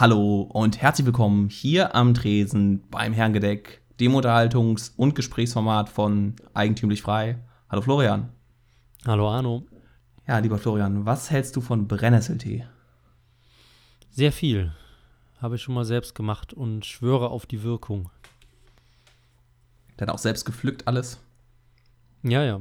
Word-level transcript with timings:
Hallo 0.00 0.42
und 0.42 0.80
herzlich 0.80 1.06
willkommen 1.06 1.48
hier 1.48 1.96
am 1.96 2.14
Tresen 2.14 2.84
beim 2.88 3.12
Herrengedeck, 3.12 3.82
dem 3.98 4.14
Unterhaltungs- 4.14 4.92
und 4.96 5.16
Gesprächsformat 5.16 5.88
von 5.88 6.36
Eigentümlich 6.54 7.02
Frei. 7.02 7.40
Hallo 7.68 7.82
Florian. 7.82 8.28
Hallo 9.04 9.28
Arno. 9.28 9.66
Ja, 10.28 10.38
lieber 10.38 10.58
Florian, 10.58 11.04
was 11.04 11.32
hältst 11.32 11.56
du 11.56 11.60
von 11.60 11.88
Brennnesseltee? 11.88 12.64
Sehr 14.08 14.30
viel. 14.30 14.72
Habe 15.42 15.56
ich 15.56 15.62
schon 15.62 15.74
mal 15.74 15.84
selbst 15.84 16.14
gemacht 16.14 16.52
und 16.54 16.86
schwöre 16.86 17.30
auf 17.30 17.44
die 17.44 17.64
Wirkung. 17.64 18.08
Dann 19.96 20.10
auch 20.10 20.18
selbst 20.18 20.44
gepflückt 20.44 20.86
alles? 20.86 21.18
Ja, 22.22 22.44
ja. 22.44 22.60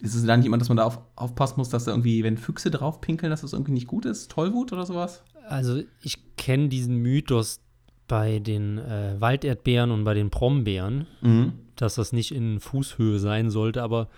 Ist 0.00 0.14
es 0.14 0.24
da 0.24 0.36
nicht 0.36 0.46
immer, 0.46 0.58
dass 0.58 0.68
man 0.68 0.76
da 0.76 0.84
auf, 0.84 1.00
aufpassen 1.16 1.54
muss, 1.56 1.70
dass 1.70 1.86
da 1.86 1.90
irgendwie, 1.90 2.22
wenn 2.22 2.38
Füchse 2.38 2.70
drauf 2.70 3.00
pinkeln, 3.00 3.30
dass 3.30 3.40
das 3.40 3.52
irgendwie 3.52 3.72
nicht 3.72 3.88
gut 3.88 4.04
ist? 4.04 4.30
Tollwut 4.30 4.72
oder 4.72 4.86
sowas? 4.86 5.24
Also 5.48 5.82
ich 6.02 6.18
kenne 6.36 6.68
diesen 6.68 6.96
Mythos 6.96 7.60
bei 8.06 8.38
den 8.38 8.78
äh, 8.78 9.16
Walderdbeeren 9.20 9.90
und 9.90 10.04
bei 10.04 10.14
den 10.14 10.30
Brombeeren, 10.30 11.06
Mhm. 11.20 11.52
dass 11.76 11.94
das 11.96 12.12
nicht 12.12 12.32
in 12.32 12.58
Fußhöhe 12.60 13.18
sein 13.18 13.50
sollte, 13.50 13.82
aber 13.82 14.08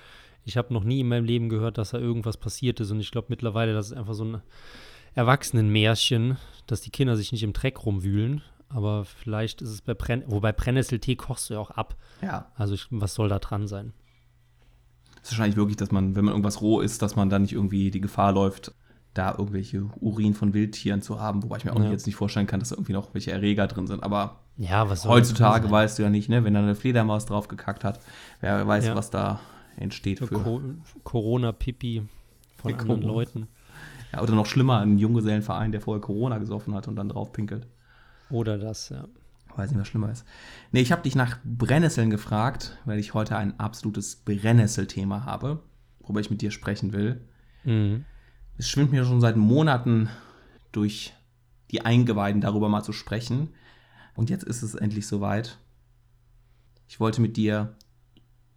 ich 0.45 0.56
habe 0.56 0.72
noch 0.72 0.84
nie 0.84 1.00
in 1.00 1.08
meinem 1.08 1.24
Leben 1.24 1.48
gehört, 1.48 1.77
dass 1.78 1.91
da 1.91 1.98
irgendwas 1.98 2.36
passiert 2.36 2.80
ist 2.80 2.91
und 2.91 3.00
ich 3.00 3.10
glaube 3.10 3.27
mittlerweile, 3.30 3.72
das 3.74 3.86
ist 3.91 3.96
einfach 3.96 4.14
so 4.14 4.24
ein 4.24 4.42
Erwachsenenmärchen, 5.14 6.36
dass 6.66 6.80
die 6.80 6.91
Kinder 6.91 7.16
sich 7.16 7.33
nicht 7.33 7.42
im 7.42 7.52
Dreck 7.52 7.84
rumwühlen, 7.84 8.42
aber 8.69 9.05
vielleicht 9.05 9.60
ist 9.62 9.70
es 9.70 9.83
bei 9.83 9.94
Brenn 9.94 10.22
wobei 10.27 10.52
Brennnesseltee 10.52 11.16
kochst 11.16 11.50
du 11.50 11.55
ja 11.55 11.60
auch 11.60 11.70
ab. 11.70 11.97
Ja. 12.22 12.50
Also 12.56 12.74
ich, 12.74 12.86
was 12.91 13.14
soll 13.14 13.28
da 13.28 13.38
dran 13.38 13.66
sein? 13.66 13.92
Es 15.22 15.28
ist 15.28 15.33
wahrscheinlich 15.33 15.56
wirklich, 15.56 15.77
dass 15.77 15.91
man, 15.91 16.14
wenn 16.16 16.24
man 16.24 16.33
irgendwas 16.33 16.62
roh 16.62 16.80
isst, 16.80 17.02
dass 17.02 17.14
man 17.16 17.28
dann 17.28 17.42
nicht 17.42 17.52
irgendwie 17.52 17.91
die 17.91 18.00
Gefahr 18.00 18.33
läuft, 18.33 18.72
da 19.14 19.32
irgendwelche 19.32 19.82
Urin 20.00 20.34
von 20.34 20.55
Wildtieren 20.55 21.02
zu 21.02 21.20
haben, 21.20 21.42
wobei 21.42 21.56
ich 21.56 21.64
mir 21.64 21.73
auch 21.74 21.82
Ja. 21.82 21.91
jetzt 21.91 22.06
nicht 22.06 22.14
vorstellen 22.16 22.46
kann, 22.46 22.60
dass 22.60 22.69
da 22.70 22.77
irgendwie 22.77 22.92
noch 22.92 23.12
welche 23.14 23.33
Erreger 23.33 23.66
drin 23.66 23.86
sind. 23.86 24.02
Aber 24.02 24.41
Ja, 24.56 24.86
heutzutage 25.05 25.70
weißt 25.70 25.98
du 25.98 26.03
ja 26.05 26.11
nicht, 26.11 26.28
ne, 26.28 26.44
wenn 26.44 26.55
da 26.55 26.61
eine 26.61 26.75
Fledermaus 26.75 27.27
drauf 27.27 27.48
gekackt 27.48 27.83
hat, 27.84 28.00
wer 28.41 28.66
weiß, 28.66 28.86
Ja. 28.86 28.94
was 28.94 29.11
da 29.11 29.41
entsteht 29.77 30.19
Für. 30.19 30.27
Co 30.28 30.61
Corona-Pipi 31.03 32.03
von 32.56 32.72
anderen 32.72 33.00
Corona. 33.00 33.06
Leuten. 33.12 33.48
Ja, 34.12 34.22
oder 34.22 34.34
noch 34.34 34.47
schlimmer, 34.47 34.81
ein 34.81 34.98
Junggesellenverein, 34.98 35.72
der 35.72 35.81
vorher 35.81 36.00
Corona 36.00 36.38
gesoffen 36.38 36.75
hat 36.75 36.88
und 36.88 36.97
dann 36.97 37.08
drauf 37.08 37.33
pinkelt. 37.33 37.66
Oder 38.28 38.58
das, 38.58 38.88
ja. 38.91 39.05
Weiß 39.56 39.70
nicht, 39.70 39.81
was 39.81 39.88
schlimmer 39.88 40.11
ist. 40.12 40.25
Nee, 40.70 40.81
ich 40.81 40.92
habe 40.92 41.03
dich 41.03 41.16
nach 41.16 41.38
Brennnesseln 41.44 42.11
gefragt, 42.11 42.78
weil 42.84 42.98
ich 43.00 43.14
heute 43.14 43.36
ein 43.36 43.58
absolutes 43.58 44.16
Brennnesselthema 44.25 45.25
habe, 45.25 45.61
worüber 46.00 46.20
ich 46.20 46.31
mit 46.31 46.41
dir 46.42 46.50
sprechen 46.53 46.92
will. 46.92 47.20
Mhm. 47.64 48.05
Es 48.61 48.69
schwimmt 48.69 48.92
mir 48.92 49.06
schon 49.06 49.22
seit 49.22 49.39
Monaten 49.39 50.11
durch 50.70 51.14
die 51.70 51.80
Eingeweiden, 51.80 52.42
darüber 52.42 52.69
mal 52.69 52.83
zu 52.83 52.92
sprechen. 52.92 53.55
Und 54.14 54.28
jetzt 54.28 54.44
ist 54.44 54.61
es 54.61 54.75
endlich 54.75 55.06
soweit. 55.06 55.56
Ich 56.86 57.00
wollte 57.00 57.22
mit 57.22 57.38
dir 57.38 57.75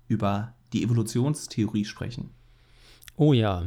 über 0.09 0.55
die 0.73 0.83
Evolutionstheorie 0.83 1.85
sprechen 1.85 2.31
Oh 3.15 3.31
ja. 3.31 3.63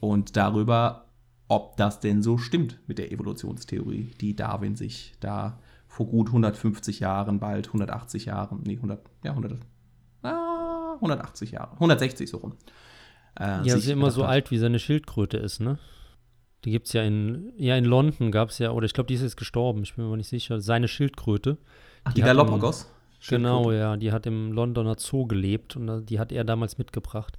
und 0.00 0.36
darüber, 0.36 1.06
ob 1.48 1.78
das 1.78 1.98
denn 1.98 2.22
so 2.22 2.36
stimmt 2.36 2.78
mit 2.86 2.98
der 2.98 3.10
Evolutionstheorie, 3.10 4.10
die 4.20 4.36
Darwin 4.36 4.76
sich 4.76 5.14
da 5.20 5.58
vor 5.88 6.08
gut 6.08 6.26
150 6.26 7.00
Jahren, 7.00 7.40
bald 7.40 7.68
180 7.68 8.26
Jahren, 8.26 8.60
nee, 8.64 8.76
100, 8.76 9.00
ja, 9.24 9.30
100, 9.30 9.58
ah, 10.24 10.92
180 10.96 11.52
Jahre, 11.52 11.72
160 11.72 12.28
so 12.28 12.36
rum. 12.36 12.52
Äh, 13.38 13.66
Ja, 13.66 13.76
ist 13.76 13.88
immer 13.88 14.10
so 14.10 14.22
hat. 14.24 14.30
alt, 14.30 14.50
wie 14.50 14.58
seine 14.58 14.78
Schildkröte 14.78 15.36
ist, 15.36 15.60
ne? 15.60 15.78
Die 16.64 16.70
gibt 16.70 16.88
es 16.88 16.92
ja 16.92 17.02
in, 17.02 17.52
ja, 17.56 17.76
in 17.76 17.84
London 17.86 18.30
gab 18.30 18.50
es 18.50 18.58
ja, 18.58 18.70
oder 18.72 18.84
ich 18.84 18.92
glaube, 18.92 19.08
die 19.08 19.14
ist 19.14 19.22
jetzt 19.22 19.36
gestorben, 19.38 19.82
ich 19.82 19.94
bin 19.94 20.04
mir 20.04 20.08
aber 20.08 20.16
nicht 20.18 20.28
sicher. 20.28 20.60
Seine 20.60 20.88
Schildkröte. 20.88 21.56
Ach, 22.04 22.12
die, 22.12 22.20
Galapagos? 22.20 22.86
Genau, 23.28 23.72
ja, 23.72 23.96
die 23.96 24.12
hat 24.12 24.26
im 24.26 24.52
Londoner 24.52 24.96
Zoo 24.98 25.26
gelebt 25.26 25.76
und 25.76 26.06
die 26.06 26.18
hat 26.18 26.32
er 26.32 26.44
damals 26.44 26.78
mitgebracht. 26.78 27.36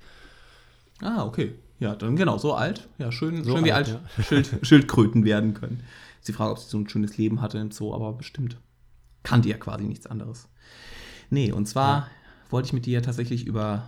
Ah, 1.01 1.23
okay. 1.25 1.55
Ja, 1.79 1.95
dann 1.95 2.15
genau, 2.15 2.37
so 2.37 2.53
alt. 2.53 2.87
Ja, 2.99 3.11
schön, 3.11 3.43
So 3.43 3.55
schön 3.55 3.65
wie 3.65 3.71
alt, 3.71 3.89
alt, 3.89 4.25
Schild, 4.27 4.59
Schildkröten 4.61 5.25
werden 5.25 5.55
können. 5.55 5.81
Ist 6.19 6.27
die 6.27 6.33
Frage, 6.33 6.51
ob 6.51 6.59
sie 6.59 6.69
so 6.69 6.77
ein 6.77 6.87
schönes 6.87 7.17
Leben 7.17 7.41
hatte 7.41 7.57
im 7.57 7.71
Zoo, 7.71 7.93
aber 7.95 8.13
bestimmt. 8.13 8.57
Kannte 9.23 9.49
ja 9.49 9.57
quasi 9.57 9.85
nichts 9.85 10.05
anderes. 10.05 10.47
Nee, 11.31 11.51
und 11.51 11.65
zwar 11.67 12.07
wollte 12.51 12.67
ich 12.67 12.73
mit 12.73 12.85
dir 12.85 13.01
tatsächlich 13.01 13.45
über 13.47 13.83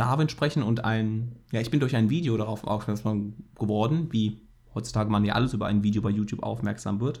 Darwin 0.00 0.28
sprechen 0.30 0.62
und 0.62 0.84
ein, 0.84 1.36
ja, 1.52 1.60
ich 1.60 1.70
bin 1.70 1.78
durch 1.80 1.94
ein 1.94 2.08
Video 2.08 2.36
darauf 2.36 2.64
aufmerksam 2.64 3.34
geworden, 3.58 4.08
wie 4.10 4.40
heutzutage 4.74 5.10
man 5.10 5.24
ja 5.24 5.34
alles 5.34 5.52
über 5.52 5.66
ein 5.66 5.82
Video 5.82 6.00
bei 6.00 6.10
YouTube 6.10 6.42
aufmerksam 6.42 7.00
wird. 7.00 7.20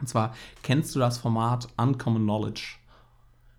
Und 0.00 0.08
zwar 0.08 0.34
kennst 0.62 0.94
du 0.94 0.98
das 0.98 1.18
Format 1.18 1.68
Uncommon 1.76 2.22
Knowledge 2.24 2.76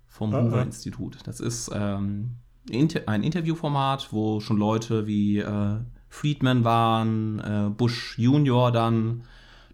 vom 0.08 0.34
Ah, 0.34 0.42
Hoover 0.44 0.58
ah. 0.60 0.64
Institut. 0.64 1.18
Das 1.26 1.40
ist 1.40 1.72
ähm, 1.74 2.36
ein 2.70 3.24
Interviewformat, 3.24 4.10
wo 4.12 4.40
schon 4.40 4.58
Leute 4.58 5.08
wie 5.08 5.40
äh, 5.40 5.78
Friedman 6.10 6.64
waren, 6.64 7.40
äh, 7.40 7.70
Bush 7.70 8.18
Junior 8.20 8.72
dann, 8.72 9.24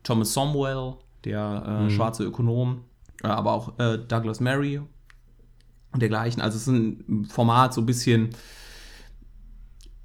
Thomas 0.03 0.33
Somwell, 0.33 0.93
der 1.25 1.63
äh, 1.65 1.83
Mhm. 1.83 1.89
schwarze 1.89 2.23
Ökonom, 2.23 2.81
äh, 3.23 3.27
aber 3.27 3.51
auch 3.51 3.77
äh, 3.79 3.97
Douglas 3.97 4.39
Murray 4.39 4.79
und 5.91 6.01
dergleichen. 6.01 6.41
Also 6.41 6.55
es 6.57 6.63
ist 6.63 6.67
ein 6.67 7.25
Format 7.25 7.73
so 7.73 7.81
ein 7.81 7.85
bisschen 7.85 8.29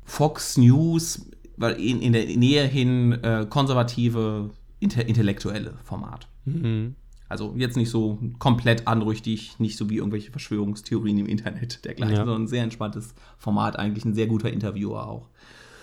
Fox 0.04 0.56
News, 0.56 1.26
weil 1.56 1.75
in, 1.75 2.00
in 2.03 2.12
der 2.12 2.25
Nähe 2.26 2.66
hin 2.66 3.12
äh, 3.22 3.47
konservative, 3.48 4.50
inter 4.81 5.06
intellektuelle 5.06 5.75
Format. 5.84 6.28
Mhm. 6.44 6.97
Also 7.28 7.54
jetzt 7.56 7.76
nicht 7.78 7.88
so 7.88 8.19
komplett 8.38 8.87
anrüchtig, 8.87 9.59
nicht 9.59 9.78
so 9.78 9.88
wie 9.88 9.97
irgendwelche 9.97 10.31
Verschwörungstheorien 10.31 11.16
im 11.19 11.26
Internet 11.26 11.84
dergleichen, 11.84 12.14
Ja. 12.14 12.25
sondern 12.25 12.43
ein 12.43 12.49
sehr 12.49 12.62
entspanntes 12.62 13.14
Format, 13.38 13.78
eigentlich 13.78 14.04
ein 14.04 14.14
sehr 14.14 14.26
guter 14.26 14.53
Interviewer 14.53 15.06
auch. 15.09 15.28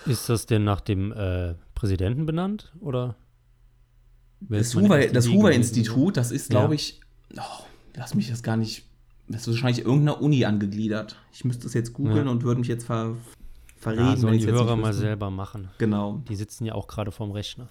Ist 0.05 0.29
das 0.29 0.45
denn 0.45 0.63
nach 0.63 0.79
dem 0.79 1.11
äh, 1.11 1.55
Präsidenten 1.73 2.25
benannt? 2.27 2.71
Oder? 2.79 3.15
Das 4.41 4.61
ist 4.67 4.75
meine 4.75 4.87
Hoover, 4.87 4.99
erste 4.99 5.13
das 5.13 5.29
Hoover 5.29 6.11
das 6.11 6.31
ist, 6.31 6.53
Ja. 6.53 6.59
glaube 6.59 6.75
ich, 6.75 7.01
oh, 7.35 7.63
lass 7.95 8.13
mich 8.13 8.29
das 8.29 8.43
gar 8.43 8.55
nicht, 8.55 8.83
ist 9.29 9.47
wahrscheinlich 9.47 9.85
irgendeiner 9.85 10.21
Uni 10.21 10.45
angegliedert. 10.45 11.15
Ich 11.31 11.45
müsste 11.45 11.67
es 11.67 11.73
jetzt 11.73 11.93
googeln 11.93 12.25
Ja. 12.25 12.31
und 12.31 12.43
würde 12.43 12.59
mich 12.59 12.67
jetzt 12.67 12.85
ver, 12.85 13.15
verreden, 13.77 14.05
Ja, 14.09 14.17
sollen 14.17 14.37
die 14.39 14.45
jetzt 14.45 14.51
Hörer 14.53 14.75
mal 14.75 14.93
selber 14.93 15.29
machen. 15.29 15.69
Genau, 15.77 16.21
Die 16.27 16.35
sitzen 16.35 16.65
ja 16.65 16.73
auch 16.75 16.87
gerade 16.87 17.11
vorm 17.11 17.31
Rechner. 17.31 17.69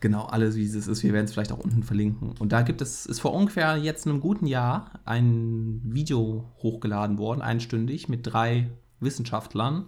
genau, 0.00 0.24
alles 0.26 0.54
wie 0.56 0.64
es 0.66 0.74
ist. 0.86 1.02
Wir 1.02 1.12
werden 1.14 1.24
es 1.24 1.32
vielleicht 1.32 1.50
auch 1.52 1.58
unten 1.60 1.82
verlinken. 1.82 2.34
Und 2.38 2.52
da 2.52 2.60
gibt 2.62 2.82
es, 2.82 3.06
ist 3.06 3.20
vor 3.20 3.32
ungefähr 3.32 3.76
jetzt 3.78 4.06
einem 4.06 4.20
guten 4.20 4.46
Jahr 4.46 4.90
ein 5.06 5.80
Video 5.84 6.44
hochgeladen 6.58 7.16
worden, 7.18 7.40
einstündig, 7.40 8.08
mit 8.10 8.20
drei 8.26 8.68
Wissenschaftlern. 9.00 9.86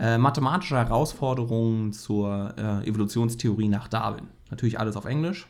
Äh, 0.00 0.18
mathematische 0.18 0.76
Herausforderungen 0.76 1.92
zur 1.92 2.54
äh, 2.56 2.86
Evolutionstheorie 2.88 3.68
nach 3.68 3.86
Darwin. 3.88 4.26
Natürlich 4.50 4.78
alles 4.80 4.96
auf 4.96 5.04
Englisch. 5.04 5.46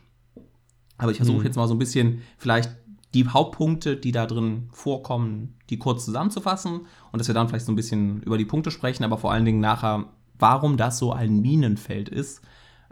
Aber 0.99 1.11
ich 1.11 1.17
versuche 1.19 1.39
Mhm. 1.39 1.45
jetzt 1.45 1.57
mal 1.57 1.69
so 1.69 1.75
ein 1.75 1.79
bisschen 1.79 2.23
vielleicht 2.39 2.71
die 3.15 3.27
Hauptpunkte, 3.27 3.97
die 3.97 4.13
da 4.13 4.27
drin 4.27 4.69
vorkommen, 4.73 5.55
die 5.71 5.79
kurz 5.79 6.05
zusammenzufassen 6.05 6.81
und 7.13 7.19
dass 7.19 7.29
wir 7.29 7.35
dann 7.35 7.49
vielleicht 7.49 7.67
so 7.67 7.73
ein 7.73 7.77
bisschen 7.77 8.23
über 8.23 8.37
die 8.37 8.45
Punkte 8.45 8.71
sprechen, 8.71 9.05
aber 9.05 9.17
vor 9.19 9.33
allen 9.33 9.45
Dingen 9.45 9.61
nachher, 9.61 10.07
warum 10.39 10.77
das 10.77 10.99
so 10.99 11.13
ein 11.13 11.41
Minenfeld 11.41 12.09
ist, 12.09 12.43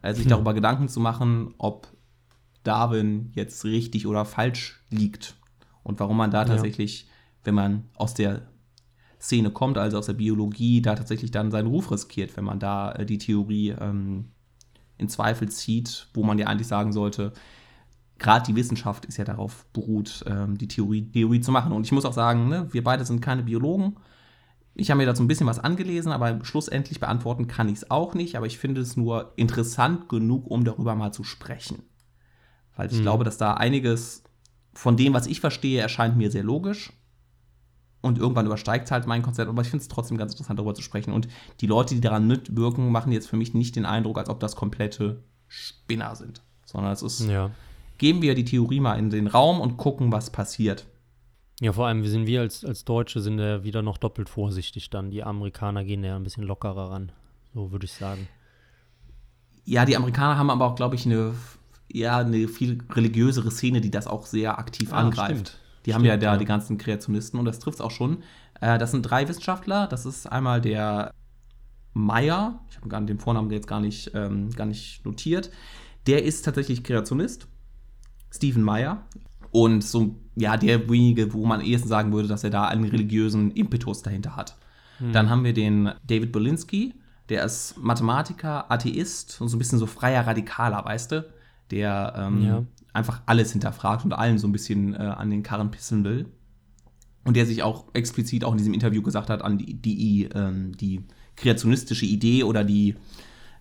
äh, 0.03 0.15
sich 0.15 0.25
Hm. 0.25 0.31
darüber 0.31 0.54
Gedanken 0.54 0.88
zu 0.88 1.00
machen, 1.00 1.54
ob 1.59 1.88
Darwin 2.62 3.31
jetzt 3.34 3.65
richtig 3.65 4.06
oder 4.06 4.25
falsch 4.25 4.82
liegt 4.91 5.37
und 5.82 6.00
warum 6.00 6.16
man 6.16 6.31
da 6.31 6.43
Ja. 6.43 6.47
tatsächlich, 6.48 7.09
wenn 7.44 7.54
man 7.54 7.84
aus 7.94 8.15
der 8.15 8.43
Szene 9.21 9.50
kommt, 9.50 9.78
also 9.78 9.98
aus 9.98 10.06
der 10.06 10.12
Biologie, 10.15 10.83
da 10.83 10.94
tatsächlich 10.94 11.31
dann 11.31 11.50
seinen 11.50 11.69
Ruf 11.69 11.91
riskiert, 11.91 12.37
wenn 12.37 12.44
man 12.44 12.59
da 12.59 12.93
äh, 12.93 13.06
die 13.06 13.19
Theorie 13.19 13.71
ähm, 13.78 14.27
in 14.98 15.09
Zweifel 15.09 15.48
zieht, 15.50 16.09
wo 16.15 16.22
man 16.22 16.38
ja 16.38 16.47
eigentlich 16.47 16.69
sagen 16.69 16.93
sollte, 16.93 17.33
gerade 18.18 18.47
die 18.47 18.57
Wissenschaft 18.57 19.04
ist 19.04 19.16
ja 19.16 19.24
darauf 19.24 19.66
beruht, 19.72 20.24
ähm, 20.27 20.57
die 20.59 20.68
Theorie, 20.68 21.10
Theorie 21.10 21.41
zu 21.41 21.53
machen. 21.53 21.72
Und 21.72 21.84
ich 21.84 21.92
muss 21.92 22.04
auch 22.04 22.13
sagen, 22.13 22.48
ne, 22.48 22.68
wir 22.72 22.83
beide 22.84 23.04
sind 23.04 23.21
keine 23.21 23.42
Biologen. 23.42 23.97
Ich 24.74 24.91
habe 24.91 24.98
mir 24.98 25.07
dazu 25.07 25.22
ein 25.22 25.28
bisschen 25.28 25.47
was 25.47 25.59
angelesen, 25.59 26.13
aber 26.13 26.45
schlussendlich 26.45 27.01
beantworten 27.01 27.47
kann 27.47 27.68
ich 27.68 27.77
es 27.77 27.91
auch 27.91 28.15
nicht. 28.15 28.36
Aber 28.36 28.47
ich 28.47 28.59
finde 28.59 28.80
es 28.80 28.97
nur 28.97 29.33
interessant 29.36 30.09
genug, 30.09 30.51
um 30.51 30.65
darüber 30.65 30.95
mal 30.95 31.13
zu 31.13 31.24
sprechen. 31.24 31.83
Weil 32.77 32.91
ich 32.92 32.98
Mhm. 32.98 33.03
glaube, 33.03 33.24
dass 33.24 33.39
da 33.39 33.54
einiges 33.54 34.22
von 34.74 34.97
dem, 34.98 35.15
was 35.15 35.27
ich 35.27 35.41
verstehe, 35.41 35.80
erscheint 35.80 36.16
mir 36.16 36.30
sehr 36.30 36.45
logisch. 36.45 36.92
Und 38.03 38.19
irgendwann 38.19 38.47
übersteigt 38.47 38.84
es 38.84 38.91
halt 38.92 39.07
mein 39.07 39.22
Konzept, 39.22 39.48
aber 39.48 39.62
ich 39.62 39.69
finde 39.69 39.83
es 39.83 39.89
trotzdem 39.89 40.16
ganz 40.19 40.33
interessant, 40.33 40.59
darüber 40.59 40.74
zu 40.74 40.83
sprechen. 40.83 41.12
Und 41.12 41.27
die 41.60 41.66
Leute, 41.66 41.95
die 41.95 42.01
daran 42.01 42.27
mitwirken, 42.27 42.92
machen 42.92 43.10
jetzt 43.12 43.28
für 43.28 43.36
mich 43.36 43.54
nicht 43.54 43.74
den 43.77 43.86
Eindruck, 43.86 44.19
als 44.19 44.28
ob 44.28 44.39
das 44.41 44.54
komplette 44.54 45.24
Spinner 45.48 46.15
sind. 46.15 46.42
Sondern 46.66 46.92
es 46.92 47.03
ist, 47.03 47.21
Ja. 47.28 47.51
Geben 47.98 48.22
wir 48.22 48.34
die 48.34 48.45
Theorie 48.45 48.81
mal 48.81 48.98
in 48.98 49.10
den 49.10 49.27
Raum 49.27 49.60
und 49.60 49.77
gucken, 49.77 50.13
was 50.13 50.31
passiert. 50.31 50.87
Ja, 51.60 51.72
vor 51.72 51.87
allem, 51.87 52.03
wir 52.03 52.10
sind 52.10 52.27
wir 52.27 52.43
als, 52.43 52.65
als 52.65 52.84
Deutsche 52.84 53.21
sind 53.21 53.39
ja 53.39 53.65
wieder 53.65 53.81
noch 53.83 53.97
doppelt 53.97 54.28
vorsichtig 54.28 54.91
dann. 54.91 55.10
Die 55.10 55.22
Amerikaner 55.25 55.84
gehen 55.84 56.04
ja 56.04 56.16
ein 56.16 56.22
bisschen 56.22 56.45
lockerer 56.45 56.91
ran. 56.91 57.13
So 57.54 57.72
würde 57.72 57.87
ich 57.87 57.93
sagen. 57.93 58.28
Ja, 59.65 59.84
die 59.84 59.97
Amerikaner 59.97 60.37
haben 60.37 60.51
aber 60.51 60.66
auch, 60.66 60.75
glaube 60.77 60.95
ich, 60.95 61.07
eine 61.07 61.34
ja 61.91 62.19
eine 62.19 62.48
viel 62.48 62.78
religiösere 62.93 63.51
Szene, 63.51 63.81
die 63.81 63.91
das 63.91 64.07
auch 64.07 64.27
sehr 64.27 64.59
aktiv 64.59 64.93
Ah, 64.93 64.98
angreift. 64.98 65.31
stimmt. 65.31 65.59
Die 65.87 65.95
haben 65.95 66.04
ja 66.04 66.16
da 66.16 66.33
ja. 66.33 66.37
die 66.37 66.45
ganzen 66.45 66.78
Kreationisten 66.78 67.39
und 67.39 67.45
das 67.47 67.59
trifft 67.60 67.77
es 67.77 67.81
auch 67.81 67.91
schon. 67.93 68.22
Äh, 68.60 68.78
das 68.78 68.91
sind 68.91 69.03
drei 69.03 69.28
Wissenschaftler. 69.28 69.87
Das 69.87 70.04
ist 70.04 70.27
einmal 70.27 70.60
der 70.60 71.13
Meyer, 71.95 72.60
ich 72.69 72.77
habe 72.77 73.07
den 73.07 73.19
Vornamen 73.19 73.51
jetzt 73.51 73.69
gar 73.69 73.81
nicht, 73.81 74.10
ähm, 74.15 74.51
gar 74.51 74.66
nicht 74.66 75.04
notiert. 75.07 75.51
Der 76.07 76.25
ist 76.25 76.45
tatsächlich 76.45 76.84
Kreationist, 76.84 77.48
Stephen 78.36 78.62
Meyer. 78.62 79.04
Und 79.50 79.83
so, 79.83 80.16
ja, 80.36 80.56
derjenige, 80.56 81.33
wo 81.33 81.47
man 81.47 81.60
ehesten 81.60 81.88
sagen 81.88 82.12
würde, 82.12 82.28
dass 82.28 82.44
er 82.44 82.50
da 82.50 82.66
einen 82.68 82.84
religiösen 82.84 83.50
Impetus 83.53 84.03
dahinter 84.03 84.36
hat. 84.36 84.56
Dann 85.12 85.28
haben 85.28 85.44
wir 85.44 85.53
den 85.53 85.91
David 86.06 86.33
Bolinsky, 86.33 86.94
der 87.28 87.44
ist 87.44 87.77
Mathematiker, 87.78 88.71
Atheist 88.71 89.41
und 89.41 89.48
so 89.48 89.56
ein 89.56 89.59
bisschen 89.59 89.78
so 89.78 89.86
freier 89.86 90.27
Radikaler, 90.27 90.84
weißt 90.84 91.12
du? 91.12 91.27
Der 91.71 92.15
ähm, 92.16 92.42
Ja. 92.44 92.62
einfach 92.94 93.21
alles 93.27 93.53
hinterfragt 93.53 94.04
und 94.04 94.12
allen 94.15 94.38
so 94.38 94.47
ein 94.48 94.53
bisschen 94.53 94.94
äh, 94.94 94.98
an 94.98 95.28
den 95.30 95.42
Karren 95.42 95.71
pissen 95.71 96.03
will. 96.04 96.27
Und 97.24 97.36
der 97.36 97.44
sich 97.44 97.62
auch 97.62 97.86
explizit 97.92 98.44
auch 98.44 98.53
in 98.53 98.59
diesem 98.59 98.72
Interview 98.72 99.03
gesagt 99.03 99.28
hat, 99.28 99.42
an 99.42 99.59
die, 99.59 99.74
die, 99.74 100.28
ähm, 100.34 100.77
die 100.77 101.03
kreationistische 101.34 102.06
Idee 102.06 102.44
oder 102.44 102.65
die 102.65 102.94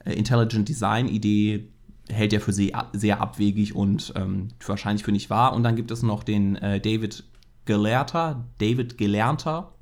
äh, 0.06 0.14
Intelligent 0.14 0.70
Design 0.70 1.08
Idee 1.08 1.68
hält 2.10 2.34
er 2.34 2.42
für 2.42 2.54
sehr, 2.54 2.90
sehr 2.94 3.22
abwegig 3.22 3.76
und 3.76 4.14
ähm, 4.16 4.50
wahrscheinlich 4.66 5.04
für 5.04 5.12
nicht 5.12 5.30
wahr. 5.30 5.54
Und 5.54 5.64
dann 5.64 5.76
gibt 5.76 5.92
es 5.92 6.04
noch 6.04 6.24
den 6.24 6.56
äh, 6.58 6.80
David 6.80 7.24
Gelehrter, 7.66 8.46
David 8.60 8.98
Gelernter, 8.98 9.74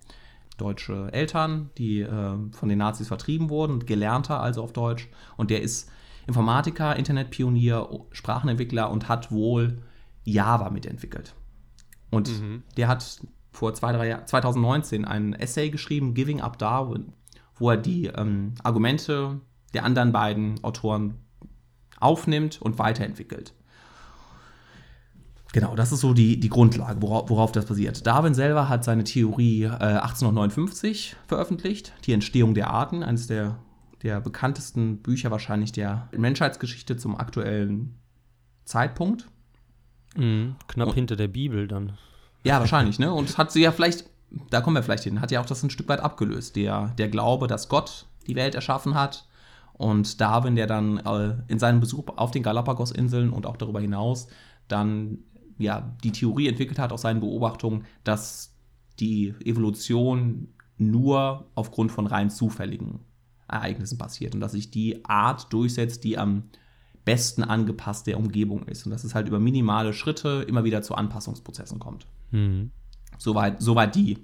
deutsche 0.57 1.11
Eltern, 1.11 1.69
die 1.77 2.01
äh, 2.01 2.37
von 2.51 2.69
den 2.69 2.77
Nazis 2.77 3.07
vertrieben 3.07 3.49
wurden, 3.49 3.85
Gelernter 3.85 4.39
also 4.39 4.63
auf 4.63 4.73
Deutsch. 4.73 5.09
Und 5.35 5.49
der 5.49 5.61
ist 5.61 5.91
Informatiker, 6.27 6.95
Internetpionier, 6.95 7.89
Sprachenentwickler 8.11 8.89
und 8.89 9.09
hat 9.09 9.31
wohl 9.31 9.79
Java 10.23 10.69
mitentwickelt. 10.69 11.35
Und 12.09 12.29
der 12.77 12.87
hat 12.87 13.21
vor 13.51 13.73
zwei, 13.73 13.91
drei 13.91 14.09
Jahren, 14.09 14.27
2019 14.27 15.03
ein 15.03 15.33
Essay 15.33 15.69
geschrieben, 15.69 16.13
Giving 16.13 16.41
Up 16.41 16.57
Darwin, 16.57 17.13
wo 17.55 17.71
er 17.71 17.77
die 17.77 18.05
ähm, 18.05 18.53
Argumente 18.63 19.41
der 19.73 19.83
anderen 19.83 20.11
beiden 20.11 20.63
Autoren 20.63 21.15
aufnimmt 22.03 22.61
und 22.61 22.77
weiterentwickelt. 22.79 23.53
Genau, 25.53 25.75
das 25.75 25.91
ist 25.91 25.99
so 26.01 26.13
die, 26.15 26.39
die 26.39 26.49
Grundlage, 26.49 26.99
worauf, 27.01 27.29
worauf 27.29 27.51
das 27.51 27.65
basiert. 27.65 28.07
Darwin 28.07 28.33
selber 28.33 28.69
hat 28.69 28.83
seine 28.83 29.03
Theorie 29.03 29.65
äh, 29.65 29.67
1859 29.67 31.15
veröffentlicht, 31.27 31.93
die 32.05 32.13
Entstehung 32.13 32.55
der 32.55 32.71
Arten, 32.71 33.03
eines 33.03 33.27
der, 33.27 33.59
der 34.01 34.19
bekanntesten 34.19 34.97
Bücher 35.03 35.29
wahrscheinlich 35.29 35.71
der 35.71 36.09
Menschheitsgeschichte 36.17 36.97
zum 36.97 37.15
aktuellen 37.15 37.93
Zeitpunkt. 38.65 39.27
Mhm. 40.15 40.55
Knapp 40.67 40.87
Und- 40.89 40.95
hinter 40.95 41.15
der 41.15 41.27
Bibel 41.27 41.67
dann. 41.67 41.93
Ja, 42.43 42.59
wahrscheinlich, 42.59 42.97
ne? 42.97 43.13
Und 43.13 43.37
hat 43.37 43.51
sie 43.51 43.61
ja 43.61 43.71
vielleicht, 43.71 44.05
da 44.49 44.59
kommen 44.61 44.75
wir 44.75 44.81
vielleicht 44.83 45.03
hin, 45.03 45.21
hat 45.21 45.29
ja 45.29 45.39
auch 45.39 45.45
das 45.45 45.61
ein 45.61 45.69
Stück 45.69 45.87
weit 45.87 45.99
abgelöst. 45.99 46.55
Der, 46.55 46.87
der 46.97 47.09
Glaube, 47.09 47.45
dass 47.45 47.69
Gott 47.69 48.07
die 48.25 48.35
Welt 48.35 48.55
erschaffen 48.55 48.95
hat. 48.95 49.27
Und 49.73 50.21
Darwin, 50.21 50.55
der 50.55 50.67
dann 50.67 50.97
äh, 50.97 51.35
in 51.47 51.59
seinem 51.59 51.79
Besuch 51.79 52.05
auf 52.15 52.31
den 52.31 52.43
Galapagos-Inseln 52.43 53.31
und 53.31 53.45
auch 53.45 53.57
darüber 53.57 53.81
hinaus 53.81 54.27
dann 54.67 55.19
ja 55.57 55.95
die 56.03 56.11
Theorie 56.11 56.47
entwickelt 56.47 56.79
hat 56.79 56.91
aus 56.91 57.01
seinen 57.01 57.19
Beobachtungen, 57.19 57.85
dass 58.03 58.55
die 58.99 59.33
Evolution 59.43 60.49
nur 60.77 61.47
aufgrund 61.55 61.91
von 61.91 62.07
rein 62.07 62.29
zufälligen 62.29 62.99
Ereignissen 63.47 63.97
passiert 63.97 64.33
und 64.33 64.41
dass 64.41 64.53
sich 64.53 64.71
die 64.71 65.05
Art 65.05 65.51
durchsetzt, 65.51 66.03
die 66.03 66.17
am 66.17 66.43
besten 67.05 67.43
angepasst 67.43 68.07
der 68.07 68.17
Umgebung 68.17 68.63
ist. 68.63 68.85
Und 68.85 68.91
dass 68.91 69.03
es 69.03 69.13
halt 69.13 69.27
über 69.27 69.39
minimale 69.39 69.93
Schritte 69.93 70.45
immer 70.47 70.63
wieder 70.63 70.81
zu 70.81 70.95
Anpassungsprozessen 70.95 71.79
kommt. 71.79 72.07
Mhm. 72.31 72.71
Soweit, 73.17 73.61
soweit 73.61 73.95
die 73.95 74.17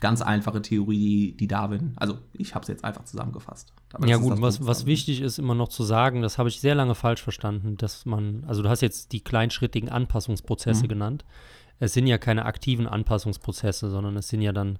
ganz 0.00 0.20
einfache 0.22 0.60
Theorie, 0.62 0.98
die, 1.32 1.36
die 1.36 1.46
Darwin, 1.48 1.92
also 1.96 2.18
ich 2.32 2.54
habe 2.54 2.62
es 2.62 2.68
jetzt 2.68 2.84
einfach 2.84 3.04
zusammengefasst. 3.04 3.72
Aber 3.92 4.06
Ja 4.06 4.18
gut, 4.18 4.40
was, 4.40 4.66
was 4.66 4.84
wichtig 4.86 5.20
ist 5.20 5.38
immer 5.38 5.54
noch 5.54 5.68
zu 5.68 5.84
sagen, 5.84 6.20
das 6.22 6.36
habe 6.38 6.48
ich 6.48 6.60
sehr 6.60 6.74
lange 6.74 6.94
falsch 6.94 7.22
verstanden, 7.22 7.76
dass 7.76 8.04
man, 8.04 8.44
also 8.46 8.62
du 8.62 8.68
hast 8.68 8.82
jetzt 8.82 9.12
die 9.12 9.20
kleinschrittigen 9.20 9.88
Anpassungsprozesse 9.88 10.84
Mhm. 10.84 10.88
genannt. 10.88 11.24
Es 11.78 11.92
sind 11.94 12.06
ja 12.06 12.18
keine 12.18 12.44
aktiven 12.44 12.86
Anpassungsprozesse, 12.86 13.90
sondern 13.90 14.16
es 14.16 14.28
sind 14.28 14.42
ja 14.42 14.52
dann 14.52 14.78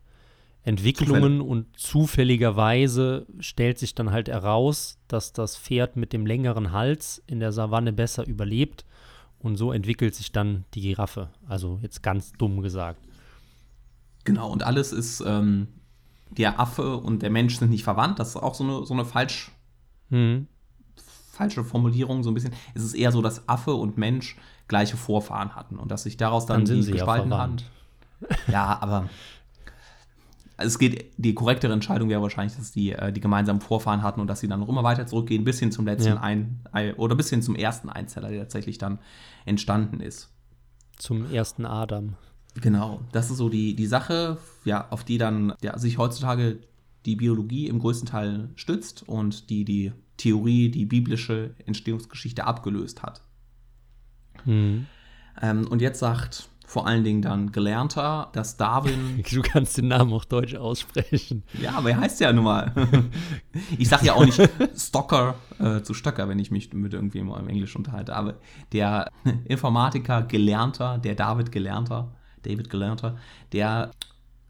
Entwicklungen 0.65 1.41
und 1.41 1.79
zufälligerweise 1.79 3.27
stellt 3.41 3.79
sich 3.79 3.95
dann 3.95 4.11
halt 4.11 4.29
heraus, 4.29 4.99
dass 5.09 5.33
das 5.33 5.57
Pferd 5.57 5.97
mit 5.97 6.13
dem 6.13 6.27
längeren 6.27 6.73
Hals 6.73 7.23
in 7.27 7.41
der 7.41 7.53
Savanne 7.53 7.93
besser 7.93 8.27
überlebt 8.27 8.85
und 9.39 9.57
so 9.57 9.73
entwickelt 9.73 10.15
sich 10.15 10.33
dann 10.33 10.65
die 10.75 10.81
Giraffe. 10.81 11.29
Also 11.47 11.79
jetzt 11.83 12.03
ganz 12.03 12.33
dumm 12.33 12.63
gesagt. 12.63 13.01
Genau, 14.27 14.51
und 14.53 14.63
alles 14.63 14.93
ist, 14.93 15.23
ähm, 15.27 15.69
der 16.31 16.61
Affe 16.61 16.99
und 16.99 17.23
der 17.23 17.31
Mensch 17.31 17.57
sind 17.57 17.71
nicht 17.71 17.85
verwandt. 17.85 18.19
Das 18.19 18.29
ist 18.31 18.37
auch 18.37 18.55
so 18.55 18.65
eine, 18.65 18.85
so 18.85 18.93
eine 18.93 19.07
falsch, 19.07 19.51
Mhm. 20.11 20.47
falsche 21.33 21.65
Formulierung, 21.65 22.23
so 22.23 22.31
ein 22.31 22.35
bisschen. 22.35 22.53
Es 22.75 22.83
ist 22.85 22.95
eher 22.95 23.13
so, 23.13 23.23
dass 23.23 23.49
Affe 23.49 23.75
und 23.75 23.97
Mensch 23.97 24.37
gleiche 24.69 24.97
Vorfahren 24.97 25.55
hatten 25.55 25.79
und 25.79 25.91
dass 25.91 26.03
sich 26.03 26.17
daraus 26.17 26.45
dann, 26.47 26.59
Dann 26.61 26.67
sind 26.67 26.77
die 26.77 26.83
sie 26.83 26.91
ja 26.91 26.97
gespalten 26.97 27.31
verwandt. 27.31 27.65
haben. 28.21 28.53
Ja, 28.53 28.79
aber 28.81 29.09
es 30.57 30.79
geht, 30.79 31.13
die 31.19 31.35
korrektere 31.35 31.73
Entscheidung 31.73 32.09
wäre 32.09 32.23
wahrscheinlich, 32.23 32.57
dass 32.57 32.73
die 32.73 32.93
äh, 32.93 33.13
die 33.13 33.21
gemeinsamen 33.21 33.61
Vorfahren 33.61 34.03
hatten 34.03 34.21
und 34.21 34.27
dass 34.27 34.41
sie 34.41 34.49
dann 34.49 34.61
noch 34.61 34.69
immer 34.71 34.83
weiter 34.85 35.07
zurückgehen, 35.07 35.45
bis 35.45 35.59
hin 35.61 35.71
zum 35.71 35.85
letzten 35.85 36.09
Ja. 36.15 36.21
ein, 36.21 36.61
ein 36.73 36.95
oder 36.95 37.15
bis 37.15 37.29
hin 37.31 37.43
zum 37.43 37.55
ersten 37.57 37.91
Einzeller, 37.91 38.31
der 38.31 38.41
tatsächlich 38.41 38.79
dann 38.79 38.99
entstanden 39.45 40.01
ist. 40.01 40.31
Zum 40.97 41.31
ersten 41.31 41.67
Adam. 41.67 42.15
Genau, 42.61 43.03
das 43.13 43.31
ist 43.31 43.37
so 43.37 43.49
die, 43.49 43.75
die 43.75 43.87
Sache, 43.87 44.39
ja, 44.65 44.89
auf 44.91 45.05
die 45.05 45.19
dann 45.19 45.55
ja, 45.63 45.79
sich 45.79 45.99
heutzutage 45.99 46.59
die 47.05 47.17
Biologie 47.17 47.69
im 47.69 47.79
größten 47.79 48.09
Teil 48.09 48.51
stützt 48.57 49.09
und 49.09 49.51
die 49.51 49.65
die 49.65 49.93
Theorie, 50.17 50.71
die 50.71 50.87
biblische 50.87 51.55
Entstehungsgeschichte 51.67 52.45
abgelöst 52.45 53.03
hat. 53.03 53.23
Mhm. 54.45 54.87
Ähm, 55.41 55.69
und 55.69 55.83
jetzt 55.83 55.99
sagt 55.99 56.49
vor 56.67 56.89
allen 56.89 57.05
Dingen 57.05 57.23
dann 57.23 57.53
Gelernter, 57.53 58.29
dass 58.33 58.57
Darwin 58.57 59.23
Du 59.31 59.43
kannst 59.43 59.79
den 59.79 59.89
Namen 59.89 60.13
auch 60.13 60.25
deutsch 60.25 60.57
aussprechen. 60.57 61.45
Ja, 61.61 61.77
aber 61.77 61.91
er 61.91 62.01
heißt 62.01 62.21
ja 62.21 62.33
nun 62.33 62.45
mal. 62.45 62.73
Ich 63.79 63.89
sage 63.89 64.07
ja 64.07 64.15
auch 64.15 64.25
nicht 64.25 64.41
Stocker 64.77 65.37
äh, 65.59 65.81
zu 65.83 65.95
Stöcker, 65.95 66.29
wenn 66.29 66.39
ich 66.39 66.51
mich 66.51 66.73
mit 66.73 66.93
irgendwem 66.93 67.33
im 67.33 67.49
Englisch 67.49 67.77
unterhalte. 67.77 68.15
Aber 68.15 68.35
der 68.73 69.11
Informatiker, 69.45 70.23
Gelernter, 70.23 70.99
der 70.99 71.15
David 71.15 71.53
Gelernter, 71.53 72.16
David 72.47 72.71
Gelernter, 72.71 73.17
der 73.53 73.91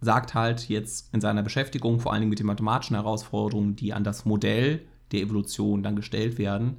sagt 0.01 0.35
halt 0.35 0.69
jetzt 0.69 1.13
in 1.15 1.21
seiner 1.21 1.43
Beschäftigung, 1.43 2.01
vor 2.01 2.13
allen 2.13 2.21
Dingen 2.21 2.31
mit 2.31 2.39
den 2.39 2.47
mathematischen 2.47 2.97
Herausforderungen, 2.97 3.77
die 3.77 3.93
an 3.93 4.05
das 4.05 4.25
Modell 4.25 4.83
der 5.13 5.21
Evolution 5.21 5.83
dann 5.83 5.97
gestellt 5.97 6.39
werden, 6.39 6.79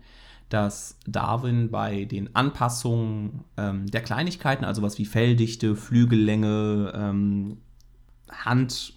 dass 0.49 0.97
Darwin 1.05 1.71
bei 1.71 2.05
den 2.05 2.35
Anpassungen 2.35 3.43
ähm, 3.57 3.87
der 3.87 4.01
Kleinigkeiten, 4.01 4.65
also 4.65 4.81
was 4.81 4.97
wie 4.97 5.05
Felldichte, 5.05 5.75
Flügellänge, 5.75 6.93
ähm, 6.95 7.57
Hand, 8.29 8.93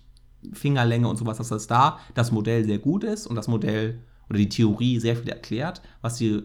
Fingerlänge 0.52 1.08
und 1.08 1.16
sowas, 1.16 1.38
dass 1.38 1.48
das 1.48 1.66
da 1.66 1.98
das 2.14 2.32
Modell 2.32 2.64
sehr 2.64 2.78
gut 2.78 3.04
ist 3.04 3.26
und 3.26 3.36
das 3.36 3.48
Modell 3.48 4.00
oder 4.28 4.38
die 4.38 4.48
Theorie 4.48 5.00
sehr 5.00 5.16
viel 5.16 5.28
erklärt. 5.28 5.82
Was 6.02 6.16
die 6.16 6.42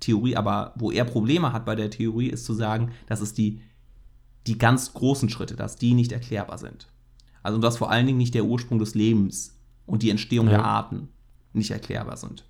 Theorie 0.00 0.36
aber, 0.36 0.72
wo 0.76 0.90
er 0.90 1.04
Probleme 1.04 1.52
hat 1.52 1.64
bei 1.64 1.74
der 1.74 1.90
Theorie, 1.90 2.28
ist 2.28 2.44
zu 2.44 2.54
sagen, 2.54 2.92
dass 3.06 3.20
es 3.20 3.34
die, 3.34 3.60
die 4.48 4.58
ganz 4.58 4.92
großen 4.94 5.28
Schritte, 5.28 5.56
dass 5.56 5.76
die 5.76 5.94
nicht 5.94 6.12
erklärbar 6.12 6.58
sind. 6.58 6.88
Also 7.42 7.58
dass 7.58 7.76
vor 7.76 7.90
allen 7.90 8.06
Dingen 8.06 8.18
nicht 8.18 8.34
der 8.34 8.44
Ursprung 8.44 8.78
des 8.78 8.94
Lebens 8.94 9.56
und 9.86 10.02
die 10.02 10.10
Entstehung 10.10 10.46
Ja. 10.46 10.52
der 10.52 10.64
Arten 10.64 11.08
nicht 11.52 11.70
erklärbar 11.70 12.16
sind. 12.16 12.44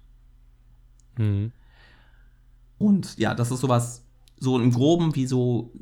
Mhm. 1.17 1.53
Und 2.79 3.19
ja, 3.19 3.35
das 3.35 3.51
ist 3.51 3.61
sowas, 3.61 4.05
so 4.39 4.59
im 4.59 4.71
Groben, 4.73 5.15
wie 5.15 5.27
so 5.27 5.73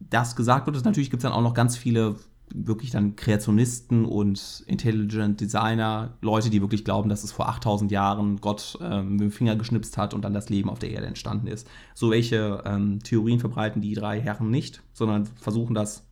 das 0.00 0.36
gesagt 0.36 0.66
wird. 0.66 0.84
Natürlich 0.84 1.10
gibt 1.10 1.22
es 1.22 1.28
dann 1.28 1.32
auch 1.32 1.42
noch 1.42 1.54
ganz 1.54 1.76
viele 1.76 2.16
wirklich 2.54 2.90
dann 2.90 3.16
Kreationisten 3.16 4.04
und 4.04 4.64
Intelligent 4.66 5.40
Designer, 5.40 6.16
Leute, 6.20 6.50
die 6.50 6.60
wirklich 6.60 6.84
glauben, 6.84 7.08
dass 7.08 7.24
es 7.24 7.32
vor 7.32 7.48
8000 7.48 7.90
Jahren 7.90 8.40
Gott 8.40 8.78
ähm, 8.80 9.12
mit 9.12 9.20
dem 9.20 9.30
Finger 9.32 9.56
geschnipst 9.56 9.98
hat 9.98 10.14
und 10.14 10.24
dann 10.24 10.32
das 10.32 10.48
Leben 10.48 10.70
auf 10.70 10.78
der 10.78 10.90
Erde 10.90 11.06
entstanden 11.06 11.48
ist. 11.48 11.68
So 11.94 12.10
welche 12.10 12.62
ähm, 12.64 13.00
Theorien 13.02 13.40
verbreiten 13.40 13.82
die 13.82 13.94
drei 13.94 14.20
Herren 14.20 14.50
nicht, 14.50 14.82
sondern 14.92 15.26
versuchen 15.26 15.74
das, 15.74 16.06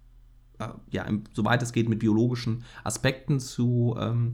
äh, 0.59 0.69
ja, 0.91 1.05
im, 1.05 1.25
soweit 1.33 1.62
es 1.62 1.73
geht, 1.73 1.88
mit 1.88 2.00
biologischen 2.00 2.64
Aspekten 2.83 3.38
zu, 3.38 3.97
ähm, 3.99 4.33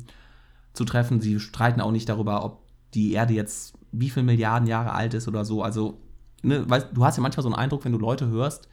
zu 0.73 0.85
treffen. 0.85 1.21
Sie 1.21 1.38
streiten 1.38 1.80
auch 1.80 1.92
nicht 1.92 2.09
darüber, 2.09 2.45
ob 2.45 2.62
die 2.95 3.12
Erde 3.12 3.35
jetzt 3.35 3.75
wie 3.92 4.11
viele 4.11 4.25
Milliarden 4.25 4.69
Jahre 4.69 4.92
alt 4.92 5.14
ist 5.14 5.28
oder 5.28 5.45
so. 5.45 5.62
Also, 5.62 6.00
ne, 6.42 6.69
weißt, 6.69 6.88
du 6.92 7.04
hast 7.04 7.16
ja 7.16 7.23
manchmal 7.23 7.42
so 7.42 7.49
einen 7.49 7.59
Eindruck, 7.59 7.85
wenn 7.85 7.92
du 7.92 7.99
Leute 7.99 8.28
hörst, 8.28 8.69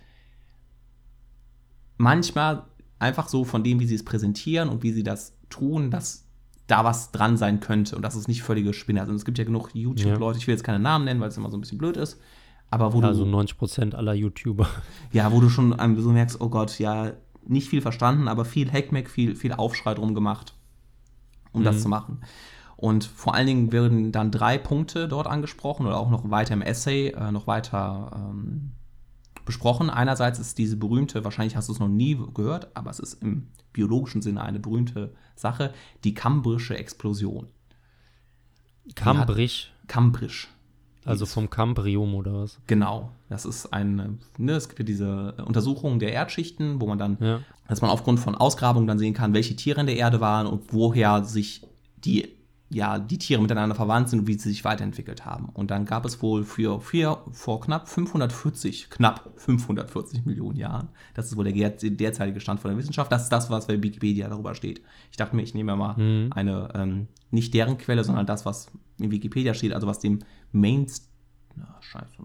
manchmal 1.97 2.65
einfach 2.99 3.27
so 3.27 3.43
von 3.43 3.63
dem, 3.63 3.79
wie 3.79 3.85
sie 3.85 3.95
es 3.95 4.05
präsentieren 4.05 4.69
und 4.69 4.83
wie 4.83 4.91
sie 4.91 5.03
das 5.03 5.33
tun, 5.49 5.91
dass 5.91 6.25
da 6.67 6.83
was 6.83 7.11
dran 7.11 7.37
sein 7.37 7.59
könnte 7.59 7.95
und 7.95 8.01
dass 8.01 8.15
es 8.15 8.27
nicht 8.27 8.43
völlige 8.43 8.73
Spinne 8.73 9.01
ist. 9.01 9.09
Und 9.09 9.15
es 9.15 9.25
gibt 9.25 9.37
ja 9.37 9.45
genug 9.45 9.69
YouTube-Leute, 9.73 10.37
ich 10.37 10.47
will 10.47 10.53
jetzt 10.53 10.63
keine 10.63 10.79
Namen 10.79 11.05
nennen, 11.05 11.21
weil 11.21 11.29
es 11.29 11.37
immer 11.37 11.49
so 11.49 11.57
ein 11.57 11.61
bisschen 11.61 11.77
blöd 11.77 11.95
ist, 11.95 12.19
Aber 12.69 12.93
wo 12.93 13.01
Also 13.01 13.23
du, 13.23 13.31
90 13.31 13.57
Prozent 13.57 13.95
aller 13.95 14.13
YouTuber. 14.13 14.67
ja, 15.13 15.31
wo 15.31 15.39
du 15.39 15.49
schon 15.49 15.75
so 15.97 16.11
merkst, 16.11 16.41
oh 16.41 16.49
Gott, 16.49 16.77
ja, 16.79 17.13
nicht 17.45 17.69
viel 17.69 17.81
verstanden, 17.81 18.27
aber 18.27 18.43
viel 18.43 18.71
Hackmack, 18.71 19.09
viel, 19.09 19.35
viel 19.35 19.53
Aufschrei 19.53 19.93
drum 19.93 20.13
gemacht, 20.13 20.53
um 21.53 21.63
das 21.63 21.81
zu 21.81 21.87
machen. 21.87 22.19
Und 22.75 23.05
vor 23.05 23.33
allen 23.33 23.47
Dingen 23.47 23.71
werden 23.71 24.11
dann 24.11 24.29
drei 24.29 24.57
Punkte 24.57 25.07
dort 25.07 25.25
angesprochen 25.25 25.87
oder 25.87 25.97
auch 25.97 26.11
noch 26.11 26.29
weiter 26.29 26.53
im 26.53 26.61
Essay 26.61 27.07
äh, 27.07 27.31
noch 27.31 27.47
weiter 27.47 28.11
ähm, 28.13 28.73
besprochen. 29.47 29.89
Einerseits 29.89 30.37
ist 30.37 30.59
diese 30.59 30.77
berühmte, 30.77 31.23
wahrscheinlich 31.23 31.55
hast 31.55 31.67
du 31.69 31.73
es 31.73 31.79
noch 31.79 31.87
nie 31.87 32.19
gehört, 32.35 32.69
aber 32.75 32.91
es 32.91 32.99
ist 32.99 33.23
im 33.23 33.47
biologischen 33.73 34.21
Sinne 34.21 34.41
eine 34.43 34.59
berühmte 34.59 35.13
Sache, 35.35 35.73
die 36.03 36.13
kambrische 36.13 36.77
Explosion. 36.77 37.47
Cambrich, 38.95 39.71
Kambrisch. 39.87 40.47
also 41.03 41.25
vom 41.25 41.49
Cambrium 41.49 42.15
oder 42.15 42.33
was? 42.43 42.59
Genau. 42.67 43.11
Das 43.29 43.43
ist 43.45 43.73
ein, 43.73 44.19
ne, 44.37 44.51
es 44.53 44.69
gibt 44.69 44.79
ja 44.79 44.85
diese 44.85 45.33
Untersuchungen 45.45 45.99
der 45.99 46.13
Erdschichten, 46.13 46.79
wo 46.79 46.87
man 46.87 46.97
dann, 46.97 47.17
Ja. 47.19 47.41
dass 47.67 47.81
man 47.81 47.89
aufgrund 47.89 48.19
von 48.19 48.35
Ausgrabungen 48.35 48.87
dann 48.87 48.99
sehen 48.99 49.13
kann, 49.13 49.33
welche 49.33 49.55
Tiere 49.55 49.81
in 49.81 49.87
der 49.87 49.97
Erde 49.97 50.21
waren 50.21 50.47
und 50.47 50.71
woher 50.73 51.23
sich 51.25 51.63
die, 51.97 52.29
ja, 52.69 52.99
die 52.99 53.17
Tiere 53.17 53.41
miteinander 53.41 53.75
verwandt 53.75 54.09
sind 54.09 54.19
und 54.19 54.27
wie 54.27 54.33
sie 54.33 54.49
sich 54.49 54.65
weiterentwickelt 54.65 55.25
haben. 55.25 55.47
Und 55.53 55.71
dann 55.71 55.85
gab 55.85 56.05
es 56.05 56.21
wohl 56.21 56.43
für, 56.43 56.81
für 56.81 57.23
vor 57.31 57.61
knapp 57.61 57.87
540, 57.87 58.89
knapp 58.89 59.29
540 59.37 60.25
Millionen 60.25 60.57
Jahren, 60.57 60.89
das 61.13 61.27
ist 61.27 61.37
wohl 61.37 61.45
der 61.49 61.69
derzeitige 61.69 62.41
Stand 62.41 62.59
von 62.59 62.69
der 62.71 62.77
Wissenschaft, 62.77 63.09
das 63.11 63.23
ist 63.23 63.31
das, 63.31 63.49
was 63.49 63.67
bei 63.67 63.81
Wikipedia 63.81 64.27
darüber 64.27 64.53
steht. 64.53 64.81
Ich 65.11 65.17
dachte 65.17 65.35
mir, 65.35 65.43
ich 65.43 65.53
nehme 65.53 65.75
mal 65.77 65.95
Mhm. 65.97 66.31
eine, 66.33 66.69
ähm, 66.75 67.07
nicht 67.31 67.53
deren 67.53 67.77
Quelle, 67.77 68.03
sondern 68.03 68.25
das, 68.25 68.45
was 68.45 68.69
in 68.99 69.11
Wikipedia 69.11 69.53
steht, 69.53 69.73
also 69.73 69.87
was 69.87 69.99
dem 69.99 70.19
Main, 70.51 70.87
na, 71.55 71.77
scheiße, 71.79 72.17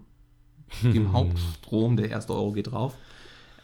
dem 0.92 1.12
Hauptstrom, 1.12 1.96
der 1.96 2.10
erste 2.10 2.34
Euro 2.34 2.52
geht 2.52 2.72
drauf, 2.72 2.94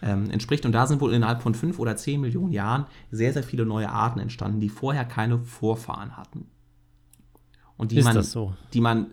ähm, 0.01 0.31
entspricht. 0.31 0.65
Und 0.65 0.73
da 0.73 0.87
sind 0.87 1.01
wohl 1.01 1.13
innerhalb 1.13 1.43
von 1.43 1.55
fünf 1.55 1.81
oder 1.81 1.97
zehn 1.97 2.21
Millionen 2.21 2.53
Jahren 2.53 2.87
sehr, 3.11 3.33
sehr 3.33 3.43
viele 3.43 3.67
neue 3.67 3.89
Arten 3.91 4.21
entstanden, 4.21 4.61
die 4.61 4.69
vorher 4.69 5.05
keine 5.05 5.39
Vorfahren 5.41 6.17
hatten. 6.17 6.47
Und 7.79 7.93
die 7.93 7.97
Ist 7.97 8.05
man, 8.05 8.23
so? 8.23 8.53
die 8.75 8.81
man 8.83 9.07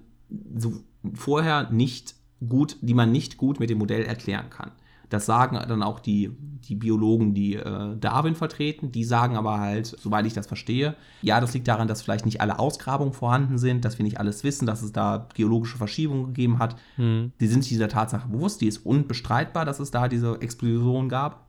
so 0.58 0.74
vorher 1.14 1.72
nicht 1.72 2.16
gut, 2.46 2.78
die 2.82 2.94
man 2.94 3.12
nicht 3.12 3.38
gut 3.38 3.60
mit 3.60 3.70
dem 3.70 3.78
Modell 3.78 4.04
erklären 4.04 4.50
kann. 4.50 4.72
Das 5.10 5.28
sagen 5.28 5.56
dann 5.56 5.84
auch 5.84 6.00
die, 6.00 6.32
die 6.68 6.76
Biologen, 6.76 7.34
die 7.34 7.56
äh, 7.56 7.96
Darwin 7.98 8.36
vertreten. 8.36 8.92
Die 8.92 9.04
sagen 9.04 9.38
aber 9.38 9.60
halt, 9.60 9.86
soweit 9.86 10.26
ich 10.26 10.34
das 10.34 10.48
verstehe, 10.48 10.96
ja, 11.22 11.40
das 11.40 11.54
liegt 11.54 11.68
daran, 11.68 11.88
dass 11.88 12.02
vielleicht 12.02 12.26
nicht 12.26 12.42
alle 12.42 12.60
Ausgrabungen 12.60 13.14
vorhanden 13.14 13.58
sind, 13.58 13.86
dass 13.86 14.00
wir 14.00 14.04
nicht 14.04 14.20
alles 14.20 14.44
wissen, 14.44 14.66
dass 14.66 14.82
es 14.82 14.92
da 14.92 15.30
geologische 15.36 15.78
Verschiebungen 15.78 16.26
gegeben 16.28 16.60
hat. 16.60 16.76
Mhm. 16.98 17.34
Die 17.40 17.48
sind 17.48 17.62
sich 17.62 17.70
dieser 17.70 17.88
Tatsache 17.88 18.28
bewusst, 18.28 18.62
die 18.62 18.68
ist 18.68 18.80
unbestreitbar, 18.80 19.64
dass 19.64 19.80
es 19.80 19.92
da 19.92 20.08
diese 20.08 20.42
Explosion 20.42 21.08
gab. 21.08 21.48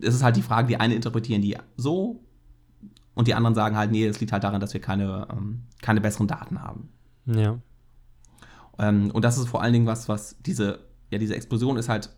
Es 0.00 0.14
ist 0.14 0.22
halt 0.22 0.36
die 0.36 0.42
Frage, 0.42 0.68
die 0.68 0.76
eine 0.78 0.94
interpretieren 0.94 1.42
die 1.42 1.56
so 1.76 2.24
und 3.18 3.26
die 3.26 3.34
anderen 3.34 3.56
sagen 3.56 3.76
halt, 3.76 3.90
nee, 3.90 4.06
das 4.06 4.20
liegt 4.20 4.30
halt 4.30 4.44
daran, 4.44 4.60
dass 4.60 4.74
wir 4.74 4.80
keine, 4.80 5.26
ähm, 5.32 5.64
keine 5.82 6.00
besseren 6.00 6.28
Daten 6.28 6.62
haben. 6.62 6.88
Ja. 7.26 7.58
Ähm, 8.78 9.10
und 9.10 9.24
das 9.24 9.38
ist 9.38 9.48
vor 9.48 9.60
allen 9.60 9.72
Dingen 9.72 9.86
was, 9.86 10.08
was 10.08 10.36
diese, 10.46 10.78
ja, 11.10 11.18
diese 11.18 11.34
Explosion 11.34 11.76
ist 11.78 11.88
halt 11.88 12.10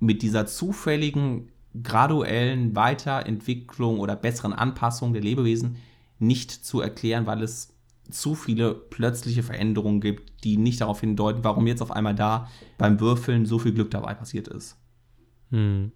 mit 0.00 0.20
dieser 0.20 0.46
zufälligen, 0.46 1.50
graduellen 1.80 2.74
Weiterentwicklung 2.74 4.00
oder 4.00 4.16
besseren 4.16 4.52
Anpassung 4.52 5.12
der 5.12 5.22
Lebewesen 5.22 5.76
nicht 6.18 6.50
zu 6.50 6.80
erklären, 6.80 7.26
weil 7.26 7.40
es 7.44 7.76
zu 8.10 8.34
viele 8.34 8.74
plötzliche 8.74 9.44
Veränderungen 9.44 10.00
gibt, 10.00 10.42
die 10.42 10.56
nicht 10.56 10.80
darauf 10.80 10.98
hindeuten, 10.98 11.44
warum 11.44 11.68
jetzt 11.68 11.82
auf 11.82 11.92
einmal 11.92 12.16
da 12.16 12.48
beim 12.78 12.98
Würfeln 12.98 13.46
so 13.46 13.60
viel 13.60 13.74
Glück 13.74 13.92
dabei 13.92 14.14
passiert 14.14 14.48
ist. 14.48 14.76
Mhm. 15.50 15.92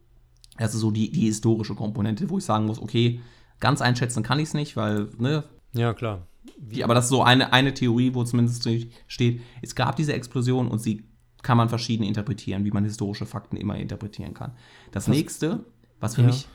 Das 0.57 0.73
ist 0.73 0.83
so 0.83 0.93
die, 0.93 1.11
die 1.11 1.23
historische 1.23 1.75
Komponente, 1.75 2.31
wo 2.31 2.39
ich 2.39 2.45
sagen 2.45 2.67
muss, 2.67 2.81
okay, 2.81 3.19
ganz 3.63 3.81
einschätzen 3.81 4.23
kann 4.23 4.39
ich 4.39 4.49
es 4.49 4.55
nicht, 4.55 4.77
weil, 4.77 5.09
ne, 5.17 5.45
Ja, 5.73 5.95
klar. 5.95 6.27
wie, 6.59 6.85
aber 6.85 6.93
das 6.95 7.05
ist 7.05 7.11
so 7.11 7.23
eine, 7.23 7.55
eine 7.55 7.73
Theorie, 7.73 8.13
wo 8.15 8.25
zumindest 8.25 8.69
steht, 9.09 9.41
es 9.63 9.75
gab 9.75 9.97
diese 9.97 10.13
Explosion 10.13 10.69
und 10.69 10.81
sie 10.81 11.05
kann 11.43 11.57
man 11.57 11.71
verschieden 11.71 12.03
interpretieren, 12.05 12.65
wie 12.67 12.71
man 12.71 12.85
historische 12.85 13.25
Fakten 13.27 13.57
immer 13.57 13.77
interpretieren 13.77 14.35
kann. 14.35 14.53
Das 14.91 15.09
nächste, 15.09 15.65
was 15.99 16.15
für 16.17 16.21
Ja. 16.21 16.27
mich, 16.29 16.47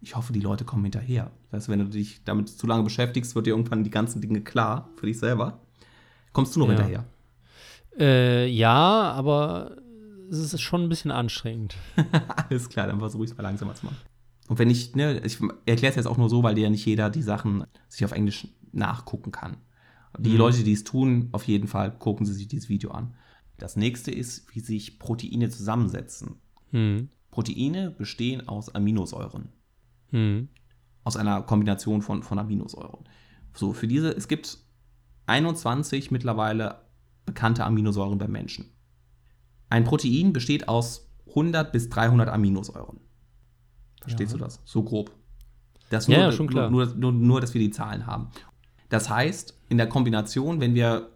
ich 0.00 0.16
hoffe, 0.16 0.32
die 0.32 0.40
Leute 0.40 0.64
kommen 0.64 0.82
hinterher. 0.84 1.30
Das 1.50 1.60
heißt, 1.64 1.68
wenn 1.68 1.78
du 1.80 1.84
dich 1.84 2.24
damit 2.24 2.48
zu 2.48 2.66
lange 2.66 2.82
beschäftigst, 2.82 3.34
wird 3.36 3.46
dir 3.46 3.50
irgendwann 3.50 3.84
die 3.84 3.90
ganzen 3.90 4.20
Dinge 4.20 4.40
klar 4.40 4.88
für 4.96 5.06
dich 5.06 5.18
selber. 5.18 5.60
Kommst 6.32 6.56
du 6.56 6.60
noch 6.60 6.66
Ja. 6.68 6.74
hinterher? 6.74 7.04
Äh, 7.98 8.46
ja, 8.48 9.12
aber 9.12 9.76
es 10.30 10.38
ist 10.38 10.60
schon 10.60 10.82
ein 10.82 10.88
bisschen 10.88 11.10
anstrengend. 11.10 11.76
Alles 12.48 12.68
klar, 12.68 12.86
dann 12.86 12.98
versuche 12.98 13.24
ich 13.24 13.30
es 13.30 13.36
mal 13.36 13.42
langsamer 13.42 13.74
zu 13.74 13.84
machen. 13.86 13.98
Und 14.52 14.58
wenn 14.58 14.68
ich, 14.68 14.94
ne, 14.94 15.18
ich 15.24 15.38
erkläre 15.64 15.92
es 15.92 15.96
jetzt 15.96 16.04
auch 16.04 16.18
nur 16.18 16.28
so, 16.28 16.42
weil 16.42 16.58
ja 16.58 16.68
nicht 16.68 16.84
jeder 16.84 17.08
die 17.08 17.22
Sachen 17.22 17.64
sich 17.88 18.04
auf 18.04 18.12
Englisch 18.12 18.48
nachgucken 18.70 19.32
kann. 19.32 19.56
Die 20.18 20.32
Mhm. 20.32 20.36
Leute, 20.36 20.62
die 20.62 20.74
es 20.74 20.84
tun, 20.84 21.30
auf 21.32 21.44
jeden 21.44 21.68
Fall 21.68 21.90
gucken 21.98 22.26
sie 22.26 22.34
sich 22.34 22.48
dieses 22.48 22.68
Video 22.68 22.90
an. 22.90 23.14
Das 23.56 23.76
nächste 23.76 24.10
ist, 24.10 24.54
wie 24.54 24.60
sich 24.60 24.98
Proteine 24.98 25.48
zusammensetzen. 25.48 26.34
Mhm. 26.70 27.08
Proteine 27.30 27.92
bestehen 27.92 28.46
aus 28.46 28.74
Aminosäuren. 28.74 29.48
Mhm. 30.10 30.50
Aus 31.02 31.16
einer 31.16 31.40
Kombination 31.40 32.02
von, 32.02 32.22
von 32.22 32.38
Aminosäuren. 32.38 33.08
So, 33.54 33.72
für 33.72 33.88
diese, 33.88 34.10
es 34.10 34.28
gibt 34.28 34.58
21 35.24 36.10
mittlerweile 36.10 36.82
bekannte 37.24 37.64
Aminosäuren 37.64 38.18
beim 38.18 38.32
Menschen. 38.32 38.66
Ein 39.70 39.84
Protein 39.84 40.34
besteht 40.34 40.68
aus 40.68 41.10
100 41.28 41.72
bis 41.72 41.88
300 41.88 42.28
Aminosäuren. 42.28 43.00
Verstehst 44.02 44.32
Ja. 44.32 44.38
du 44.38 44.44
das? 44.44 44.60
So 44.64 44.82
grob. 44.82 45.10
Das 45.90 46.06
Ja, 46.06 46.16
nur, 46.18 46.26
ja, 46.26 46.32
schon 46.32 46.46
klar. 46.48 46.70
Nur, 46.70 46.86
nur, 46.94 47.12
nur, 47.12 47.40
dass 47.40 47.54
wir 47.54 47.60
die 47.60 47.70
Zahlen 47.70 48.06
haben. 48.06 48.28
Das 48.88 49.08
heißt, 49.10 49.58
in 49.68 49.78
der 49.78 49.88
Kombination, 49.88 50.60
wenn 50.60 50.74
wir 50.74 51.08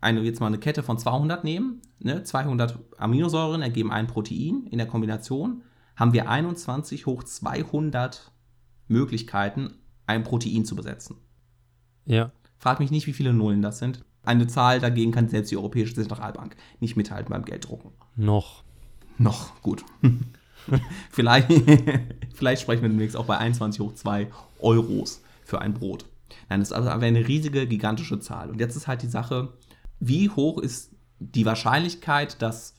eine, 0.00 0.20
jetzt 0.22 0.40
mal 0.40 0.46
eine 0.46 0.58
Kette 0.58 0.82
von 0.82 0.98
200 0.98 1.44
nehmen, 1.44 1.82
ne, 1.98 2.22
200 2.24 2.78
Aminosäuren 2.98 3.62
ergeben 3.62 3.92
ein 3.92 4.06
Protein. 4.06 4.66
In 4.70 4.78
der 4.78 4.86
Kombination 4.86 5.62
haben 5.96 6.12
wir 6.12 6.28
21 6.30 7.06
hoch 7.06 7.22
200 7.22 8.32
Möglichkeiten, 8.88 9.74
ein 10.06 10.24
Protein 10.24 10.64
zu 10.64 10.74
besetzen. 10.74 11.16
Ja. 12.06 12.32
Frag 12.56 12.80
mich 12.80 12.90
nicht, 12.90 13.06
wie 13.06 13.12
viele 13.12 13.32
Nullen 13.32 13.62
das 13.62 13.78
sind. 13.78 14.04
Eine 14.22 14.46
Zahl 14.46 14.80
dagegen 14.80 15.12
kann 15.12 15.28
selbst 15.28 15.50
die 15.50 15.56
Europäische 15.56 15.94
Zentralbank 15.94 16.56
nicht 16.80 16.96
mithalten 16.96 17.30
beim 17.30 17.44
Gelddrucken. 17.44 17.92
Noch. 18.16 18.64
Noch, 19.18 19.60
gut. 19.62 19.84
vielleicht, 21.10 21.48
vielleicht 22.34 22.62
sprechen 22.62 22.82
wir 22.82 22.88
demnächst 22.88 23.16
auch 23.16 23.26
bei 23.26 23.38
21 23.38 23.80
hoch 23.80 23.94
2 23.94 24.28
Euros 24.60 25.22
für 25.44 25.60
ein 25.60 25.74
Brot. 25.74 26.04
Nein, 26.48 26.60
das 26.60 26.70
ist 26.70 26.76
also 26.76 26.88
eine 26.88 27.26
riesige, 27.26 27.66
gigantische 27.66 28.20
Zahl. 28.20 28.50
Und 28.50 28.60
jetzt 28.60 28.76
ist 28.76 28.86
halt 28.86 29.02
die 29.02 29.08
Sache, 29.08 29.52
wie 29.98 30.30
hoch 30.30 30.58
ist 30.58 30.92
die 31.18 31.44
Wahrscheinlichkeit, 31.44 32.40
dass 32.40 32.74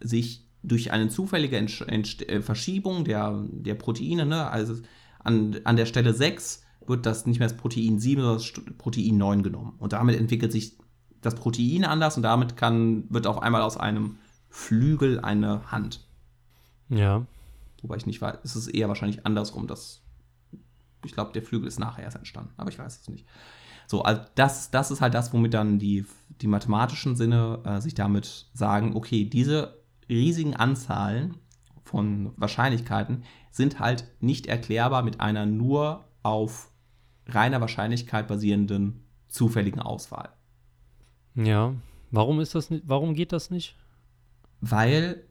sich 0.00 0.46
durch 0.62 0.90
eine 0.90 1.08
zufällige 1.08 1.56
Entsch 1.56 1.82
Entst 1.82 2.28
äh, 2.28 2.42
Verschiebung 2.42 3.04
der, 3.04 3.44
der 3.50 3.74
Proteine, 3.74 4.26
ne, 4.26 4.50
also 4.50 4.74
an, 5.20 5.56
an 5.64 5.76
der 5.76 5.86
Stelle 5.86 6.14
6 6.14 6.62
wird 6.86 7.06
das 7.06 7.26
nicht 7.26 7.38
mehr 7.38 7.48
das 7.48 7.56
Protein 7.56 7.98
7, 7.98 8.22
sondern 8.22 8.38
das 8.38 8.76
Protein 8.78 9.18
9 9.18 9.42
genommen. 9.42 9.74
Und 9.78 9.92
damit 9.92 10.18
entwickelt 10.18 10.52
sich 10.52 10.78
das 11.20 11.34
Protein 11.34 11.84
anders 11.84 12.16
und 12.16 12.22
damit 12.22 12.56
kann, 12.56 13.04
wird 13.10 13.26
auf 13.26 13.42
einmal 13.42 13.62
aus 13.62 13.76
einem 13.76 14.16
Flügel 14.48 15.20
eine 15.20 15.70
Hand. 15.70 16.07
Ja. 16.88 17.26
Wobei 17.82 17.96
ich 17.96 18.06
nicht 18.06 18.20
weiß, 18.20 18.38
es 18.42 18.56
ist 18.56 18.68
eher 18.68 18.88
wahrscheinlich 18.88 19.24
andersrum. 19.24 19.66
Dass, 19.66 20.02
ich 21.04 21.12
glaube, 21.12 21.32
der 21.32 21.42
Flügel 21.42 21.68
ist 21.68 21.78
nachher 21.78 22.04
erst 22.04 22.16
entstanden, 22.16 22.52
aber 22.56 22.70
ich 22.70 22.78
weiß 22.78 23.00
es 23.00 23.08
nicht. 23.08 23.26
So, 23.86 24.02
also 24.02 24.20
das, 24.34 24.70
das 24.70 24.90
ist 24.90 25.00
halt 25.00 25.14
das, 25.14 25.32
womit 25.32 25.54
dann 25.54 25.78
die, 25.78 26.04
die 26.42 26.46
mathematischen 26.46 27.16
Sinne 27.16 27.60
äh, 27.64 27.80
sich 27.80 27.94
damit 27.94 28.46
sagen, 28.52 28.94
okay, 28.94 29.24
diese 29.24 29.80
riesigen 30.08 30.54
Anzahlen 30.54 31.36
von 31.84 32.32
Wahrscheinlichkeiten 32.36 33.24
sind 33.50 33.80
halt 33.80 34.04
nicht 34.20 34.46
erklärbar 34.46 35.02
mit 35.02 35.20
einer 35.20 35.46
nur 35.46 36.04
auf 36.22 36.70
reiner 37.26 37.60
Wahrscheinlichkeit 37.62 38.28
basierenden 38.28 39.04
zufälligen 39.28 39.80
Auswahl. 39.80 40.30
Ja. 41.34 41.74
Warum 42.10 42.40
ist 42.40 42.54
das 42.54 42.68
nicht? 42.70 42.84
Warum 42.86 43.14
geht 43.14 43.32
das 43.32 43.50
nicht? 43.50 43.76
weil 44.60 45.24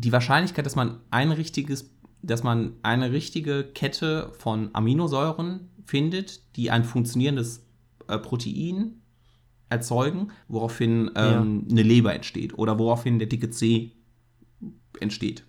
die 0.00 0.12
Wahrscheinlichkeit, 0.12 0.64
dass 0.64 0.76
man 0.76 1.00
ein 1.10 1.32
richtiges, 1.32 1.90
dass 2.22 2.42
man 2.42 2.74
eine 2.82 3.12
richtige 3.12 3.64
Kette 3.64 4.32
von 4.38 4.70
Aminosäuren 4.72 5.70
findet, 5.84 6.56
die 6.56 6.70
ein 6.70 6.84
funktionierendes 6.84 7.66
äh, 8.06 8.18
Protein 8.18 9.00
erzeugen, 9.70 10.30
woraufhin 10.48 11.10
ähm, 11.14 11.66
eine 11.70 11.82
Leber 11.82 12.14
entsteht 12.14 12.56
oder 12.56 12.78
woraufhin 12.78 13.18
der 13.18 13.28
dicke 13.28 13.50
C 13.50 13.92
entsteht. 15.00 15.44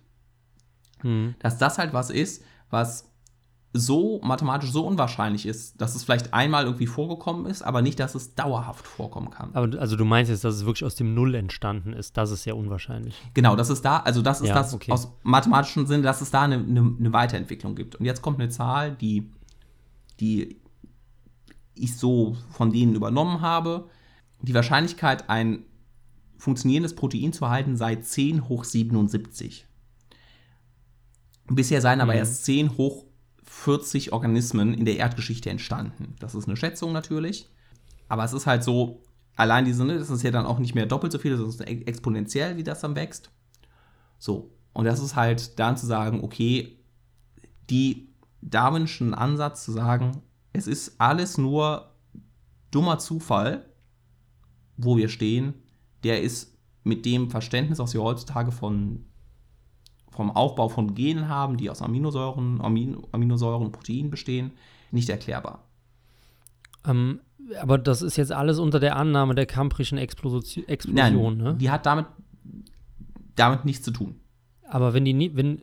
Mhm. 1.02 1.34
Dass 1.38 1.58
das 1.58 1.78
halt 1.78 1.92
was 1.92 2.10
ist, 2.10 2.44
was 2.70 3.09
so 3.72 4.20
mathematisch 4.24 4.72
so 4.72 4.84
unwahrscheinlich 4.84 5.46
ist, 5.46 5.80
dass 5.80 5.94
es 5.94 6.02
vielleicht 6.02 6.34
einmal 6.34 6.64
irgendwie 6.64 6.88
vorgekommen 6.88 7.46
ist, 7.46 7.62
aber 7.62 7.82
nicht, 7.82 8.00
dass 8.00 8.16
es 8.16 8.34
dauerhaft 8.34 8.84
vorkommen 8.84 9.30
kann. 9.30 9.50
Aber 9.54 9.78
also 9.80 9.94
du 9.94 10.04
meinst 10.04 10.28
jetzt, 10.30 10.42
dass 10.42 10.56
es 10.56 10.64
wirklich 10.66 10.84
aus 10.84 10.96
dem 10.96 11.14
Null 11.14 11.36
entstanden 11.36 11.92
ist, 11.92 12.16
das 12.16 12.32
ist 12.32 12.44
ja 12.46 12.54
unwahrscheinlich. 12.54 13.14
Genau, 13.32 13.54
das 13.54 13.70
ist 13.70 13.84
da, 13.84 13.98
also 13.98 14.22
das 14.22 14.40
ist 14.40 14.48
Ja, 14.48 14.54
das 14.54 14.74
okay. 14.74 14.90
aus 14.90 15.12
mathematischem 15.22 15.86
Sinne, 15.86 16.02
dass 16.02 16.20
es 16.20 16.32
da 16.32 16.42
eine, 16.42 16.56
eine, 16.56 16.80
eine 16.98 17.12
Weiterentwicklung 17.12 17.76
gibt. 17.76 17.94
Und 17.94 18.06
jetzt 18.06 18.22
kommt 18.22 18.40
eine 18.40 18.48
Zahl, 18.48 18.96
die, 18.96 19.30
die 20.18 20.60
ich 21.74 21.96
so 21.96 22.36
von 22.50 22.72
denen 22.72 22.94
übernommen 22.96 23.40
habe. 23.40 23.88
Die 24.42 24.54
Wahrscheinlichkeit, 24.54 25.30
ein 25.30 25.64
funktionierendes 26.38 26.96
Protein 26.96 27.32
zu 27.32 27.44
erhalten, 27.44 27.76
sei 27.76 27.96
10 27.96 28.48
hoch 28.48 28.64
77. 28.64 29.66
Bisher 31.48 31.80
seien 31.80 32.00
aber 32.00 32.12
Mhm. 32.14 32.18
erst 32.18 32.44
10 32.44 32.76
hoch 32.76 33.04
40 33.50 34.12
Organismen 34.12 34.72
in 34.74 34.84
der 34.84 34.96
Erdgeschichte 34.96 35.50
entstanden. 35.50 36.14
Das 36.20 36.36
ist 36.36 36.46
eine 36.46 36.56
Schätzung 36.56 36.92
natürlich. 36.92 37.50
Aber 38.08 38.22
es 38.24 38.32
ist 38.32 38.46
halt 38.46 38.62
so, 38.62 39.02
allein 39.34 39.64
diese, 39.64 39.84
das 39.86 40.08
ist 40.08 40.22
ja 40.22 40.30
dann 40.30 40.46
auch 40.46 40.60
nicht 40.60 40.76
mehr 40.76 40.86
doppelt 40.86 41.12
so 41.12 41.18
viel, 41.18 41.36
das 41.36 41.40
ist 41.40 41.60
ex- 41.60 41.82
exponentiell, 41.82 42.56
wie 42.56 42.62
das 42.62 42.80
dann 42.80 42.94
wächst. 42.94 43.32
So. 44.20 44.52
Und 44.72 44.84
das 44.84 45.00
ist 45.00 45.16
halt 45.16 45.58
dann 45.58 45.76
zu 45.76 45.84
sagen, 45.84 46.22
okay, 46.22 46.78
die 47.68 48.14
darwinschen 48.40 49.14
Ansatz 49.14 49.64
zu 49.64 49.72
sagen, 49.72 50.22
es 50.52 50.68
ist 50.68 51.00
alles 51.00 51.36
nur 51.36 51.92
dummer 52.70 53.00
Zufall, 53.00 53.66
wo 54.76 54.96
wir 54.96 55.08
stehen, 55.08 55.54
der 56.04 56.22
ist 56.22 56.56
mit 56.84 57.04
dem 57.04 57.30
Verständnis, 57.30 57.80
was 57.80 57.94
wir 57.94 58.02
heutzutage 58.02 58.52
von, 58.52 59.06
vom 60.10 60.30
Aufbau 60.30 60.68
von 60.68 60.94
Genen 60.94 61.28
haben, 61.28 61.56
die 61.56 61.70
aus 61.70 61.82
Aminosäuren, 61.82 62.60
Amin, 62.60 62.98
Aminosäuren 63.12 63.66
und 63.66 63.72
Proteinen 63.72 64.10
bestehen, 64.10 64.52
nicht 64.90 65.08
erklärbar. 65.08 65.64
Ähm, 66.84 67.20
aber 67.60 67.78
das 67.78 68.02
ist 68.02 68.16
jetzt 68.16 68.32
alles 68.32 68.58
unter 68.58 68.80
der 68.80 68.96
Annahme 68.96 69.34
der 69.34 69.46
kambrischen 69.46 69.98
Explosion, 69.98 70.66
Explosion 70.68 71.36
ne? 71.36 71.56
die 71.58 71.70
hat 71.70 71.86
damit, 71.86 72.06
damit 73.34 73.64
nichts 73.64 73.84
zu 73.84 73.90
tun. 73.90 74.16
Aber 74.68 74.94
wenn 74.94 75.04
die 75.04 75.14
nie, 75.14 75.32
wenn, 75.34 75.62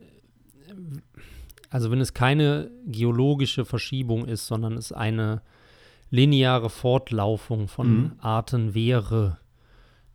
also 1.69 1.91
wenn 1.91 2.01
es 2.01 2.13
keine 2.13 2.71
geologische 2.85 3.65
Verschiebung 3.65 4.25
ist, 4.25 4.47
sondern 4.47 4.73
es 4.73 4.91
eine 4.91 5.41
lineare 6.09 6.69
Fortlaufung 6.69 7.67
von 7.67 7.87
Mhm. 7.87 8.11
Arten 8.19 8.73
wäre, 8.73 9.37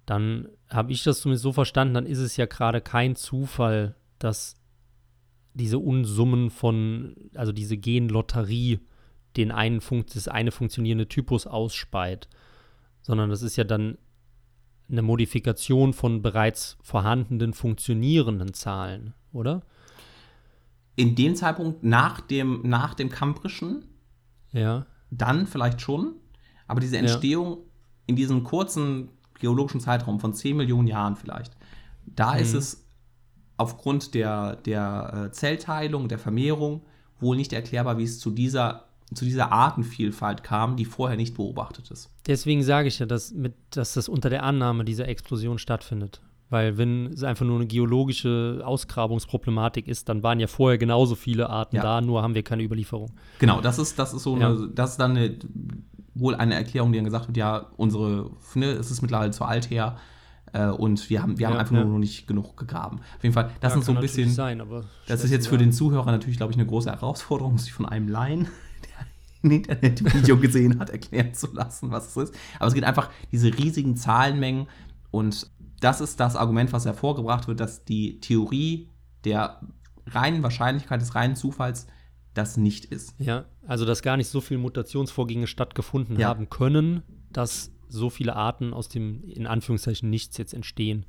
dann 0.07 0.49
habe 0.69 0.93
ich 0.93 1.05
das 1.05 1.21
zumindest 1.21 1.43
so 1.43 1.53
verstanden, 1.53 1.95
dann 1.95 2.07
ist 2.07 2.19
es 2.19 2.37
ja 2.37 2.47
gerade 2.47 2.81
kein 2.81 3.15
Zufall, 3.15 3.95
dass 4.25 4.55
diese 5.55 5.79
Unsummen 5.79 6.51
von, 6.51 7.15
also 7.35 7.53
diese 7.53 7.77
Genlotterie 7.77 8.81
den 9.37 9.51
einen 9.51 9.81
Funkt, 9.81 10.15
das 10.15 10.29
eine 10.29 10.51
funktionierende 10.51 11.09
Typus 11.09 11.47
ausspeit, 11.47 12.29
sondern 13.01 13.31
das 13.31 13.43
ist 13.43 13.57
ja 13.57 13.65
dann 13.65 13.99
eine 14.91 15.03
Modifikation 15.03 15.93
von 15.95 16.21
bereits 16.23 16.77
vorhandenen 16.83 17.55
funktionierenden 17.55 18.53
Zahlen, 18.53 19.15
oder? 19.33 19.63
In 20.97 21.15
dem 21.15 21.35
Zeitpunkt 21.35 21.83
nach 21.83 22.21
dem, 22.21 22.61
nach 22.65 22.95
dem 22.95 23.09
Kambrischen, 23.09 23.85
Ja. 24.53 24.87
dann 25.11 25.47
vielleicht 25.47 25.81
schon, 25.81 26.15
aber 26.67 26.81
diese 26.81 26.99
Entstehung 26.99 27.59
in 28.07 28.17
diesem 28.17 28.45
kurzen 28.45 29.09
geologischen 29.41 29.81
Zeitraum 29.81 30.21
von 30.21 30.35
10 30.35 30.57
Millionen 30.57 30.89
Jahren 30.89 31.17
vielleicht, 31.17 31.57
da 32.05 32.35
ist 32.35 32.53
Mhm. 32.53 32.59
es 32.59 32.82
aufgrund 33.57 34.15
der, 34.15 34.57
der 34.57 35.27
äh, 35.29 35.33
Zellteilung, 35.33 36.09
der 36.09 36.19
Vermehrung 36.19 36.83
wohl 37.21 37.37
nicht 37.37 37.53
erklärbar, 37.53 37.99
wie 37.99 38.05
es 38.05 38.19
zu 38.19 38.31
dieser, 38.31 38.85
zu 39.15 39.25
dieser 39.25 39.53
Artenvielfalt 39.53 40.43
kam, 40.43 40.77
die 40.77 40.85
vorher 40.85 41.17
nicht 41.17 41.35
beobachtet 41.37 41.91
ist. 41.91 42.11
Deswegen 42.27 42.63
sage 42.63 42.89
ich 42.89 42.99
ja, 42.99 43.07
dass, 43.07 43.33
mit, 43.33 43.55
dass 43.71 43.95
das 43.95 44.09
unter 44.09 44.31
der 44.31 44.43
Annahme 44.43 44.85
dieser 44.85 45.09
Explosion 45.09 45.59
stattfindet. 45.59 46.21
Weil 46.51 46.77
wenn 46.77 47.07
es 47.07 47.23
einfach 47.23 47.47
nur 47.47 47.57
eine 47.57 47.67
geologische 47.67 48.61
Ausgrabungsproblematik 48.65 49.89
ist, 49.89 50.09
dann 50.11 50.23
waren 50.23 50.39
ja 50.39 50.47
vorher 50.47 50.77
genauso 50.77 51.15
viele 51.15 51.49
Arten 51.49 51.77
Ja. 51.77 51.83
da, 51.83 52.01
nur 52.01 52.23
haben 52.23 52.35
wir 52.35 52.43
keine 52.43 52.63
Überlieferung. 52.63 53.11
Genau, 53.39 53.61
das 53.63 53.79
ist, 53.79 53.99
das 53.99 54.13
ist 54.13 54.23
so 54.23 54.37
Ja. 54.37 54.51
eine, 54.51 54.69
das 54.69 54.91
ist 54.93 54.97
dann 55.01 55.17
eine, 55.17 55.37
wohl 56.15 56.35
eine 56.35 56.55
Erklärung, 56.55 56.93
die 56.93 56.99
dann 56.99 57.07
gesagt 57.07 57.29
wird, 57.29 57.39
ja, 57.39 57.67
unsere, 57.79 58.31
ne, 58.55 58.67
es 58.67 58.91
ist 58.91 59.01
mittlerweile 59.01 59.31
zu 59.31 59.45
alt 59.45 59.71
her 59.71 59.97
äh, 60.53 60.67
und 60.69 61.09
wir 61.11 61.23
haben, 61.23 61.39
wir 61.39 61.47
haben 61.47 61.55
Ja, 61.55 61.61
einfach 61.61 61.75
ja. 61.75 61.83
nur 61.85 61.93
noch 61.95 61.99
nicht 61.99 62.27
genug 62.27 62.57
gegraben. 62.57 63.01
Auf 63.17 63.23
jeden 63.23 63.33
Fall, 63.35 63.51
das 63.61 63.71
Ja, 63.73 63.75
sind 63.77 63.85
so 63.85 63.93
ein 63.93 64.01
bisschen, 64.01 64.31
Sein, 64.31 64.61
aber 64.61 64.85
das 65.07 65.25
ist 65.25 65.31
jetzt 65.31 65.49
für 65.49 65.59
den 65.59 65.73
Zuhörer 65.73 66.11
natürlich, 66.11 66.37
glaube 66.37 66.53
ich, 66.53 66.59
eine 66.59 66.67
große 66.67 66.91
Herausforderung, 66.91 67.59
sich 67.59 67.73
von 67.73 67.87
einem 67.87 68.09
Laien, 68.09 68.49
der 68.85 69.07
ein 69.45 69.51
Internetvideo 69.51 70.37
gesehen 70.39 70.79
hat, 70.79 70.91
erklären 70.91 71.35
zu 71.35 71.53
lassen, 71.53 71.91
was 71.91 72.09
es 72.17 72.29
ist. 72.31 72.35
Aber 72.59 72.69
es 72.69 72.75
geht 72.75 72.85
einfach 72.85 73.11
diese 73.33 73.49
riesigen 73.57 73.97
Zahlenmengen 73.97 74.67
und 75.11 75.51
das 75.81 76.01
ist 76.01 76.21
das 76.21 76.37
Argument, 76.37 76.73
was 76.73 76.85
hervorgebracht 76.87 77.49
wird, 77.49 77.59
dass 77.59 77.85
die 77.85 78.21
Theorie 78.21 78.89
der 79.25 79.61
reinen 80.07 80.43
Wahrscheinlichkeit 80.43 81.01
des 81.01 81.15
reinen 81.15 81.35
Zufalls 81.37 81.87
das 82.35 82.57
nicht 82.57 82.85
ist. 82.87 83.15
Ja, 83.19 83.45
also 83.67 83.85
dass 83.85 84.01
gar 84.03 84.17
nicht 84.17 84.29
so 84.29 84.41
viele 84.41 84.61
Mutationsvorgänge 84.61 85.47
stattgefunden 85.47 86.19
Ja. 86.19 86.29
haben 86.29 86.49
können, 86.49 87.03
dass 87.31 87.73
so 87.93 88.11
viele 88.11 88.35
Arten 88.37 88.73
aus 88.75 88.89
dem, 88.89 89.23
in 89.25 89.47
Anführungszeichen, 89.47 90.09
Nichts 90.11 90.37
jetzt 90.39 90.55
entstehen, 90.55 91.07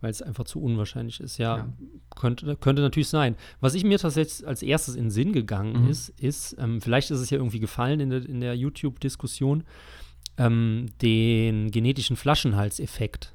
weil 0.00 0.10
es 0.10 0.22
einfach 0.22 0.44
zu 0.44 0.60
unwahrscheinlich 0.60 1.20
ist. 1.20 1.38
Ja, 1.38 1.56
Ja. 1.58 1.68
Könnte, 2.14 2.56
könnte 2.56 2.82
natürlich 2.82 3.08
sein. 3.08 3.36
Was 3.60 3.74
ich 3.74 3.84
mir 3.84 3.98
tatsächlich 3.98 4.46
als 4.46 4.62
erstes 4.62 4.94
in 4.94 5.04
den 5.04 5.10
Sinn 5.10 5.32
gegangen 5.32 5.84
Mhm. 5.84 5.88
ist, 5.88 6.08
ist, 6.20 6.56
ähm, 6.58 6.80
vielleicht 6.80 7.10
ist 7.10 7.20
es 7.20 7.30
ja 7.30 7.38
irgendwie 7.38 7.60
gefallen 7.60 8.00
in 8.00 8.10
der, 8.10 8.24
in 8.26 8.40
der 8.40 8.56
YouTube-Diskussion, 8.56 9.64
ähm, 10.38 10.86
den 11.02 11.70
genetischen 11.70 12.16
Flaschenhalseffekt. 12.16 13.34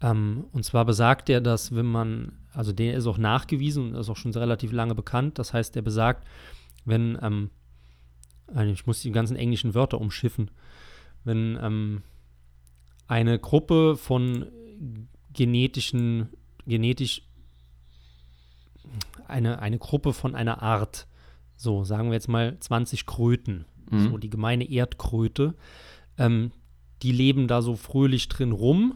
Ähm, 0.00 0.44
und 0.52 0.64
zwar 0.64 0.84
besagt 0.84 1.28
er, 1.30 1.40
dass 1.40 1.74
wenn 1.74 1.86
man, 1.86 2.32
also 2.52 2.72
der 2.72 2.94
ist 2.94 3.06
auch 3.06 3.18
nachgewiesen 3.18 3.90
und 3.90 3.94
ist 3.94 4.08
auch 4.08 4.16
schon 4.16 4.32
relativ 4.32 4.72
lange 4.72 4.94
bekannt, 4.94 5.38
das 5.38 5.52
heißt, 5.52 5.74
der 5.76 5.82
besagt, 5.82 6.26
wenn, 6.84 7.16
ähm, 7.22 7.50
äh, 8.54 8.68
ich 8.70 8.86
muss 8.86 9.02
die 9.02 9.12
ganzen 9.12 9.36
englischen 9.36 9.74
Wörter 9.74 10.00
umschiffen, 10.00 10.50
wenn 11.24 11.58
ähm, 11.60 12.02
eine 13.08 13.38
Gruppe 13.38 13.96
von 13.96 14.46
genetischen, 15.32 16.28
genetisch, 16.66 17.22
eine, 19.26 19.60
eine 19.60 19.78
Gruppe 19.78 20.12
von 20.12 20.34
einer 20.34 20.62
Art, 20.62 21.06
so 21.56 21.84
sagen 21.84 22.08
wir 22.08 22.14
jetzt 22.14 22.28
mal 22.28 22.56
20 22.58 23.06
Kröten, 23.06 23.64
Mhm. 23.92 24.10
so 24.10 24.18
die 24.18 24.30
gemeine 24.30 24.68
Erdkröte, 24.68 25.54
ähm, 26.18 26.50
die 27.02 27.12
leben 27.12 27.46
da 27.46 27.62
so 27.62 27.76
fröhlich 27.76 28.28
drin 28.28 28.52
rum 28.52 28.94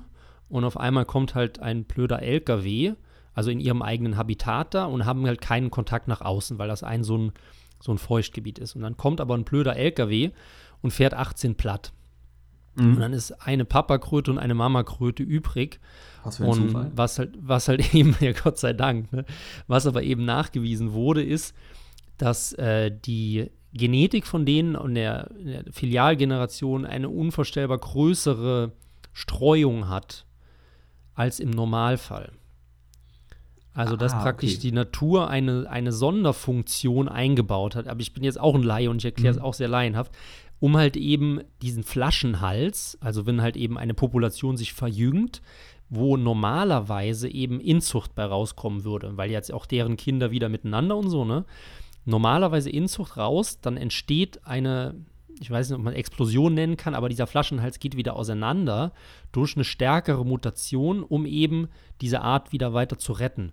und 0.49 0.65
auf 0.65 0.79
einmal 0.79 1.05
kommt 1.05 1.35
halt 1.35 1.59
ein 1.59 1.85
blöder 1.85 2.23
LKW, 2.23 2.95
also 3.35 3.51
in 3.51 3.61
ihrem 3.61 3.83
eigenen 3.83 4.17
Habitat 4.17 4.75
da 4.75 4.87
und 4.87 5.05
haben 5.05 5.27
halt 5.27 5.41
keinen 5.41 5.71
Kontakt 5.71 6.09
nach 6.09 6.23
außen, 6.23 6.59
weil 6.59 6.69
das 6.69 6.83
ein 6.83 7.05
so 7.05 7.19
ein, 7.19 7.33
so 7.81 7.93
ein 7.93 7.99
Feuchtgebiet 7.99 8.59
ist. 8.59 8.75
Und 8.75 8.83
dann 8.83 8.97
kommt 8.97 9.21
aber 9.21 9.37
ein 9.37 9.45
blöder 9.45 9.77
LKW 9.77 10.31
und 10.81 10.93
fährt 10.93 11.13
18 11.13 11.57
platt. 11.57 11.93
Und 12.77 12.97
Mhm. 12.97 13.01
dann 13.01 13.13
ist 13.13 13.33
eine 13.47 13.65
Papakröte 13.65 14.31
und 14.31 14.39
eine 14.39 14.55
Mamakröte 14.55 15.23
übrig. 15.23 15.81
Was 16.25 16.37
für 16.39 16.45
ein 16.45 16.49
Und 16.51 16.69
Zufall. 16.69 16.91
was 16.95 17.19
halt, 17.19 17.35
was 17.41 17.69
halt 17.69 17.81
eben, 17.95 18.15
ja 18.21 18.33
Gott 18.33 18.59
sei 18.59 18.73
Dank, 18.73 19.13
ne? 19.13 19.25
was 19.67 19.87
aber 19.87 20.03
eben 20.03 20.25
nachgewiesen 20.25 20.93
wurde, 20.93 21.23
ist, 21.23 21.55
dass 22.19 22.53
äh, 22.55 22.91
die 22.91 23.51
Genetik 23.73 24.27
von 24.27 24.45
denen 24.47 24.75
und 24.77 24.95
der, 24.95 25.31
in 25.39 25.47
der 25.49 25.65
Filialgeneration 25.71 26.85
eine 26.87 27.09
unvorstellbar 27.11 27.79
größere 27.79 28.73
Streuung 29.13 29.89
hat 29.89 30.25
als 31.15 31.41
im 31.41 31.51
Normalfall. 31.51 32.33
Also, 33.75 33.97
dass 33.97 34.15
Ah, 34.15 34.23
praktisch 34.23 34.53
okay. 34.53 34.61
die 34.63 34.73
Natur 34.73 35.29
eine, 35.29 35.69
eine 35.69 35.93
Sonderfunktion 35.93 37.09
eingebaut 37.11 37.75
hat. 37.77 37.89
Aber 37.89 38.01
ich 38.01 38.15
bin 38.15 38.25
jetzt 38.25 38.41
auch 38.41 38.55
ein 38.55 38.63
Laie 38.63 38.89
und 38.89 38.99
ich 38.99 39.05
erkläre 39.05 39.33
es 39.35 39.39
Mhm. 39.39 39.45
auch 39.45 39.53
sehr 39.53 39.69
laienhaft, 39.69 40.13
um 40.59 40.77
halt 40.77 40.97
eben 40.97 41.41
diesen 41.63 41.83
Flaschenhals, 41.83 42.99
also 43.01 43.27
wenn 43.27 43.43
halt 43.43 43.57
eben 43.57 43.77
eine 43.77 43.95
Population 43.95 44.57
sich 44.57 44.73
verjüngt, 44.73 45.43
wo 45.89 46.17
normalerweise 46.17 47.29
eben 47.29 47.61
Inzucht 47.61 48.15
bei 48.15 48.25
rauskommen 48.25 48.85
würde, 48.85 49.17
weil 49.17 49.31
jetzt 49.31 49.53
auch 49.53 49.67
deren 49.67 49.97
Kinder 49.97 50.31
wieder 50.31 50.49
miteinander 50.49 50.97
und 50.97 51.11
so, 51.11 51.25
ne? 51.25 51.45
Normalerweise 52.05 52.71
Inzucht 52.71 53.17
raus, 53.17 53.61
dann 53.61 53.77
entsteht 53.77 54.47
eine, 54.47 54.95
ich 55.41 55.51
weiß 55.51 55.69
nicht, 55.69 55.79
ob 55.79 55.85
man 55.85 55.95
Explosion 55.95 56.55
nennen 56.55 56.77
kann, 56.77 56.95
aber 56.95 57.09
dieser 57.09 57.27
Flaschenhals 57.27 57.81
geht 57.81 57.97
wieder 57.97 58.17
auseinander 58.17 58.93
durch 59.33 59.57
eine 59.57 59.65
stärkere 59.65 60.25
Mutation, 60.25 61.03
um 61.03 61.27
eben 61.27 61.69
diese 62.01 62.21
Art 62.23 62.53
wieder 62.53 62.73
weiter 62.75 62.97
zu 62.97 63.13
retten. 63.13 63.53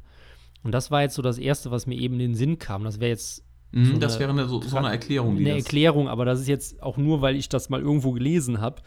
Und 0.64 0.72
das 0.72 0.92
war 0.92 1.02
jetzt 1.02 1.16
so 1.16 1.22
das 1.22 1.40
Erste, 1.40 1.72
was 1.72 1.88
mir 1.88 1.98
eben 1.98 2.14
in 2.16 2.20
den 2.20 2.36
Sinn 2.36 2.60
kam. 2.60 2.84
Das 2.84 3.00
wäre 3.00 3.10
jetzt 3.10 3.44
Mhm, 3.74 3.86
so 3.86 3.98
das 3.98 4.14
eine- 4.14 4.20
wäre 4.22 4.32
eine, 4.32 4.48
so, 4.48 4.62
so 4.62 4.78
eine 4.78 4.90
Erklärung, 4.90 5.36
eine 5.38 5.50
das, 5.50 5.58
Erklärung, 5.58 6.08
aber 6.08 6.26
das 6.26 6.40
ist 6.40 6.48
jetzt 6.48 6.82
auch 6.82 6.98
nur, 6.98 7.22
weil 7.22 7.36
ich 7.36 7.50
das 7.50 7.70
mal 7.70 7.82
irgendwo 7.82 8.12
gelesen 8.12 8.62
habe. 8.62 8.82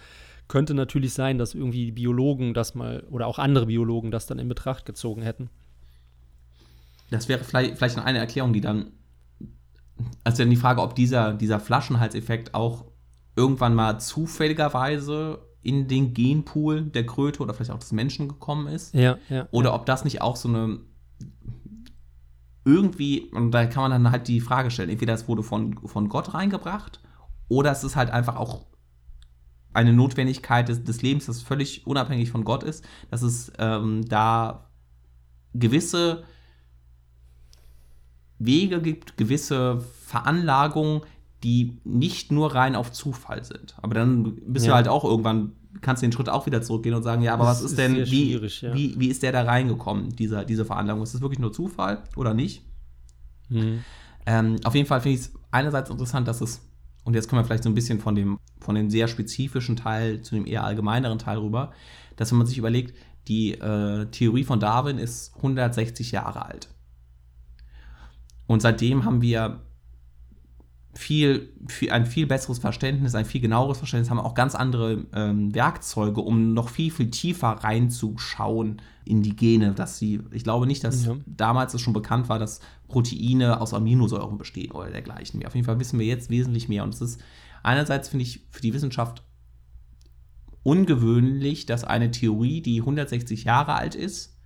Könnte 0.49 0.75
natürlich 0.75 1.13
sein, 1.13 1.39
dass 1.39 1.55
irgendwie 1.55 1.91
Biologen 1.91 2.55
das 2.55 2.75
mal 2.77 3.03
oder 3.11 3.27
auch 3.27 3.39
andere 3.41 3.67
Biologen 3.67 4.11
das 4.13 4.27
dann 4.27 4.39
in 4.39 4.49
Betracht 4.49 4.87
gezogen 4.87 5.23
hätten. 5.23 5.51
das 7.11 7.29
wäre 7.29 7.43
vielleicht, 7.45 7.77
vielleicht 7.77 7.99
eine 7.99 8.19
Erklärung, 8.19 8.53
die 8.53 8.61
dann 8.61 8.93
also 10.25 10.43
dann 10.43 10.51
die 10.51 10.57
Frage, 10.57 10.83
ob 10.83 10.95
dieser, 10.95 11.33
dieser 11.33 11.59
Flaschenhalseffekt 11.59 12.55
auch 12.55 12.85
irgendwann 13.35 13.75
mal 13.75 13.99
zufälligerweise 13.99 15.39
in 15.63 15.89
den 15.89 16.15
Genpool 16.15 16.83
der 16.83 17.07
Kröte 17.07 17.43
oder 17.43 17.55
vielleicht 17.55 17.71
auch 17.73 17.79
des 17.79 17.93
Menschen 17.93 18.29
gekommen 18.29 18.69
ist. 18.69 18.95
Ja, 18.95 19.19
ja. 19.29 19.49
Oder 19.51 19.75
ob 19.75 19.87
das 19.87 20.05
nicht 20.05 20.21
auch 20.23 20.37
so 20.37 20.49
eine 20.49 20.79
irgendwie, 22.67 23.31
und 23.31 23.53
da 23.53 23.65
kann 23.67 23.85
man 23.85 23.91
dann 23.93 24.13
halt 24.13 24.27
die 24.29 24.41
Frage 24.41 24.71
stellen, 24.73 24.91
entweder 24.91 25.15
es 25.15 25.29
wurde 25.29 25.45
von, 25.45 25.79
von 25.87 26.09
Gott 26.09 26.35
reingebracht 26.35 27.01
oder 27.49 27.71
es 27.71 27.85
ist 27.85 27.95
halt 27.95 28.11
einfach 28.11 28.35
auch 28.37 28.67
eine 29.73 29.93
Notwendigkeit 29.93 30.69
des, 30.69 30.83
des 30.83 31.01
Lebens, 31.01 31.27
das 31.27 31.43
völlig 31.43 31.87
unabhängig 31.87 32.31
von 32.31 32.45
Gott 32.45 32.65
ist, 32.65 32.85
dass 33.11 33.23
es 33.23 33.53
ähm, 33.59 34.05
da 34.09 34.69
gewisse 35.55 36.25
Wege 38.39 38.83
gibt, 38.83 39.17
gewisse 39.17 39.81
Veranlagungen, 40.05 41.03
die 41.45 41.79
nicht 41.85 42.33
nur 42.33 42.55
rein 42.55 42.75
auf 42.75 42.91
Zufall 42.91 43.45
sind. 43.45 43.77
Aber 43.81 43.95
dann 43.95 44.35
bist 44.53 44.67
Ja. 44.67 44.73
du 44.73 44.77
halt 44.77 44.89
auch 44.89 45.05
irgendwann, 45.05 45.53
kannst 45.81 46.03
den 46.03 46.13
Schritt 46.13 46.29
auch 46.29 46.47
wieder 46.47 46.63
zurückgehen 46.63 46.95
und 46.95 47.03
sagen, 47.03 47.23
ja, 47.23 47.35
aber 47.35 47.45
Das 47.45 47.59
was 47.59 47.65
ist, 47.65 47.71
ist 47.73 47.79
denn, 47.79 47.97
wie, 48.07 48.35
ja. 48.35 48.75
wie, 48.75 48.99
wie 48.99 49.09
ist 49.09 49.23
der 49.23 49.33
da 49.33 49.43
reingekommen, 49.43 50.15
dieser, 50.17 50.45
diese 50.45 50.65
Veranlagung? 50.65 51.03
Ist 51.03 51.15
das 51.15 51.21
wirklich 51.21 51.39
nur 51.39 51.53
Zufall 51.53 52.03
oder 52.17 52.35
nicht? 52.35 52.63
Mhm. 53.49 53.85
Ähm, 54.27 54.57
auf 54.65 54.75
jeden 54.75 54.87
Fall 54.87 55.01
finde 55.01 55.19
ich 55.19 55.27
es 55.27 55.33
einerseits 55.51 55.91
interessant, 55.91 56.27
dass 56.29 56.41
es, 56.41 56.61
und 57.05 57.15
jetzt 57.15 57.29
kommen 57.29 57.41
wir 57.41 57.45
vielleicht 57.45 57.63
so 57.63 57.71
ein 57.71 57.75
bisschen 57.75 58.01
von 58.01 58.15
dem, 58.15 58.39
von 58.61 58.75
dem 58.75 58.91
sehr 58.91 59.09
spezifischen 59.09 59.77
Teil 59.77 60.23
zu 60.23 60.35
dem 60.35 60.47
eher 60.47 60.65
allgemeineren 60.65 61.19
Teil 61.19 61.39
rüber, 61.39 61.73
dass 62.17 62.31
wenn 62.31 62.39
man 62.39 62.47
sich 62.47 62.59
überlegt, 62.59 62.95
die 63.29 63.53
äh, 63.53 64.07
Theorie 64.07 64.45
von 64.45 64.61
Darwin 64.61 64.99
ist 64.99 65.35
160 65.37 66.13
Jahre 66.13 66.45
alt. 66.47 66.69
Und 68.47 68.63
seitdem 68.63 69.05
haben 69.05 69.23
wir 69.23 69.66
viel, 70.97 71.53
viel, 71.69 71.91
ein 71.91 72.07
viel 72.07 72.27
besseres 72.27 72.59
Verständnis, 72.59 73.15
ein 73.15 73.27
viel 73.27 73.41
genaueres 73.41 73.79
Verständnis, 73.79 74.11
haben 74.11 74.19
auch 74.19 74.35
ganz 74.35 74.55
andere 74.55 75.05
ähm, 75.13 75.55
Werkzeuge, 75.55 76.23
um 76.23 76.55
noch 76.55 76.71
viel, 76.71 76.91
viel 76.91 77.11
tiefer 77.11 77.49
reinzuschauen 77.49 78.81
in 79.05 79.23
die 79.23 79.37
Gene, 79.37 79.73
dass 79.73 79.99
sie, 79.99 80.21
ich 80.33 80.43
glaube 80.43 80.67
nicht, 80.67 80.83
dass 80.85 81.05
Ja. 81.05 81.17
damals 81.27 81.75
es 81.75 81.83
schon 81.83 81.93
bekannt 81.93 82.29
war, 82.29 82.39
dass 82.39 82.61
Proteine 82.89 83.61
aus 83.61 83.75
Aminosäuren 83.75 84.39
bestehen 84.39 84.73
oder 84.73 84.91
dergleichen. 84.91 85.45
Auf 85.45 85.55
jeden 85.55 85.67
Fall 85.67 85.79
wissen 85.79 85.99
wir 85.99 86.07
jetzt 86.07 86.31
wesentlich 86.31 86.69
mehr. 86.69 86.83
Und 86.83 86.95
es 86.95 87.03
ist 87.03 87.21
einerseits, 87.63 88.09
finde 88.09 88.25
ich, 88.25 88.47
für 88.51 88.63
die 88.63 88.73
Wissenschaft 88.73 89.23
ungewöhnlich, 90.63 91.67
dass 91.67 91.85
eine 91.85 92.11
Theorie, 92.11 92.63
die 92.63 92.81
160 92.81 93.45
Jahre 93.45 93.75
alt 93.75 93.95
ist 93.95 94.39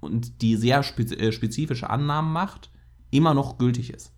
und 0.00 0.42
die 0.42 0.56
sehr 0.56 0.80
äh, 0.80 1.32
spezifische 1.32 1.88
Annahmen 1.88 2.32
macht, 2.32 2.70
immer 3.10 3.34
noch 3.34 3.56
gültig 3.56 3.90
ist. 3.90 4.13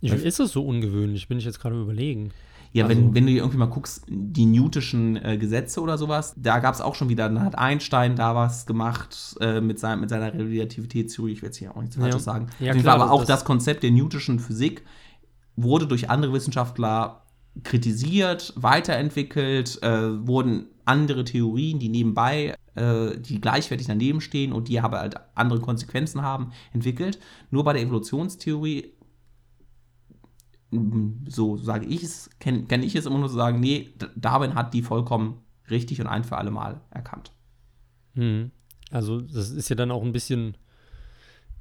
Ich, 0.00 0.12
ist 0.12 0.40
es 0.40 0.52
so 0.52 0.64
ungewöhnlich? 0.64 1.28
Bin 1.28 1.38
ich 1.38 1.44
jetzt 1.44 1.60
gerade 1.60 1.80
überlegen. 1.80 2.30
Ja, 2.72 2.84
Also- 2.86 2.96
wenn, 2.96 3.14
wenn 3.14 3.26
du 3.26 3.32
dir 3.32 3.38
irgendwie 3.38 3.58
mal 3.58 3.66
guckst, 3.66 4.04
die 4.08 4.46
Newtischen 4.46 5.16
äh, 5.16 5.36
Gesetze 5.38 5.80
oder 5.80 5.98
sowas, 5.98 6.34
da 6.36 6.60
gab 6.60 6.72
es 6.74 6.80
auch 6.80 6.94
schon 6.94 7.08
wieder, 7.08 7.28
dann 7.28 7.42
hat 7.42 7.58
Einstein 7.58 8.14
da 8.14 8.34
was 8.36 8.64
gemacht 8.64 9.36
äh, 9.40 9.60
mit, 9.60 9.78
sein, 9.80 10.00
mit 10.00 10.08
seiner 10.08 10.32
Relativitätstheorie, 10.32 11.32
ich 11.32 11.42
will 11.42 11.48
jetzt 11.48 11.56
hier 11.56 11.76
auch 11.76 11.80
nichts 11.80 11.96
Ja. 11.96 12.02
Falsches 12.02 12.24
sagen. 12.24 12.46
Ja, 12.60 12.72
klar, 12.74 12.94
aber 13.00 13.10
auch 13.10 13.20
das- 13.20 13.28
das 13.40 13.44
Konzept 13.44 13.82
der 13.82 13.90
Newtischen 13.90 14.38
Physik 14.38 14.84
wurde 15.56 15.86
durch 15.88 16.08
andere 16.10 16.32
Wissenschaftler 16.32 17.22
kritisiert, 17.64 18.52
weiterentwickelt, 18.56 19.82
äh, 19.82 20.26
wurden 20.26 20.66
andere 20.84 21.24
Theorien, 21.24 21.78
die 21.80 21.88
nebenbei, 21.88 22.54
äh, 22.76 23.18
die 23.18 23.40
gleichwertig 23.40 23.86
daneben 23.88 24.20
stehen 24.20 24.52
und 24.52 24.68
die 24.68 24.78
aber 24.80 25.00
halt 25.00 25.16
andere 25.34 25.60
Konsequenzen 25.60 26.22
haben, 26.22 26.52
entwickelt. 26.72 27.18
Nur 27.50 27.64
bei 27.64 27.72
der 27.72 27.82
Evolutionstheorie 27.82 28.92
so 31.26 31.56
sage 31.56 31.86
ich 31.86 32.02
es, 32.02 32.30
kenne 32.38 32.64
kenn 32.64 32.82
ich 32.82 32.94
es 32.94 33.06
immer 33.06 33.18
nur 33.18 33.28
zu 33.28 33.34
sagen, 33.34 33.60
nee, 33.60 33.90
Darwin 34.14 34.54
hat 34.54 34.72
die 34.72 34.82
vollkommen 34.82 35.38
richtig 35.68 36.00
und 36.00 36.06
ein 36.06 36.24
für 36.24 36.36
alle 36.38 36.50
Mal 36.50 36.80
erkannt. 36.90 37.32
Mhm. 38.14 38.50
Also, 38.90 39.20
das 39.20 39.50
ist 39.50 39.68
ja 39.68 39.76
dann 39.76 39.90
auch 39.90 40.02
ein 40.02 40.12
bisschen, 40.12 40.56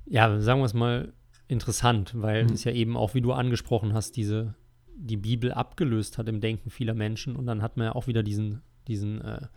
ja, 0.06 0.40
sagen 0.42 0.62
wir 0.62 0.66
es 0.66 0.74
mal, 0.74 1.14
interessant, 1.48 2.14
weil 2.16 2.46
Mhm. 2.46 2.54
es 2.54 2.64
ja 2.64 2.72
eben 2.72 2.96
auch, 2.96 3.14
wie 3.14 3.22
du 3.22 3.34
angesprochen 3.34 3.94
hast, 3.94 4.16
diese, 4.16 4.56
die 4.96 5.18
Bibel 5.18 5.52
abgelöst 5.52 6.18
hat 6.18 6.28
im 6.28 6.42
Denken 6.42 6.70
vieler 6.70 6.94
Menschen. 6.94 7.36
Und 7.36 7.46
dann 7.46 7.62
hat 7.62 7.78
man 7.78 7.86
ja 7.88 7.96
auch 7.96 8.08
wieder 8.08 8.22
diesen, 8.24 8.62
diesen, 8.88 9.22
äh, 9.22 9.48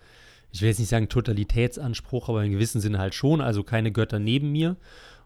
ich 0.51 0.61
will 0.61 0.69
jetzt 0.69 0.79
nicht 0.79 0.89
sagen 0.89 1.09
Totalitätsanspruch, 1.09 2.29
aber 2.29 2.45
in 2.45 2.53
gewissem 2.53 2.81
Sinne 2.81 2.99
halt 2.99 3.15
schon, 3.15 3.41
also 3.41 3.63
keine 3.63 3.93
Götter 3.93 4.19
neben 4.19 4.53
mir. 4.53 4.77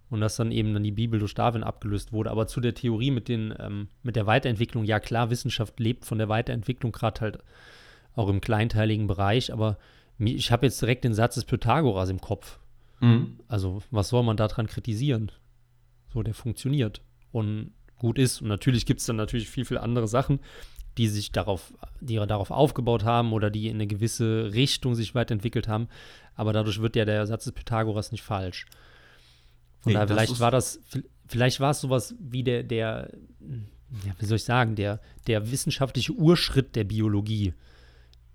Und 0.09 0.21
dass 0.21 0.37
dann 0.37 0.53
eben 0.53 0.73
dann 0.73 0.85
die 0.85 0.93
Bibel 0.93 1.19
durch 1.19 1.35
Darwin 1.35 1.65
abgelöst 1.65 2.13
wurde. 2.13 2.31
Aber 2.31 2.47
zu 2.47 2.61
der 2.61 2.75
Theorie 2.75 3.11
mit, 3.11 3.29
den, 3.29 3.53
ähm, 3.59 3.89
mit 4.03 4.15
der 4.15 4.27
Weiterentwicklung, 4.27 4.85
ja 4.85 5.01
klar, 5.01 5.31
Wissenschaft 5.31 5.81
lebt 5.81 6.05
von 6.05 6.19
der 6.19 6.29
Weiterentwicklung, 6.29 6.93
gerade 6.93 7.21
halt 7.21 7.39
auch 8.15 8.29
im 8.29 8.41
kleinteiligen 8.41 9.07
Bereich, 9.07 9.53
aber 9.53 9.79
ich 10.19 10.51
habe 10.51 10.67
jetzt 10.67 10.81
direkt 10.81 11.05
den 11.05 11.13
Satz 11.13 11.35
des 11.35 11.45
Pythagoras 11.45 12.09
im 12.09 12.21
Kopf. 12.21 12.59
Mhm. 13.01 13.39
Also, 13.49 13.83
was 13.91 14.09
soll 14.09 14.23
man 14.23 14.37
daran 14.37 14.67
kritisieren? 14.67 15.31
So, 16.13 16.23
der 16.23 16.35
funktioniert 16.35 17.03
und 17.33 17.73
gut 17.99 18.19
ist. 18.19 18.41
Und 18.41 18.49
natürlich 18.49 18.87
gibt 18.87 19.01
es 19.01 19.07
dann 19.07 19.17
natürlich 19.17 19.49
viel, 19.49 19.67
viel 19.67 19.79
andere 19.79 20.09
Sachen, 20.09 20.41
die 20.97 21.09
sich 21.09 21.33
darauf, 21.33 21.75
die 22.01 22.17
darauf 22.17 22.51
aufgebaut 22.51 23.05
haben 23.05 23.33
oder 23.35 23.51
die 23.51 23.69
in 23.69 23.75
eine 23.75 23.87
gewisse 23.87 24.55
Richtung 24.55 24.95
sich 24.95 25.15
weiterentwickelt 25.15 25.69
haben. 25.69 25.89
Aber 26.35 26.55
dadurch 26.55 26.81
wird 26.81 26.97
ja 26.97 27.05
der 27.05 27.27
Satz 27.27 27.45
des 27.45 27.53
Pythagoras 27.53 28.13
nicht 28.13 28.23
falsch. 28.23 28.67
Von 29.81 29.93
Nee, 29.93 29.95
daher, 29.95 30.09
vielleicht 30.09 30.41
war 30.41 30.51
das, 30.51 30.81
vielleicht 31.27 31.61
war 31.61 31.71
es 31.71 31.81
sowas 31.81 32.15
wie 32.19 32.43
der, 32.43 32.63
der, 32.63 33.11
ja, 34.05 34.13
wie 34.19 34.27
soll 34.27 34.37
ich 34.37 34.45
sagen, 34.45 34.75
der, 34.77 35.01
der 35.27 35.51
wissenschaftliche 35.51 36.13
Urschritt 36.13 36.77
der 36.77 36.85
Biologie, 36.85 37.55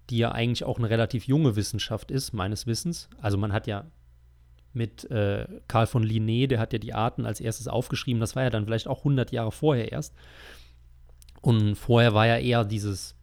die 0.09 0.17
ja 0.17 0.31
eigentlich 0.31 0.63
auch 0.63 0.77
eine 0.77 0.89
relativ 0.89 1.25
junge 1.25 1.55
Wissenschaft 1.55 2.11
ist, 2.11 2.33
meines 2.33 2.67
Wissens. 2.67 3.09
Also 3.21 3.37
man 3.37 3.53
hat 3.53 3.67
ja 3.67 3.85
mit 4.73 5.09
äh, 5.11 5.47
Karl 5.67 5.87
von 5.87 6.03
Linné, 6.03 6.47
der 6.47 6.59
hat 6.59 6.73
ja 6.73 6.79
die 6.79 6.93
Arten 6.93 7.25
als 7.25 7.41
erstes 7.41 7.67
aufgeschrieben. 7.67 8.19
Das 8.19 8.35
war 8.35 8.43
ja 8.43 8.49
dann 8.49 8.65
vielleicht 8.65 8.87
auch 8.87 8.99
100 8.99 9.31
Jahre 9.31 9.51
vorher 9.51 9.91
erst. 9.91 10.13
Und 11.41 11.75
vorher 11.75 12.13
war 12.13 12.27
ja 12.27 12.37
eher 12.37 12.63
dieses, 12.63 13.15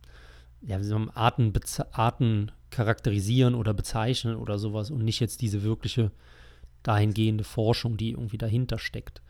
ja, 0.61 0.79
wie 0.79 0.85
soll 0.85 0.99
man 0.99 1.11
Arten, 1.11 1.53
Arten 1.93 2.53
charakterisieren 2.71 3.55
oder 3.55 3.73
bezeichnen 3.73 4.37
oder 4.37 4.59
sowas 4.59 4.91
und 4.91 5.05
nicht 5.05 5.21
jetzt 5.21 5.41
diese 5.41 5.63
wirkliche 5.63 6.11
dahingehende 6.89 7.45
Forschung, 7.45 7.97
die 7.97 8.11
irgendwie 8.11 8.39
dahinter 8.39 8.79
steckt. 8.79 9.23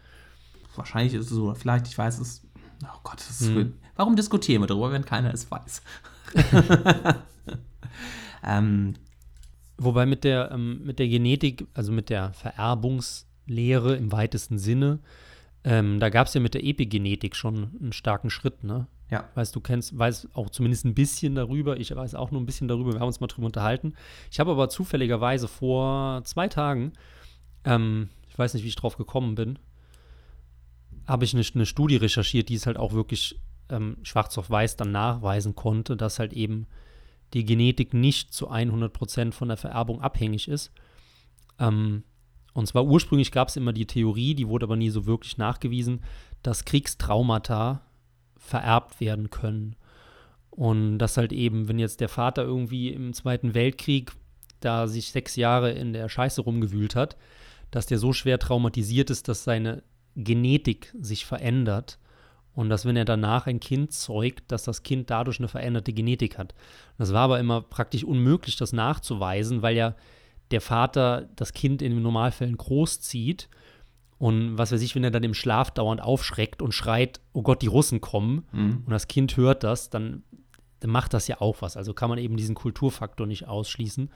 Wahrscheinlich 0.77 1.15
ist 1.15 1.27
es 1.27 1.31
so, 1.31 1.53
vielleicht, 1.55 1.89
ich 1.89 1.99
weiß 1.99 2.21
es. 2.21 2.43
Oh 2.85 3.01
Gott, 3.03 3.19
das 3.19 3.41
ist 3.41 3.51
Mhm. 3.51 3.75
warum 3.97 4.15
diskutieren 4.15 4.63
wir 4.63 4.67
darüber, 4.69 4.93
wenn 4.93 5.05
keiner 5.05 5.35
es 5.35 5.51
weiß? 5.51 5.83
ähm, 8.45 8.95
Wobei 9.79 10.07
mit 10.07 10.25
der, 10.25 10.51
ähm, 10.51 10.85
mit 10.85 10.99
der 10.99 11.07
Genetik, 11.09 11.67
also 11.73 11.93
mit 11.93 12.11
der 12.11 12.33
Vererbungslehre 12.33 13.95
im 13.95 14.11
weitesten 14.11 14.59
Sinne, 14.59 14.99
ähm, 15.63 16.01
da 16.01 16.09
gab 16.09 16.27
es 16.27 16.35
ja 16.35 16.41
mit 16.41 16.55
der 16.55 16.65
Epigenetik 16.65 17.37
schon 17.37 17.71
einen 17.81 17.93
starken 17.93 18.29
Schritt, 18.29 18.65
ne? 18.65 18.89
ja. 19.11 19.29
Weißt 19.37 19.55
du, 19.55 19.61
kennst, 19.61 19.97
weißt 19.97 20.29
auch 20.35 20.51
zumindest 20.51 20.85
ein 20.85 20.95
bisschen 20.95 21.37
darüber. 21.37 21.79
Ich 21.79 21.95
weiß 21.95 22.15
auch 22.17 22.31
nur 22.33 22.41
ein 22.41 22.47
bisschen 22.47 22.69
darüber. 22.69 22.93
Wir 22.93 23.01
haben 23.01 23.07
uns 23.07 23.21
mal 23.21 23.29
drüber 23.29 23.47
unterhalten. 23.47 23.95
Ich 24.31 24.41
habe 24.41 24.51
aber 24.51 24.69
zufälligerweise 24.69 25.47
vor 25.47 26.23
zwei 26.25 26.49
Tagen, 26.49 26.93
ähm, 27.65 28.09
ich 28.29 28.39
weiß 28.39 28.55
nicht, 28.55 28.65
wie 28.65 28.69
ich 28.69 28.77
drauf 28.77 28.97
gekommen 28.97 29.35
bin, 29.35 29.59
habe 31.07 31.25
ich 31.25 31.35
eine, 31.35 31.45
eine 31.55 31.67
Studie 31.67 31.97
recherchiert, 31.97 32.49
die 32.49 32.55
es 32.55 32.67
halt 32.67 32.77
auch 32.77 32.93
wirklich 32.93 33.41
ähm, 33.71 33.97
schwarz 34.03 34.37
auf 34.39 34.51
weiß 34.51 34.77
dann 34.77 34.93
nachweisen 34.93 35.55
konnte, 35.55 35.97
dass 35.97 36.19
halt 36.19 36.33
eben 36.33 36.67
die 37.35 37.45
Genetik 37.45 37.95
nicht 37.95 38.33
zu 38.33 38.51
100% 38.51 39.33
von 39.33 39.49
der 39.49 39.57
Vererbung 39.57 40.01
abhängig 40.01 40.49
ist. 40.49 40.73
Ähm, 41.59 42.05
und 42.55 42.67
zwar 42.67 42.87
ursprünglich 42.87 43.33
gab 43.33 43.49
es 43.49 43.57
immer 43.57 43.73
die 43.73 43.87
Theorie, 43.87 44.35
die 44.35 44.49
wurde 44.49 44.65
aber 44.65 44.77
nie 44.77 44.91
so 44.91 45.07
wirklich 45.07 45.39
nachgewiesen, 45.39 46.01
dass 46.43 46.65
Kriegstraumata 46.65 47.83
vererbt 48.37 49.01
werden 49.01 49.31
können. 49.31 49.77
Und 50.51 50.99
dass 50.99 51.17
halt 51.17 51.33
eben, 51.33 51.69
wenn 51.69 51.79
jetzt 51.79 52.01
der 52.01 52.09
Vater 52.09 52.43
irgendwie 52.43 52.89
im 52.89 53.13
Zweiten 53.13 53.55
Weltkrieg 53.55 54.13
da 54.61 54.89
sich 54.89 55.13
sechs 55.13 55.37
Jahre 55.37 55.71
in 55.71 55.93
der 55.93 56.09
Scheiße 56.09 56.41
rumgewühlt 56.41 56.97
hat, 56.97 57.17
dass 57.71 57.87
der 57.87 57.99
so 57.99 58.13
schwer 58.13 58.39
traumatisiert 58.39 59.11
ist, 59.11 59.29
dass 59.29 59.45
seine 59.45 59.83
Genetik 60.17 60.95
sich 61.01 61.27
verändert 61.27 61.99
und 62.55 62.69
dass 62.71 62.85
wenn 62.85 62.97
er 62.97 63.05
danach 63.05 63.47
ein 63.47 63.61
Kind 63.61 63.93
zeugt, 63.93 64.51
dass 64.51 64.65
das 64.65 64.83
Kind 64.83 65.11
dadurch 65.11 65.39
eine 65.39 65.49
veränderte 65.49 65.93
Genetik 65.93 66.39
hat. 66.39 66.55
Das 66.97 67.13
war 67.13 67.23
aber 67.23 67.39
immer 67.39 67.61
praktisch 67.61 68.03
unmöglich, 68.05 68.57
das 68.57 68.73
nachzuweisen, 68.73 69.63
weil 69.63 69.77
ja 69.77 69.95
der 70.51 70.61
Vater 70.61 71.29
das 71.37 71.53
Kind 71.53 71.83
in 71.83 71.93
den 71.93 72.03
Normalfällen 72.03 72.57
großzieht 72.57 73.49
und 74.19 74.59
was 74.59 74.73
weiß 74.73 74.83
ich, 74.83 74.95
wenn 74.97 75.05
er 75.05 75.13
dann 75.13 75.23
im 75.23 75.35
Schlaf 75.35 75.71
dauernd 75.71 76.03
aufschreckt 76.03 76.61
und 76.61 76.73
schreit, 76.73 77.21
oh 77.33 77.43
Gott, 77.43 77.63
die 77.63 77.69
Russen 77.69 78.01
kommen 78.01 78.47
Mhm. 78.51 78.83
und 78.85 78.91
das 78.91 79.07
Kind 79.07 79.37
hört 79.37 79.63
das, 79.63 79.91
dann, 79.91 80.25
dann 80.81 80.91
macht 80.91 81.15
das 81.15 81.29
ja 81.29 81.41
auch 81.41 81.63
was. 81.63 81.77
Also 81.77 81.95
kann 81.95 82.09
man 82.11 82.19
eben 82.19 82.37
diesen 82.37 82.57
Kulturfaktor 82.57 83.27
nicht 83.29 83.47
ausschließen. 83.47 84.11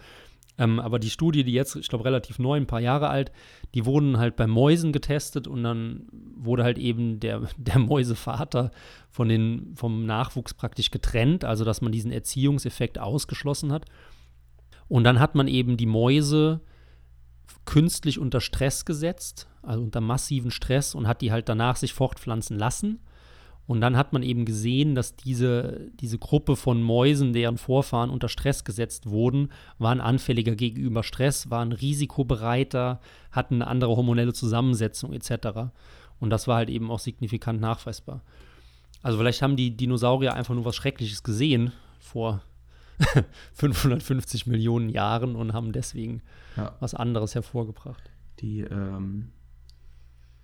Ähm, 0.59 0.81
aber 0.81 0.99
die 0.99 1.11
Studie, 1.11 1.45
die 1.45 1.53
jetzt, 1.53 1.77
ich 1.77 1.89
glaube, 1.89 2.05
relativ 2.05 2.39
neu, 2.39 2.57
ein 2.57 2.67
paar 2.67 2.81
Jahre 2.81 3.09
alt, 3.09 3.33
die 3.75 3.87
wurden 3.87 4.19
halt 4.19 4.37
bei 4.37 4.47
Mäusen 4.47 4.93
getestet 4.93 5.49
und 5.49 5.63
dann 5.63 6.07
wurde 6.37 6.63
halt 6.63 6.79
eben 6.79 7.21
der, 7.21 7.43
der 7.57 7.79
Mäusevater 7.79 8.71
von 9.11 9.29
den, 9.29 9.75
vom 9.75 10.05
Nachwuchs 10.05 10.55
praktisch 10.55 10.91
getrennt, 10.91 11.45
also 11.45 11.65
dass 11.65 11.81
man 11.81 11.93
diesen 11.93 12.13
Erziehungseffekt 12.13 12.99
ausgeschlossen 12.99 13.73
hat. 13.73 13.87
Und 14.89 15.05
dann 15.05 15.21
hat 15.21 15.35
man 15.35 15.49
eben 15.49 15.77
die 15.77 15.87
Mäuse 15.87 16.61
künstlich 17.65 18.19
unter 18.19 18.41
Stress 18.41 18.85
gesetzt, 18.85 19.49
also 19.63 19.83
unter 19.83 20.01
massiven 20.01 20.51
Stress 20.51 20.95
und 20.95 21.07
hat 21.07 21.23
die 21.23 21.33
halt 21.33 21.49
danach 21.49 21.77
sich 21.77 21.93
fortpflanzen 21.93 22.59
lassen. 22.59 23.01
Und 23.67 23.81
dann 23.81 23.97
hat 23.97 24.13
man 24.13 24.23
eben 24.23 24.45
gesehen, 24.45 24.95
dass 24.95 25.15
diese, 25.15 25.91
diese 26.01 26.19
Gruppe 26.19 26.57
von 26.57 26.83
Mäusen, 26.83 27.33
deren 27.33 27.59
Vorfahren 27.59 28.11
unter 28.11 28.29
Stress 28.29 28.65
gesetzt 28.65 29.09
wurden, 29.09 29.51
waren 29.79 30.01
anfälliger 30.01 30.57
gegenüber 30.57 31.03
Stress, 31.05 31.49
waren 31.49 31.73
risikobereiter, 31.73 33.01
hatten 33.31 33.57
eine 33.57 33.69
andere 33.69 33.97
hormonelle 33.97 34.33
Zusammensetzung 34.33 35.13
etc. 35.13 35.71
Und 36.19 36.31
das 36.31 36.49
war 36.49 36.57
halt 36.57 36.71
eben 36.71 36.91
auch 36.91 36.99
signifikant 36.99 37.61
nachweisbar. 37.61 38.23
Also 39.03 39.19
vielleicht 39.19 39.43
haben 39.43 39.57
die 39.57 39.77
Dinosaurier 39.77 40.35
einfach 40.35 40.55
nur 40.55 40.65
was 40.65 40.77
Schreckliches 40.77 41.23
gesehen 41.23 41.73
vor 42.01 42.43
550 43.55 44.47
Millionen 44.47 44.89
Jahren 44.89 45.37
und 45.37 45.53
haben 45.53 45.73
deswegen 45.73 46.23
ja. 46.57 46.75
was 46.81 46.95
anderes 46.95 47.35
hervorgebracht. 47.35 48.11
Die 48.41 48.61
ähm, 48.61 49.31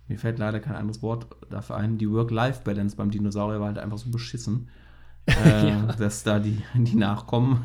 mir 0.09 0.17
fällt 0.17 0.39
leider 0.39 0.59
kein 0.59 0.75
anderes 0.75 1.01
Wort 1.01 1.27
dafür 1.49 1.77
ein, 1.77 1.97
die 1.97 2.09
Work-Life-Balance 2.09 2.95
beim 2.95 3.11
Dinosaurier 3.11 3.59
war 3.59 3.67
halt 3.67 3.77
einfach 3.77 3.99
so 3.99 4.09
beschissen, 4.09 4.67
äh, 5.27 5.69
ja. 5.69 5.85
dass 5.85 6.23
da 6.23 6.39
die, 6.39 6.61
die 6.73 6.95
Nachkommen 6.95 7.63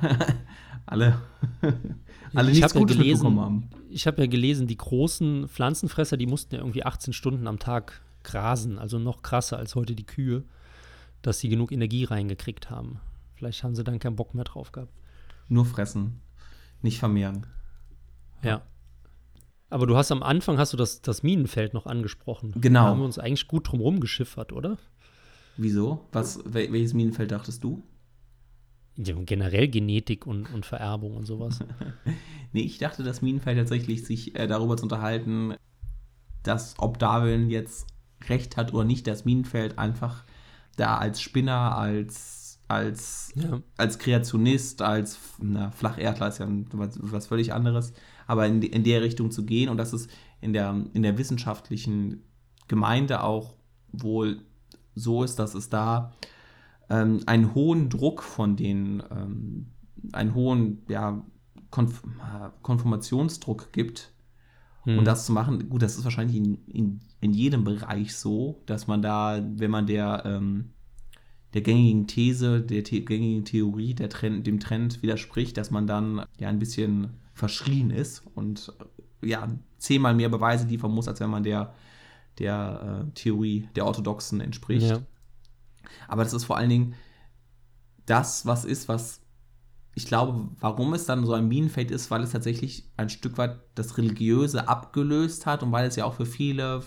alle, 0.87 1.19
alle 2.35 2.51
ich 2.51 2.59
nichts 2.59 2.75
Gutes 2.75 2.97
ja 2.97 3.03
gelesen, 3.03 3.41
haben. 3.41 3.71
Ich 3.89 4.07
habe 4.07 4.23
ja 4.23 4.27
gelesen, 4.29 4.67
die 4.67 4.77
großen 4.77 5.49
Pflanzenfresser, 5.49 6.17
die 6.19 6.27
mussten 6.27 6.55
ja 6.55 6.61
irgendwie 6.61 6.85
18 6.85 7.15
Stunden 7.15 7.47
am 7.47 7.59
Tag 7.59 8.03
grasen, 8.23 8.79
also 8.79 8.99
noch 8.99 9.23
krasser 9.23 9.57
als 9.57 9.75
heute 9.75 9.95
die 9.95 10.07
Kühe, 10.07 10.45
dass 11.23 11.41
sie 11.41 11.49
genug 11.49 11.73
Energie 11.73 12.05
reingekriegt 12.05 12.69
haben. 12.71 13.01
Vielleicht 13.35 13.65
haben 13.65 13.75
sie 13.75 13.85
dann 13.85 13.99
keinen 13.99 14.17
Bock 14.17 14.35
mehr 14.35 14.45
drauf 14.45 14.73
gehabt. 14.73 14.93
Nur 15.49 15.65
fressen, 15.65 16.21
nicht 16.83 16.99
vermehren. 16.99 17.47
Ja. 18.43 18.63
Aber 19.71 19.87
du 19.87 19.97
hast 19.97 20.13
am 20.13 20.23
Anfang 20.23 20.59
hast 20.59 20.73
du 20.73 20.77
das, 20.77 21.03
das 21.03 21.23
Minenfeld 21.23 21.75
noch 21.75 21.87
angesprochen. 21.87 22.53
Genau. 22.57 22.85
Da 22.85 22.89
haben 22.91 22.99
wir 23.01 23.05
uns 23.05 23.19
eigentlich 23.19 23.49
gut 23.49 23.73
drum 23.73 24.01
geschiffert, 24.01 24.53
oder? 24.53 24.79
Wieso? 25.57 26.07
Was, 26.13 26.41
welches 26.45 26.95
Minenfeld 26.95 27.31
dachtest 27.31 27.65
du? 27.65 27.83
Ja, 28.97 29.15
generell 29.19 29.69
Genetik 29.69 30.27
und, 30.27 30.53
und 30.53 30.67
Vererbung 30.67 31.17
und 31.17 31.27
sowas. 31.27 31.59
nee, 32.53 32.63
ich 32.63 32.79
dachte, 32.79 33.03
das 33.03 33.23
Minenfeld 33.23 33.59
tatsächlich 33.59 34.05
sich 34.05 34.39
äh, 34.39 34.47
darüber 34.47 34.77
zu 34.77 34.85
unterhalten, 34.85 35.55
dass 36.45 36.75
ob 36.79 36.99
Darwin 36.99 37.51
jetzt 37.51 37.89
recht 38.29 38.57
hat 38.57 38.73
oder 38.73 38.85
nicht, 38.85 39.07
das 39.07 39.25
Minenfeld 39.25 39.79
einfach 39.79 40.25
da 40.77 40.99
als 40.99 41.21
Spinner, 41.21 41.77
als, 41.77 42.61
als, 42.69 43.33
ja. 43.35 43.61
als 43.77 43.99
Kreationist, 43.99 44.83
als 44.83 45.19
na, 45.41 45.71
Flacherdler 45.73 46.29
ist 46.29 46.39
ja 46.39 46.49
was, 46.73 46.99
was 47.01 47.27
völlig 47.27 47.53
anderes, 47.53 47.93
aber 48.27 48.47
in, 48.47 48.63
in 48.63 48.85
der 48.85 49.03
Richtung 49.03 49.31
zu 49.31 49.45
gehen 49.45 49.69
und 49.69 49.77
dass 49.77 49.93
es 49.93 50.09
in 50.41 50.53
der, 50.53 50.85
in 50.93 51.03
der 51.03 51.19
wissenschaftlichen 51.19 52.23
Gemeinde 52.69 53.23
auch 53.23 53.55
wohl 53.93 54.43
so 54.95 55.23
ist, 55.25 55.39
dass 55.39 55.55
es 55.55 55.69
da 55.69 56.13
ähm, 56.91 57.21
einen 57.27 57.55
hohen 57.55 57.89
Druck 57.89 58.23
von 58.23 58.57
den, 58.57 59.03
ähm, 59.11 59.67
einen 60.13 60.35
hohen 60.35 60.83
ja, 60.89 61.25
Konf 61.71 62.03
Konfirmationsdruck 62.63 63.73
gibt. 63.73 64.13
Hm. 64.83 64.99
Und 64.99 65.05
das 65.07 65.27
zu 65.27 65.33
machen, 65.33 65.69
gut, 65.69 65.83
das 65.83 65.97
ist 65.97 66.05
wahrscheinlich 66.05 66.37
in, 66.37 66.55
in, 66.67 67.01
in 67.21 67.33
jedem 67.33 67.65
Bereich 67.65 68.15
so, 68.15 68.63
dass 68.67 68.87
man 68.87 69.03
da, 69.03 69.43
wenn 69.57 69.71
man 69.71 69.87
der, 69.87 70.23
ähm, 70.25 70.71
der 71.55 71.63
gängigen 71.63 72.07
These, 72.07 72.61
der 72.61 72.85
The 72.85 73.05
gängigen 73.05 73.45
Theorie, 73.45 73.95
der 73.95 74.09
Trend, 74.09 74.47
dem 74.47 74.61
Trend 74.61 75.03
widerspricht, 75.03 75.57
dass 75.57 75.71
man 75.71 75.87
dann 75.87 76.25
ja 76.39 76.49
ein 76.49 76.59
bisschen 76.59 77.15
verschrien 77.35 77.91
ist 77.91 78.23
und 78.35 78.73
äh, 79.23 79.29
ja, 79.29 79.49
zehnmal 79.79 80.15
mehr 80.15 80.29
Beweise 80.29 80.67
liefern 80.67 80.93
muss, 80.93 81.09
als 81.09 81.21
wenn 81.21 81.31
man 81.31 81.43
der, 81.43 81.75
der 82.39 83.05
äh, 83.07 83.11
Theorie 83.15 83.69
der 83.77 83.87
Orthodoxen 83.87 84.41
entspricht. 84.41 84.87
Ja. 84.87 85.03
Aber 86.09 86.25
das 86.25 86.33
ist 86.33 86.45
vor 86.45 86.57
allen 86.57 86.71
Dingen 86.71 86.95
das, 88.07 88.47
was 88.47 88.65
ist, 88.65 88.89
was 88.89 89.21
ich 89.97 90.07
glaube, 90.07 90.49
warum 90.59 90.93
es 90.95 91.07
dann 91.07 91.25
so 91.25 91.35
ein 91.35 91.47
Minenfeld 91.47 91.91
ist, 91.91 92.11
weil 92.11 92.23
es 92.23 92.33
tatsächlich 92.33 92.91
ein 92.97 93.09
Stück 93.09 93.39
weit 93.39 93.61
das 93.77 93.97
Religiöse 93.97 94.69
abgelöst 94.69 95.47
hat 95.47 95.63
und 95.63 95.71
weil 95.71 95.87
es 95.87 95.97
ja 95.97 96.05
auch 96.05 96.15
für 96.15 96.27
viele 96.27 96.83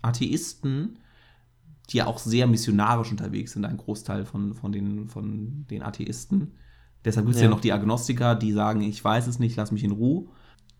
Atheisten, 0.00 1.00
die 1.90 1.98
ja 1.98 2.06
auch 2.06 2.18
sehr 2.18 2.46
missionarisch 2.46 3.10
unterwegs 3.10 3.52
sind, 3.52 3.64
ein 3.64 3.76
Großteil 3.76 4.24
von, 4.24 4.54
von, 4.54 4.70
den, 4.70 5.08
von 5.08 5.66
den 5.68 5.82
Atheisten, 5.82 6.52
Deshalb 7.04 7.26
gibt 7.26 7.36
es 7.36 7.40
ja. 7.40 7.48
ja 7.48 7.50
noch 7.50 7.60
die 7.60 7.72
Agnostiker, 7.72 8.34
die 8.34 8.52
sagen, 8.52 8.82
ich 8.82 9.02
weiß 9.02 9.26
es 9.26 9.38
nicht, 9.38 9.56
lass 9.56 9.72
mich 9.72 9.84
in 9.84 9.92
Ruhe. 9.92 10.26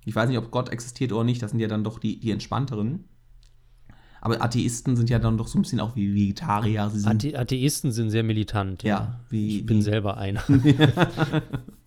Ich 0.04 0.14
weiß 0.14 0.28
nicht, 0.28 0.38
ob 0.38 0.50
Gott 0.50 0.68
existiert 0.70 1.12
oder 1.12 1.24
nicht, 1.24 1.42
das 1.42 1.50
sind 1.50 1.60
ja 1.60 1.68
dann 1.68 1.84
doch 1.84 1.98
die, 1.98 2.20
die 2.20 2.30
entspannteren. 2.30 3.04
Aber 4.22 4.42
Atheisten 4.42 4.96
sind 4.96 5.08
ja 5.08 5.18
dann 5.18 5.38
doch 5.38 5.48
so 5.48 5.58
ein 5.58 5.62
bisschen 5.62 5.80
auch 5.80 5.96
wie 5.96 6.14
Vegetarier. 6.14 6.90
Sie 6.90 7.06
Athe 7.06 7.38
Atheisten 7.38 7.90
sind 7.90 8.10
sehr 8.10 8.22
militant. 8.22 8.82
Ja, 8.82 8.88
ja. 8.88 9.20
Wie, 9.30 9.58
ich 9.58 9.66
bin 9.66 9.78
wie, 9.78 9.82
selber 9.82 10.18
einer. 10.18 10.42
Siehst 10.46 10.78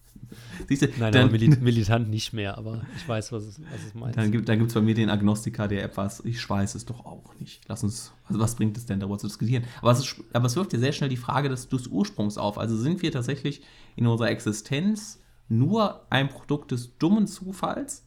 du, 0.69 0.75
Nein, 0.99 1.11
dann, 1.11 1.29
aber 1.29 1.37
Mil 1.37 1.57
militant 1.59 2.09
nicht 2.09 2.33
mehr, 2.33 2.57
aber 2.57 2.81
ich 2.95 3.07
weiß, 3.07 3.31
was 3.31 3.43
es, 3.43 3.61
was 3.61 3.83
es 3.87 3.93
meint. 3.93 4.17
Dann 4.17 4.31
gibt 4.31 4.49
es 4.49 4.73
bei 4.73 4.81
mir 4.81 4.95
den 4.95 5.09
Agnostiker, 5.09 5.67
der 5.67 5.83
etwas, 5.83 6.23
ich 6.25 6.49
weiß 6.49 6.75
es 6.75 6.85
doch 6.85 7.05
auch 7.05 7.33
nicht. 7.39 7.61
Lass 7.67 7.83
uns, 7.83 8.11
also 8.27 8.39
was 8.39 8.55
bringt 8.55 8.77
es 8.77 8.85
denn, 8.85 8.99
darüber 8.99 9.17
zu 9.17 9.27
diskutieren? 9.27 9.63
Aber 9.81 9.91
es, 9.91 9.99
ist, 9.99 10.15
aber 10.33 10.45
es 10.45 10.55
wirft 10.55 10.73
ja 10.73 10.79
sehr 10.79 10.91
schnell 10.91 11.09
die 11.09 11.17
Frage 11.17 11.49
des, 11.49 11.67
des 11.67 11.87
Ursprungs 11.87 12.37
auf. 12.37 12.57
Also 12.57 12.77
sind 12.77 13.01
wir 13.01 13.11
tatsächlich 13.11 13.61
in 13.95 14.07
unserer 14.07 14.29
Existenz 14.29 15.21
nur 15.49 16.05
ein 16.09 16.29
Produkt 16.29 16.71
des 16.71 16.97
dummen 16.97 17.27
Zufalls, 17.27 18.05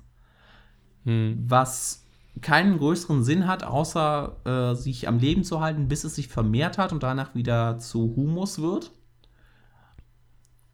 hm. 1.04 1.44
was 1.46 2.06
keinen 2.42 2.78
größeren 2.78 3.24
Sinn 3.24 3.46
hat, 3.46 3.64
außer 3.64 4.36
äh, 4.44 4.74
sich 4.74 5.08
am 5.08 5.18
Leben 5.18 5.44
zu 5.44 5.60
halten, 5.60 5.88
bis 5.88 6.04
es 6.04 6.16
sich 6.16 6.28
vermehrt 6.28 6.78
hat 6.78 6.92
und 6.92 7.02
danach 7.02 7.34
wieder 7.34 7.78
zu 7.78 8.14
Humus 8.16 8.60
wird? 8.60 8.92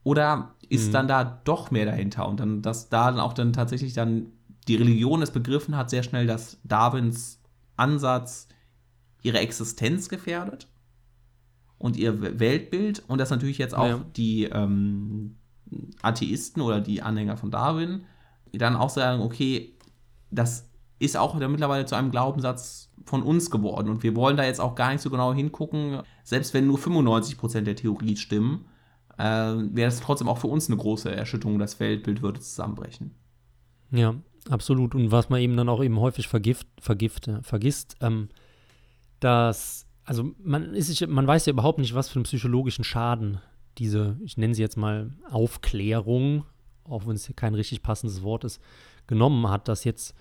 Oder 0.04 0.54
ist 0.72 0.88
mhm. 0.88 0.92
dann 0.92 1.08
da 1.08 1.24
doch 1.24 1.70
mehr 1.70 1.84
dahinter 1.84 2.26
und 2.26 2.40
dann, 2.40 2.62
dass 2.62 2.88
da 2.88 3.10
dann 3.10 3.20
auch 3.20 3.34
dann 3.34 3.52
tatsächlich 3.52 3.92
dann 3.92 4.28
die 4.68 4.76
Religion 4.76 5.20
es 5.20 5.30
begriffen 5.30 5.76
hat, 5.76 5.90
sehr 5.90 6.02
schnell, 6.02 6.26
dass 6.26 6.58
Darwins 6.64 7.42
Ansatz 7.76 8.48
ihre 9.22 9.38
Existenz 9.40 10.08
gefährdet 10.08 10.68
und 11.76 11.98
ihr 11.98 12.40
Weltbild 12.40 13.02
und 13.06 13.18
dass 13.18 13.28
natürlich 13.28 13.58
jetzt 13.58 13.74
auch 13.74 13.86
ja. 13.86 14.04
die 14.16 14.44
ähm, 14.44 15.36
Atheisten 16.00 16.62
oder 16.62 16.80
die 16.80 17.02
Anhänger 17.02 17.36
von 17.36 17.50
Darwin 17.50 18.04
dann 18.52 18.74
auch 18.74 18.90
sagen, 18.90 19.20
okay, 19.20 19.76
das 20.30 20.70
ist 20.98 21.18
auch 21.18 21.34
mittlerweile 21.34 21.84
zu 21.84 21.96
einem 21.96 22.10
Glaubenssatz 22.10 22.90
von 23.04 23.22
uns 23.22 23.50
geworden 23.50 23.90
und 23.90 24.02
wir 24.02 24.16
wollen 24.16 24.38
da 24.38 24.44
jetzt 24.44 24.60
auch 24.60 24.74
gar 24.74 24.92
nicht 24.92 25.02
so 25.02 25.10
genau 25.10 25.34
hingucken, 25.34 26.00
selbst 26.24 26.54
wenn 26.54 26.66
nur 26.66 26.78
95% 26.78 27.62
der 27.62 27.76
Theorie 27.76 28.16
stimmen, 28.16 28.64
äh, 29.18 29.22
wäre 29.22 29.88
es 29.88 30.00
trotzdem 30.00 30.28
auch 30.28 30.38
für 30.38 30.46
uns 30.46 30.68
eine 30.68 30.76
große 30.76 31.14
Erschütterung, 31.14 31.58
das 31.58 31.80
Weltbild 31.80 32.22
würde 32.22 32.40
zusammenbrechen. 32.40 33.12
Ja, 33.90 34.14
absolut. 34.48 34.94
Und 34.94 35.10
was 35.10 35.28
man 35.28 35.40
eben 35.40 35.56
dann 35.56 35.68
auch 35.68 35.82
eben 35.82 36.00
häufig 36.00 36.28
vergift, 36.28 36.66
vergift, 36.80 37.30
vergisst, 37.42 37.96
ähm, 38.00 38.28
dass, 39.20 39.86
also 40.04 40.32
man, 40.42 40.74
ist, 40.74 41.06
man 41.06 41.26
weiß 41.26 41.46
ja 41.46 41.52
überhaupt 41.52 41.78
nicht, 41.78 41.94
was 41.94 42.08
für 42.08 42.16
einen 42.16 42.24
psychologischen 42.24 42.84
Schaden 42.84 43.38
diese, 43.78 44.16
ich 44.22 44.36
nenne 44.36 44.54
sie 44.54 44.62
jetzt 44.62 44.76
mal 44.76 45.12
Aufklärung, 45.30 46.44
auch 46.84 47.06
wenn 47.06 47.14
es 47.14 47.32
kein 47.36 47.54
richtig 47.54 47.82
passendes 47.82 48.22
Wort 48.22 48.44
ist, 48.44 48.60
genommen 49.06 49.48
hat, 49.48 49.68
dass 49.68 49.84
jetzt 49.84 50.14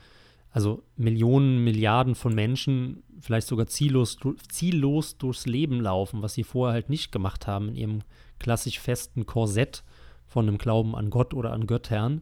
also 0.51 0.83
Millionen, 0.97 1.63
Milliarden 1.63 2.13
von 2.13 2.35
Menschen 2.35 3.03
vielleicht 3.19 3.47
sogar 3.47 3.67
ziellos, 3.67 4.17
ziellos 4.49 5.17
durchs 5.17 5.45
Leben 5.45 5.79
laufen, 5.79 6.21
was 6.21 6.33
sie 6.33 6.43
vorher 6.43 6.73
halt 6.73 6.89
nicht 6.89 7.11
gemacht 7.11 7.47
haben 7.47 7.69
in 7.69 7.75
ihrem 7.75 7.99
klassisch 8.41 8.79
festen 8.79 9.25
Korsett 9.25 9.83
von 10.25 10.47
einem 10.47 10.57
Glauben 10.57 10.95
an 10.95 11.09
Gott 11.09 11.33
oder 11.33 11.53
an 11.53 11.67
Göttern. 11.67 12.21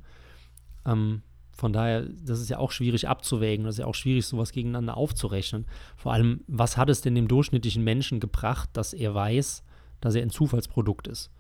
Ähm, 0.86 1.22
von 1.52 1.74
daher, 1.74 2.04
das 2.04 2.40
ist 2.40 2.50
ja 2.50 2.58
auch 2.58 2.72
schwierig 2.72 3.08
abzuwägen, 3.08 3.66
das 3.66 3.76
ist 3.76 3.80
ja 3.80 3.86
auch 3.86 3.96
schwierig, 3.96 4.26
sowas 4.26 4.52
gegeneinander 4.52 4.98
aufzurechnen. 4.98 5.66
Vor 5.98 6.14
allem, 6.14 6.42
was 6.48 6.78
hat 6.78 6.90
es 6.90 7.02
denn 7.02 7.16
dem 7.16 7.28
durchschnittlichen 7.28 7.84
Menschen 7.84 8.20
gebracht, 8.20 8.70
dass 8.74 8.94
er 8.94 9.14
weiß, 9.14 9.64
dass 10.02 10.16
er 10.16 10.22
ein 10.22 10.30
Zufallsprodukt 10.30 11.08
ist? 11.08 11.32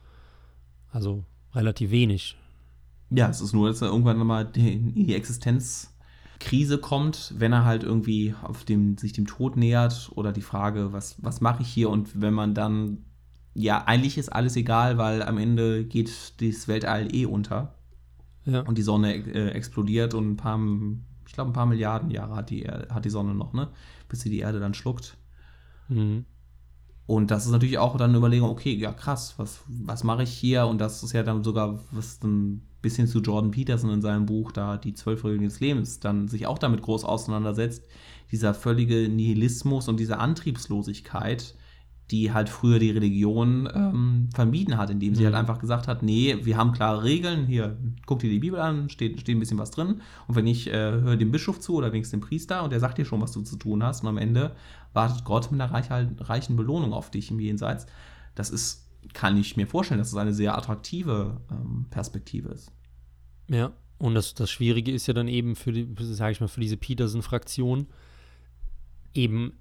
Also 0.91 1.23
relativ 1.53 1.91
wenig. 1.91 2.35
Ja, 3.09 3.29
es 3.29 3.41
ist 3.41 3.53
nur, 3.53 3.69
dass 3.69 3.81
er 3.81 3.89
irgendwann 3.89 4.17
mal 4.19 4.49
in 4.55 4.93
die 4.93 5.15
Existenzkrise 5.15 6.77
kommt, 6.77 7.33
wenn 7.37 7.53
er 7.53 7.65
halt 7.65 7.83
irgendwie 7.83 8.35
auf 8.43 8.65
dem, 8.65 8.97
sich 8.97 9.13
dem 9.13 9.25
Tod 9.25 9.57
nähert 9.57 10.11
oder 10.15 10.31
die 10.31 10.41
Frage, 10.41 10.93
was, 10.93 11.15
was 11.23 11.41
mache 11.41 11.63
ich 11.63 11.69
hier? 11.69 11.89
Und 11.89 12.21
wenn 12.21 12.33
man 12.33 12.53
dann 12.53 13.05
ja, 13.59 13.83
eigentlich 13.85 14.17
ist 14.17 14.29
alles 14.29 14.55
egal, 14.55 14.97
weil 14.97 15.21
am 15.21 15.37
Ende 15.37 15.83
geht 15.85 16.09
das 16.41 16.67
Weltall 16.67 17.13
eh 17.13 17.25
unter. 17.25 17.75
Ja. 18.45 18.61
und 18.61 18.77
die 18.77 18.83
Sonne 18.83 19.13
äh, 19.15 19.49
explodiert 19.49 20.13
und 20.13 20.31
ein 20.31 20.37
paar, 20.37 20.59
ich 21.27 21.33
glaube, 21.33 21.51
ein 21.51 21.53
paar 21.53 21.65
Milliarden 21.65 22.09
Jahre 22.09 22.35
hat 22.35 22.49
die, 22.49 22.63
hat 22.63 23.05
die 23.05 23.09
Sonne 23.09 23.35
noch, 23.35 23.53
ne? 23.53 23.69
Bis 24.07 24.21
sie 24.21 24.29
die 24.29 24.39
Erde 24.39 24.59
dann 24.59 24.73
schluckt. 24.73 25.17
Mhm. 25.87 26.25
Und 27.05 27.31
das 27.31 27.45
ist 27.45 27.51
natürlich 27.51 27.77
auch 27.77 27.97
dann 27.97 28.11
eine 28.11 28.17
Überlegung, 28.17 28.49
okay, 28.49 28.73
ja 28.73 28.91
krass, 28.93 29.33
was, 29.37 29.61
was 29.67 30.03
mache 30.03 30.23
ich 30.23 30.31
hier? 30.31 30.67
Und 30.67 30.79
das 30.79 31.03
ist 31.03 31.13
ja 31.13 31.23
dann 31.23 31.43
sogar, 31.43 31.79
was 31.91 32.19
dann 32.19 32.61
bis 32.81 32.95
hin 32.95 33.07
zu 33.07 33.19
Jordan 33.19 33.51
Peterson 33.51 33.89
in 33.89 34.01
seinem 34.01 34.25
Buch 34.25 34.51
da 34.51 34.77
die 34.77 34.93
zwölf 34.93 35.25
Regeln 35.25 35.43
des 35.43 35.59
Lebens 35.59 35.99
dann 35.99 36.27
sich 36.27 36.47
auch 36.47 36.59
damit 36.59 36.81
groß 36.81 37.03
auseinandersetzt, 37.03 37.83
dieser 38.31 38.53
völlige 38.53 39.09
Nihilismus 39.09 39.87
und 39.87 39.99
diese 39.99 40.19
Antriebslosigkeit, 40.19 41.55
die 42.11 42.33
halt 42.33 42.49
früher 42.49 42.79
die 42.79 42.89
Religion 42.91 43.69
ähm, 43.73 44.29
vermieden 44.33 44.77
hat, 44.77 44.89
indem 44.89 45.13
sie 45.15 45.21
Mhm. 45.21 45.25
halt 45.27 45.35
einfach 45.35 45.59
gesagt 45.59 45.87
hat, 45.87 46.01
nee, 46.01 46.37
wir 46.43 46.57
haben 46.57 46.71
klare 46.71 47.03
Regeln, 47.03 47.45
hier, 47.45 47.77
guck 48.07 48.19
dir 48.19 48.29
die 48.29 48.39
Bibel 48.39 48.59
an, 48.59 48.89
steht, 48.89 49.19
steht 49.21 49.35
ein 49.35 49.39
bisschen 49.39 49.59
was 49.59 49.71
drin 49.71 50.01
und 50.27 50.35
wenn 50.35 50.45
nicht, 50.45 50.67
äh, 50.67 50.73
hör 50.73 51.17
dem 51.17 51.31
Bischof 51.31 51.59
zu 51.59 51.75
oder 51.75 51.91
wenigstens 51.91 52.19
dem 52.19 52.27
Priester 52.27 52.63
und 52.63 52.71
der 52.71 52.79
sagt 52.79 52.97
dir 52.97 53.05
schon, 53.05 53.21
was 53.21 53.31
du 53.31 53.41
zu 53.41 53.57
tun 53.57 53.83
hast 53.83 54.01
und 54.01 54.07
am 54.09 54.17
Ende 54.17 54.55
wartet 54.93 55.23
Gott 55.23 55.51
mit 55.51 55.61
einer 55.61 55.71
reich, 55.71 55.85
reichen 56.19 56.55
Belohnung 56.55 56.93
auf 56.93 57.11
dich 57.11 57.29
im 57.29 57.39
Jenseits. 57.39 57.85
Das 58.33 58.49
ist, 58.49 58.87
kann 59.13 59.37
ich 59.37 59.55
mir 59.55 59.67
vorstellen, 59.67 59.99
dass 59.99 60.07
es 60.09 60.15
eine 60.15 60.33
sehr 60.33 60.57
attraktive 60.57 61.41
ähm, 61.51 61.85
Perspektive 61.91 62.49
ist. 62.49 62.71
Ja, 63.49 63.71
und 63.99 64.15
das, 64.15 64.33
das 64.33 64.49
Schwierige 64.49 64.91
ist 64.91 65.05
ja 65.07 65.13
dann 65.13 65.27
eben 65.27 65.55
für 65.55 65.71
die, 65.73 65.87
sage 65.99 66.31
ich 66.31 66.41
mal, 66.41 66.47
für 66.47 66.61
diese 66.61 66.77
Peterson-Fraktion 66.77 67.85
eben, 69.13 69.53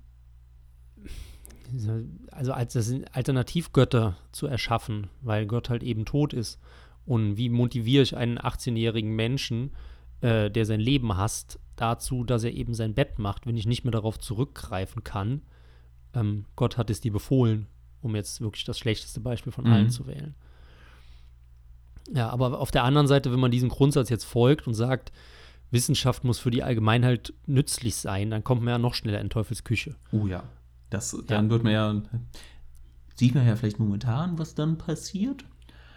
also 2.31 2.53
als 2.53 2.73
das 2.73 2.93
Alternativgötter 3.13 4.17
zu 4.33 4.47
erschaffen, 4.47 5.09
weil 5.23 5.47
Gott 5.47 5.69
halt 5.71 5.83
eben 5.83 6.05
tot 6.05 6.33
ist. 6.33 6.59
Und 7.05 7.37
wie 7.37 7.49
motiviere 7.49 8.03
ich 8.03 8.17
einen 8.17 8.39
18-jährigen 8.39 9.15
Menschen, 9.15 9.73
äh, 10.21 10.51
der 10.51 10.67
sein 10.67 10.81
Leben 10.81 11.17
hasst, 11.17 11.59
dazu, 11.77 12.25
dass 12.25 12.45
er 12.45 12.53
eben 12.53 12.75
sein 12.75 12.95
Bett 12.95 13.19
macht, 13.19 13.47
wenn 13.47 13.57
ich 13.57 13.67
nicht 13.67 13.85
mehr 13.85 13.93
darauf 13.93 14.19
zurückgreifen 14.19 15.05
kann? 15.05 15.43
Ähm, 16.15 16.45
Gott 16.57 16.77
hat 16.77 16.91
es 16.91 17.01
dir 17.01 17.13
befohlen, 17.13 17.67
um 18.03 18.15
jetzt 18.17 18.41
wirklich 18.41 18.65
das 18.65 18.79
schlechteste 18.79 19.21
Beispiel 19.21 19.53
von 19.53 19.65
Mhm. 19.65 19.73
allen 19.73 19.91
zu 19.91 20.07
wählen. 20.07 20.35
Ja, 22.15 22.31
aber 22.31 22.59
auf 22.59 22.71
der 22.71 22.85
anderen 22.85 23.07
Seite, 23.07 23.33
wenn 23.33 23.41
man 23.41 23.51
diesem 23.51 23.69
Grundsatz 23.69 24.09
jetzt 24.09 24.25
folgt 24.25 24.67
und 24.67 24.75
sagt, 24.75 25.13
Wissenschaft 25.71 26.25
muss 26.25 26.39
für 26.39 26.51
die 26.51 26.63
Allgemeinheit 26.63 27.35
nützlich 27.47 27.97
sein, 27.97 28.31
dann 28.31 28.43
kommt 28.43 28.63
man 28.63 28.73
ja 28.73 28.79
noch 28.79 28.95
schneller 28.95 29.21
in 29.21 29.29
Teufels 29.29 29.65
Küche. 29.65 29.95
Oh 30.13 30.27
ja. 30.27 30.43
Das, 30.91 31.17
dann 31.27 31.51
wird 31.51 31.65
man 31.65 31.73
ja, 31.73 32.03
sieht 33.15 33.35
man 33.35 33.47
ja 33.47 33.57
vielleicht 33.57 33.79
momentan, 33.79 34.39
was 34.39 34.55
dann 34.55 34.79
passiert. 34.79 35.45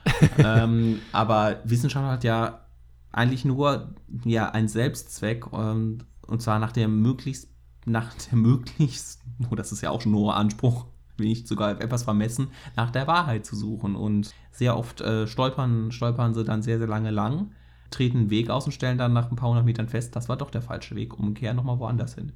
ähm, 0.38 1.00
aber 1.12 1.60
Wissenschaft 1.64 2.06
hat 2.06 2.24
ja 2.24 2.66
eigentlich 3.12 3.46
nur 3.46 3.94
ja, 4.26 4.50
einen 4.50 4.68
Selbstzweck, 4.68 5.46
ähm, 5.54 6.00
und 6.26 6.42
zwar 6.42 6.60
nach 6.60 6.72
der 6.72 6.88
möglichst, 6.88 7.50
nach 7.86 8.14
der 8.14 8.38
möglichst, 8.38 9.22
oh, 9.50 9.56
das 9.56 9.72
ist 9.72 9.82
ja 9.82 9.90
auch 9.90 10.02
schon 10.02 10.16
hoher 10.16 10.36
Anspruch, 10.36 10.86
will 11.18 11.32
ich 11.32 11.48
sogar 11.48 11.80
etwas 11.82 12.04
vermessen, 12.04 12.48
nach 12.76 12.90
der 12.90 13.08
Wahrheit 13.08 13.46
zu 13.46 13.56
suchen. 13.56 13.96
Und 13.96 14.34
sehr 14.52 14.78
oft 14.78 15.02
äh, 15.02 15.28
stolpern, 15.28 15.92
stolpern 15.92 16.34
sie 16.34 16.44
dann 16.44 16.62
sehr, 16.62 16.80
sehr 16.80 16.88
lange 16.88 17.12
lang, 17.12 17.52
treten 17.90 18.18
einen 18.18 18.30
Weg 18.30 18.50
aus 18.50 18.66
und 18.66 18.72
stellen 18.72 18.98
dann 18.98 19.14
nach 19.14 19.30
ein 19.30 19.36
paar 19.36 19.50
hundert 19.50 19.66
Metern 19.66 19.90
fest, 19.90 20.16
das 20.16 20.30
war 20.30 20.38
doch 20.38 20.50
der 20.50 20.62
falsche 20.62 20.96
Weg, 20.96 21.18
umkehren 21.18 21.58
nochmal 21.58 21.80
woanders 21.80 22.16
hin. 22.16 22.32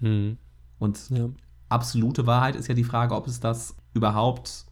Hm. 0.00 0.38
Und 0.78 1.10
Ja. 1.10 1.28
Absolute 1.68 2.26
Wahrheit 2.26 2.56
ist 2.56 2.68
ja 2.68 2.74
die 2.74 2.84
Frage, 2.84 3.14
ob 3.14 3.26
es 3.26 3.40
das 3.40 3.76
überhaupt 3.94 4.66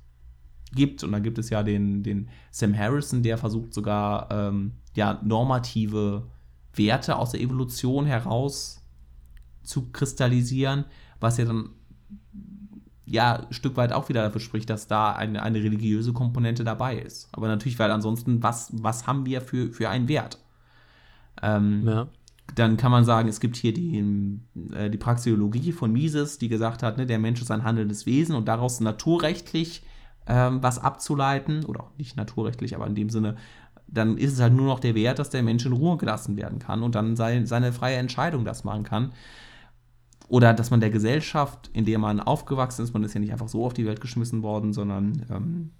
gibt. 0.72 1.04
Und 1.04 1.12
da 1.12 1.18
gibt 1.18 1.38
es 1.38 1.50
ja 1.50 1.62
den, 1.62 2.02
den 2.02 2.28
Sam 2.50 2.76
Harrison, 2.76 3.22
der 3.22 3.38
versucht 3.38 3.74
sogar 3.74 4.30
ähm, 4.30 4.72
ja, 4.94 5.20
normative 5.22 6.26
Werte 6.74 7.16
aus 7.16 7.30
der 7.30 7.40
Evolution 7.40 8.06
heraus 8.06 8.82
zu 9.62 9.90
kristallisieren, 9.90 10.84
was 11.20 11.38
ja 11.38 11.44
dann 11.44 11.70
ja 13.06 13.46
ein 13.46 13.52
Stück 13.52 13.76
weit 13.76 13.92
auch 13.92 14.08
wieder 14.08 14.22
dafür 14.22 14.40
spricht, 14.40 14.68
dass 14.68 14.86
da 14.88 15.12
eine, 15.12 15.42
eine 15.42 15.62
religiöse 15.62 16.12
Komponente 16.12 16.64
dabei 16.64 16.98
ist. 16.98 17.28
Aber 17.32 17.46
natürlich, 17.48 17.78
weil 17.78 17.90
ansonsten, 17.90 18.42
was, 18.42 18.70
was 18.72 19.06
haben 19.06 19.26
wir 19.26 19.40
für, 19.40 19.72
für 19.72 19.88
einen 19.88 20.08
Wert? 20.08 20.38
Ähm, 21.42 21.86
Ja. 21.86 22.08
Dann 22.56 22.76
kann 22.76 22.90
man 22.90 23.04
sagen, 23.04 23.28
es 23.28 23.40
gibt 23.40 23.54
hier 23.56 23.72
die, 23.72 23.98
äh, 24.72 24.90
die 24.90 24.98
Praxeologie 24.98 25.72
von 25.72 25.92
Mises, 25.92 26.38
die 26.38 26.48
gesagt 26.48 26.82
hat, 26.82 26.96
ne, 26.96 27.06
der 27.06 27.18
Mensch 27.18 27.40
ist 27.40 27.50
ein 27.50 27.64
handelndes 27.64 28.06
Wesen 28.06 28.34
und 28.34 28.48
daraus 28.48 28.80
naturrechtlich 28.80 29.82
ähm, 30.26 30.62
was 30.62 30.78
abzuleiten, 30.78 31.64
oder 31.64 31.84
auch 31.84 31.96
nicht 31.98 32.16
naturrechtlich, 32.16 32.74
aber 32.74 32.86
in 32.86 32.94
dem 32.94 33.10
Sinne, 33.10 33.36
dann 33.86 34.16
ist 34.18 34.32
es 34.32 34.40
halt 34.40 34.54
nur 34.54 34.66
noch 34.66 34.80
der 34.80 34.94
Wert, 34.94 35.18
dass 35.18 35.30
der 35.30 35.42
Mensch 35.42 35.64
in 35.64 35.72
Ruhe 35.72 35.96
gelassen 35.96 36.36
werden 36.36 36.58
kann 36.58 36.82
und 36.82 36.94
dann 36.94 37.14
sein, 37.14 37.46
seine 37.46 37.72
freie 37.72 37.96
Entscheidung 37.96 38.44
das 38.44 38.64
machen 38.64 38.82
kann. 38.82 39.12
Oder 40.28 40.54
dass 40.54 40.70
man 40.70 40.80
der 40.80 40.90
Gesellschaft, 40.90 41.70
in 41.72 41.84
der 41.84 41.98
man 41.98 42.18
aufgewachsen 42.18 42.82
ist, 42.82 42.92
man 42.92 43.04
ist 43.04 43.14
ja 43.14 43.20
nicht 43.20 43.30
einfach 43.30 43.48
so 43.48 43.64
auf 43.64 43.74
die 43.74 43.86
Welt 43.86 44.00
geschmissen 44.00 44.42
worden, 44.42 44.72
sondern 44.72 45.24
ähm, 45.30 45.70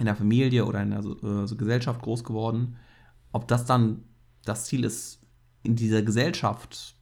in 0.00 0.06
der 0.06 0.16
Familie 0.16 0.64
oder 0.64 0.82
in 0.82 0.90
der 0.90 1.00
äh, 1.00 1.54
Gesellschaft 1.54 2.02
groß 2.02 2.24
geworden, 2.24 2.76
ob 3.30 3.46
das 3.46 3.66
dann 3.66 4.02
das 4.44 4.64
Ziel 4.64 4.84
ist, 4.84 5.17
in 5.68 5.76
dieser 5.76 6.02
Gesellschaft 6.02 6.94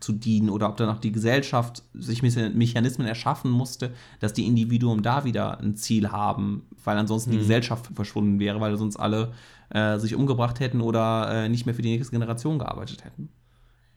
zu 0.00 0.12
dienen 0.12 0.50
oder 0.50 0.68
ob 0.68 0.76
danach 0.76 0.98
die 0.98 1.12
Gesellschaft 1.12 1.82
sich 1.94 2.22
Me- 2.22 2.50
Mechanismen 2.50 3.06
erschaffen 3.06 3.50
musste, 3.50 3.92
dass 4.20 4.32
die 4.32 4.46
Individuen 4.46 5.02
da 5.02 5.24
wieder 5.24 5.60
ein 5.60 5.76
Ziel 5.76 6.10
haben, 6.10 6.66
weil 6.84 6.98
ansonsten 6.98 7.30
die 7.30 7.36
Mhm. 7.36 7.42
Gesellschaft 7.42 7.90
verschwunden 7.94 8.38
wäre, 8.40 8.60
weil 8.60 8.76
sonst 8.76 8.96
alle 8.96 9.32
äh, 9.70 9.98
sich 9.98 10.14
umgebracht 10.14 10.60
hätten 10.60 10.80
oder 10.80 11.44
äh, 11.44 11.48
nicht 11.48 11.66
mehr 11.66 11.74
für 11.74 11.82
die 11.82 11.90
nächste 11.90 12.12
Generation 12.12 12.58
gearbeitet 12.58 13.04
hätten. 13.04 13.28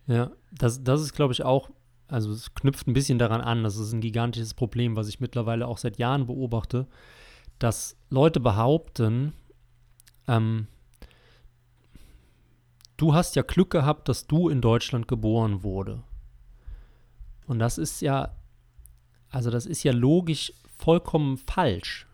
Ja, 0.08 0.32
das, 0.52 0.84
das 0.84 1.02
ist, 1.02 1.14
glaube 1.14 1.34
ich, 1.34 1.44
auch, 1.44 1.72
also 2.08 2.32
es 2.32 2.54
knüpft 2.54 2.88
ein 2.88 2.94
bisschen 2.94 3.18
daran 3.18 3.42
an, 3.42 3.64
das 3.64 3.78
ist 3.78 3.92
ein 3.92 4.02
gigantisches 4.02 4.54
Problem, 4.54 4.96
was 4.96 5.08
ich 5.08 5.20
mittlerweile 5.20 5.68
auch 5.68 5.80
seit 5.80 5.98
Jahren 5.98 6.28
beobachte, 6.28 6.86
dass 7.58 7.98
Leute 8.12 8.40
behaupten, 8.40 9.34
ähm, 10.28 10.68
du 12.98 13.14
hast 13.14 13.36
ja 13.36 13.42
Glück 13.42 13.72
gehabt, 13.72 14.10
dass 14.10 14.28
du 14.28 14.50
in 14.50 14.62
Deutschland 14.62 15.08
geboren 15.08 15.64
wurde. 15.64 16.04
Und 17.48 17.60
das 17.60 17.78
ist 17.78 18.02
ja, 18.02 18.36
also 19.30 19.52
das 19.52 19.66
ist 19.66 19.84
ja 19.84 19.92
logisch 19.92 20.54
vollkommen 20.78 21.38
falsch. 21.38 22.08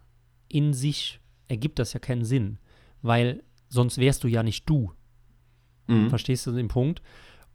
In 0.48 0.74
sich 0.74 1.20
ergibt 1.48 1.80
das 1.80 1.94
ja 1.94 2.00
keinen 2.00 2.26
Sinn, 2.26 2.60
weil 3.02 3.44
sonst 3.70 3.98
wärst 3.98 4.24
du 4.24 4.28
ja 4.28 4.44
nicht 4.44 4.70
du. 4.70 4.91
Mhm. 5.88 6.10
Verstehst 6.10 6.46
du 6.48 6.52
den 6.52 6.67
Punkt? 6.67 7.02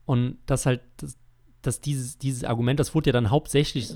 Und 0.04 0.38
das 0.46 0.66
halt, 0.66 0.80
das, 0.98 1.18
dass 1.62 1.80
dieses, 1.80 2.18
dieses 2.18 2.44
Argument, 2.44 2.78
das 2.78 2.94
wurde 2.94 3.10
ja 3.10 3.12
dann 3.12 3.30
hauptsächlich, 3.30 3.90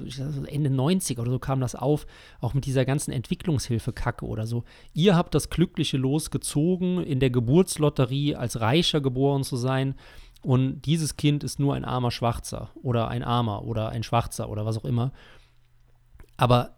Ende 0.47 0.71
90er 0.71 1.21
oder 1.21 1.31
so 1.31 1.39
kam 1.39 1.61
das 1.61 1.75
auf, 1.75 2.07
auch 2.41 2.55
mit 2.55 2.67
dieser 2.67 2.85
ganzen 2.85 3.13
Entwicklungshilfe-Kacke 3.13 4.27
oder 4.27 4.47
so. 4.47 4.65
Ihr 4.93 5.17
habt 5.17 5.35
das 5.35 5.51
glückliche 5.51 5.97
Los 5.97 6.31
gezogen, 6.31 7.03
in 7.03 7.21
der 7.21 7.31
Geburtslotterie 7.31 8.35
als 8.35 8.61
Reicher 8.61 9.01
geboren 9.01 9.45
zu 9.45 9.57
sein. 9.57 9.95
Und 10.43 10.83
dieses 10.83 11.17
Kind 11.17 11.45
ist 11.45 11.59
nur 11.59 11.75
ein 11.75 11.85
armer 11.85 12.11
Schwarzer 12.11 12.71
oder 12.83 13.09
ein 13.09 13.23
Armer 13.23 13.65
oder 13.65 13.91
ein 13.91 14.03
Schwarzer 14.03 14.49
oder 14.49 14.65
was 14.65 14.79
auch 14.79 14.85
immer. 14.85 15.13
Aber 16.37 16.77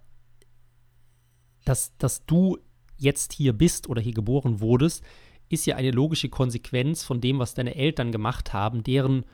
dass, 1.65 1.97
dass 1.99 2.27
du 2.27 2.59
jetzt 2.97 3.33
hier 3.33 3.53
bist 3.53 3.89
oder 3.89 4.03
hier 4.03 4.15
geboren 4.15 4.61
wurdest, 4.61 5.05
ist 5.49 5.67
ja 5.67 5.77
eine 5.77 5.91
logische 5.91 6.29
Konsequenz 6.29 7.05
von 7.05 7.21
dem, 7.21 7.39
was 7.39 7.55
deine 7.55 7.75
Eltern 7.75 8.11
gemacht 8.11 8.53
haben, 8.53 8.83
deren 8.83 9.25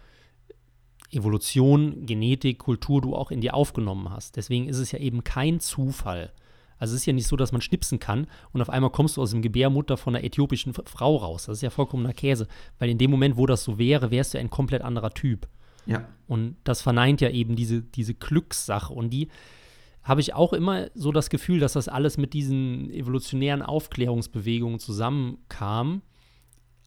Evolution, 1.10 2.06
Genetik, 2.06 2.58
Kultur 2.58 3.00
du 3.00 3.14
auch 3.14 3.30
in 3.30 3.40
dir 3.40 3.54
aufgenommen 3.54 4.10
hast. 4.10 4.36
Deswegen 4.36 4.68
ist 4.68 4.78
es 4.78 4.92
ja 4.92 4.98
eben 4.98 5.24
kein 5.24 5.60
Zufall. 5.60 6.32
Also 6.78 6.94
es 6.94 7.00
ist 7.00 7.06
ja 7.06 7.12
nicht 7.12 7.26
so, 7.26 7.36
dass 7.36 7.52
man 7.52 7.60
schnipsen 7.60 7.98
kann 7.98 8.26
und 8.52 8.62
auf 8.62 8.70
einmal 8.70 8.90
kommst 8.90 9.16
du 9.16 9.22
aus 9.22 9.32
dem 9.32 9.42
Gebärmutter 9.42 9.96
von 9.96 10.14
einer 10.14 10.24
äthiopischen 10.24 10.74
Frau 10.74 11.16
raus. 11.16 11.46
Das 11.46 11.58
ist 11.58 11.62
ja 11.62 11.70
vollkommener 11.70 12.12
Käse. 12.12 12.46
Weil 12.78 12.90
in 12.90 12.98
dem 12.98 13.10
Moment, 13.10 13.36
wo 13.36 13.46
das 13.46 13.64
so 13.64 13.78
wäre, 13.78 14.10
wärst 14.10 14.34
du 14.34 14.38
ein 14.38 14.50
komplett 14.50 14.82
anderer 14.82 15.10
Typ. 15.10 15.48
Ja. 15.86 16.06
Und 16.26 16.56
das 16.64 16.82
verneint 16.82 17.20
ja 17.20 17.30
eben 17.30 17.56
diese, 17.56 17.82
diese 17.82 18.14
Glückssache. 18.14 18.92
Und 18.92 19.10
die 19.10 19.28
habe 20.02 20.20
ich 20.20 20.34
auch 20.34 20.52
immer 20.52 20.88
so 20.94 21.12
das 21.12 21.30
Gefühl, 21.30 21.60
dass 21.60 21.72
das 21.72 21.88
alles 21.88 22.16
mit 22.16 22.32
diesen 22.32 22.90
evolutionären 22.90 23.62
Aufklärungsbewegungen 23.62 24.78
zusammenkam. 24.78 26.02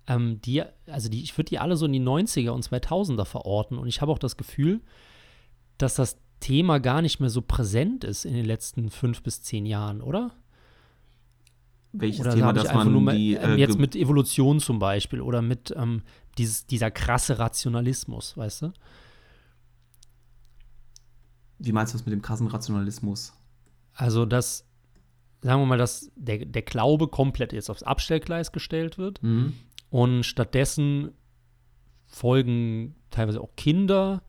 Ähm, 0.07 0.41
die, 0.41 0.63
also 0.87 1.09
die, 1.09 1.21
ich 1.23 1.37
würde 1.37 1.49
die 1.49 1.59
alle 1.59 1.77
so 1.77 1.85
in 1.85 1.93
die 1.93 2.01
90er 2.01 2.49
und 2.49 2.65
2000er 2.65 3.25
verorten. 3.25 3.77
Und 3.77 3.87
ich 3.87 4.01
habe 4.01 4.11
auch 4.11 4.19
das 4.19 4.37
Gefühl, 4.37 4.81
dass 5.77 5.95
das 5.95 6.17
Thema 6.39 6.79
gar 6.79 7.01
nicht 7.01 7.19
mehr 7.19 7.29
so 7.29 7.41
präsent 7.41 8.03
ist 8.03 8.25
in 8.25 8.33
den 8.33 8.45
letzten 8.45 8.89
fünf 8.89 9.21
bis 9.23 9.41
zehn 9.43 9.65
Jahren, 9.65 10.01
oder? 10.01 10.31
Welches 11.93 12.21
Oder 12.21 12.33
Thema, 12.33 12.53
dass 12.53 12.73
man 12.73 12.91
nur 12.91 13.01
mal, 13.01 13.15
die 13.15 13.33
ähm, 13.33 13.51
äh, 13.51 13.55
jetzt 13.55 13.77
mit 13.77 13.95
Evolution 13.95 14.59
zum 14.59 14.79
Beispiel 14.79 15.21
oder 15.21 15.41
mit 15.41 15.73
ähm, 15.75 16.03
dieses, 16.37 16.65
dieser 16.65 16.89
krasse 16.89 17.37
Rationalismus, 17.37 18.37
weißt 18.37 18.63
du? 18.63 18.73
Wie 21.59 21.71
meinst 21.71 21.93
du 21.93 21.97
das 21.97 22.05
mit 22.05 22.13
dem 22.13 22.21
krassen 22.21 22.47
Rationalismus? 22.47 23.33
Also, 23.93 24.25
dass, 24.25 24.65
sagen 25.41 25.61
wir 25.61 25.65
mal, 25.65 25.77
dass 25.77 26.11
der, 26.15 26.45
der 26.45 26.61
Glaube 26.61 27.09
komplett 27.09 27.51
jetzt 27.53 27.69
aufs 27.69 27.83
Abstellgleis 27.83 28.51
gestellt 28.51 28.97
wird 28.97 29.21
Mhm. 29.21 29.53
Und 29.91 30.23
stattdessen 30.23 31.11
folgen 32.07 32.95
teilweise 33.11 33.41
auch 33.41 33.55
Kinder 33.55 34.23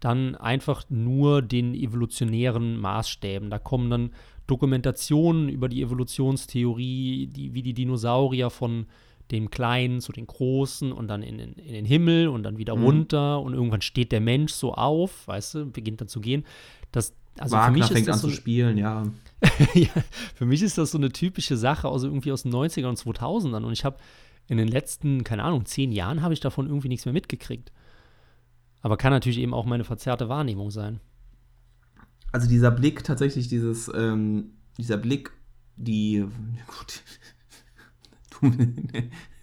dann 0.00 0.34
einfach 0.34 0.84
nur 0.90 1.40
den 1.40 1.74
evolutionären 1.74 2.78
Maßstäben. 2.78 3.48
Da 3.48 3.58
kommen 3.58 3.88
dann 3.88 4.10
Dokumentationen 4.46 5.48
über 5.48 5.68
die 5.68 5.82
Evolutionstheorie, 5.82 7.28
die, 7.28 7.54
wie 7.54 7.62
die 7.62 7.72
Dinosaurier 7.72 8.50
von 8.50 8.86
dem 9.30 9.50
Kleinen 9.50 10.00
zu 10.00 10.12
den 10.12 10.26
Großen 10.26 10.92
und 10.92 11.08
dann 11.08 11.22
in, 11.22 11.38
in, 11.38 11.52
in 11.54 11.72
den 11.72 11.84
Himmel 11.84 12.28
und 12.28 12.42
dann 12.42 12.58
wieder 12.58 12.76
mhm. 12.76 12.84
runter 12.84 13.40
und 13.40 13.54
irgendwann 13.54 13.80
steht 13.80 14.12
der 14.12 14.20
Mensch 14.20 14.52
so 14.52 14.74
auf, 14.74 15.26
weißt 15.26 15.54
du, 15.54 15.66
beginnt 15.66 16.00
dann 16.00 16.08
zu 16.08 16.20
gehen. 16.20 16.44
Das, 16.92 17.14
also 17.38 17.56
Wagner 17.56 17.66
für 17.66 17.72
mich 17.72 17.86
fängt 17.86 18.08
an 18.08 18.18
so 18.18 18.28
zu 18.28 18.34
spielen, 18.34 18.78
ja. 18.78 19.02
ja. 19.74 19.88
Für 20.34 20.46
mich 20.46 20.62
ist 20.62 20.78
das 20.78 20.92
so 20.92 20.98
eine 20.98 21.10
typische 21.10 21.56
Sache 21.56 21.88
aus 21.88 22.04
irgendwie 22.04 22.30
aus 22.30 22.44
den 22.44 22.52
90ern 22.52 22.88
und 22.88 22.98
2000ern 22.98 23.64
und 23.64 23.72
ich 23.72 23.84
habe 23.84 23.96
in 24.48 24.58
den 24.58 24.68
letzten, 24.68 25.24
keine 25.24 25.42
Ahnung, 25.42 25.64
zehn 25.64 25.92
Jahren 25.92 26.22
habe 26.22 26.34
ich 26.34 26.40
davon 26.40 26.66
irgendwie 26.66 26.88
nichts 26.88 27.04
mehr 27.04 27.12
mitgekriegt. 27.12 27.72
Aber 28.80 28.96
kann 28.96 29.12
natürlich 29.12 29.38
eben 29.38 29.54
auch 29.54 29.66
meine 29.66 29.84
verzerrte 29.84 30.28
Wahrnehmung 30.28 30.70
sein. 30.70 31.00
Also 32.32 32.48
dieser 32.48 32.70
Blick, 32.70 33.02
tatsächlich 33.02 33.48
dieses, 33.48 33.90
ähm, 33.94 34.50
dieser 34.78 34.96
Blick, 34.96 35.32
die, 35.76 36.24
gut, 36.66 37.02
du, 38.40 38.52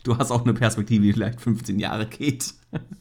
du, 0.04 0.18
hast 0.18 0.32
auch 0.32 0.44
eine 0.44 0.54
Perspektive, 0.54 1.04
die 1.04 1.14
vielleicht 1.14 1.42
15 1.42 1.80
Jahre 1.80 2.06
geht, 2.06 2.54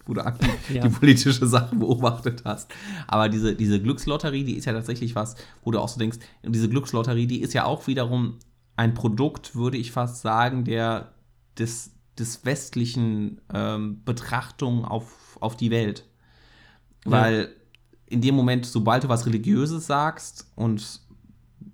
wo 0.06 0.14
du 0.14 0.24
aktiv 0.24 0.50
ja. 0.70 0.82
die 0.82 0.88
politische 0.88 1.46
Sache 1.46 1.76
beobachtet 1.76 2.42
hast. 2.44 2.72
Aber 3.06 3.28
diese, 3.28 3.54
diese 3.54 3.80
Glückslotterie, 3.80 4.44
die 4.44 4.56
ist 4.56 4.64
ja 4.64 4.72
tatsächlich 4.72 5.14
was, 5.14 5.36
wo 5.62 5.70
du 5.70 5.78
auch 5.78 5.88
so 5.88 5.98
denkst, 5.98 6.18
diese 6.44 6.68
Glückslotterie, 6.68 7.26
die 7.26 7.40
ist 7.40 7.54
ja 7.54 7.64
auch 7.64 7.86
wiederum 7.86 8.38
ein 8.76 8.94
Produkt, 8.94 9.54
würde 9.54 9.76
ich 9.76 9.92
fast 9.92 10.22
sagen, 10.22 10.64
der 10.64 11.12
des, 11.58 11.92
des 12.18 12.44
westlichen 12.44 13.40
ähm, 13.52 14.02
Betrachtung 14.04 14.84
auf, 14.84 15.38
auf 15.40 15.56
die 15.56 15.70
Welt. 15.70 16.06
Weil 17.04 17.40
ja. 17.40 17.48
in 18.06 18.20
dem 18.20 18.34
Moment, 18.34 18.66
sobald 18.66 19.04
du 19.04 19.08
was 19.08 19.26
Religiöses 19.26 19.86
sagst 19.86 20.50
und 20.54 21.00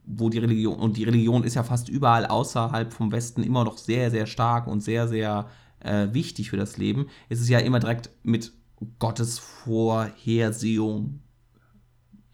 wo 0.04 0.30
die 0.30 0.38
Religion, 0.38 0.78
und 0.78 0.96
die 0.96 1.04
Religion 1.04 1.44
ist 1.44 1.54
ja 1.54 1.62
fast 1.62 1.88
überall 1.88 2.26
außerhalb 2.26 2.92
vom 2.92 3.12
Westen 3.12 3.42
immer 3.42 3.64
noch 3.64 3.76
sehr, 3.76 4.10
sehr 4.10 4.26
stark 4.26 4.66
und 4.66 4.80
sehr, 4.80 5.06
sehr 5.06 5.48
äh, 5.80 6.08
wichtig 6.12 6.50
für 6.50 6.56
das 6.56 6.78
Leben, 6.78 7.08
ist 7.28 7.40
es 7.40 7.48
ja 7.48 7.58
immer 7.58 7.78
direkt 7.78 8.10
mit 8.22 8.52
Gottes 8.98 9.38
Vorhersehung. 9.38 11.20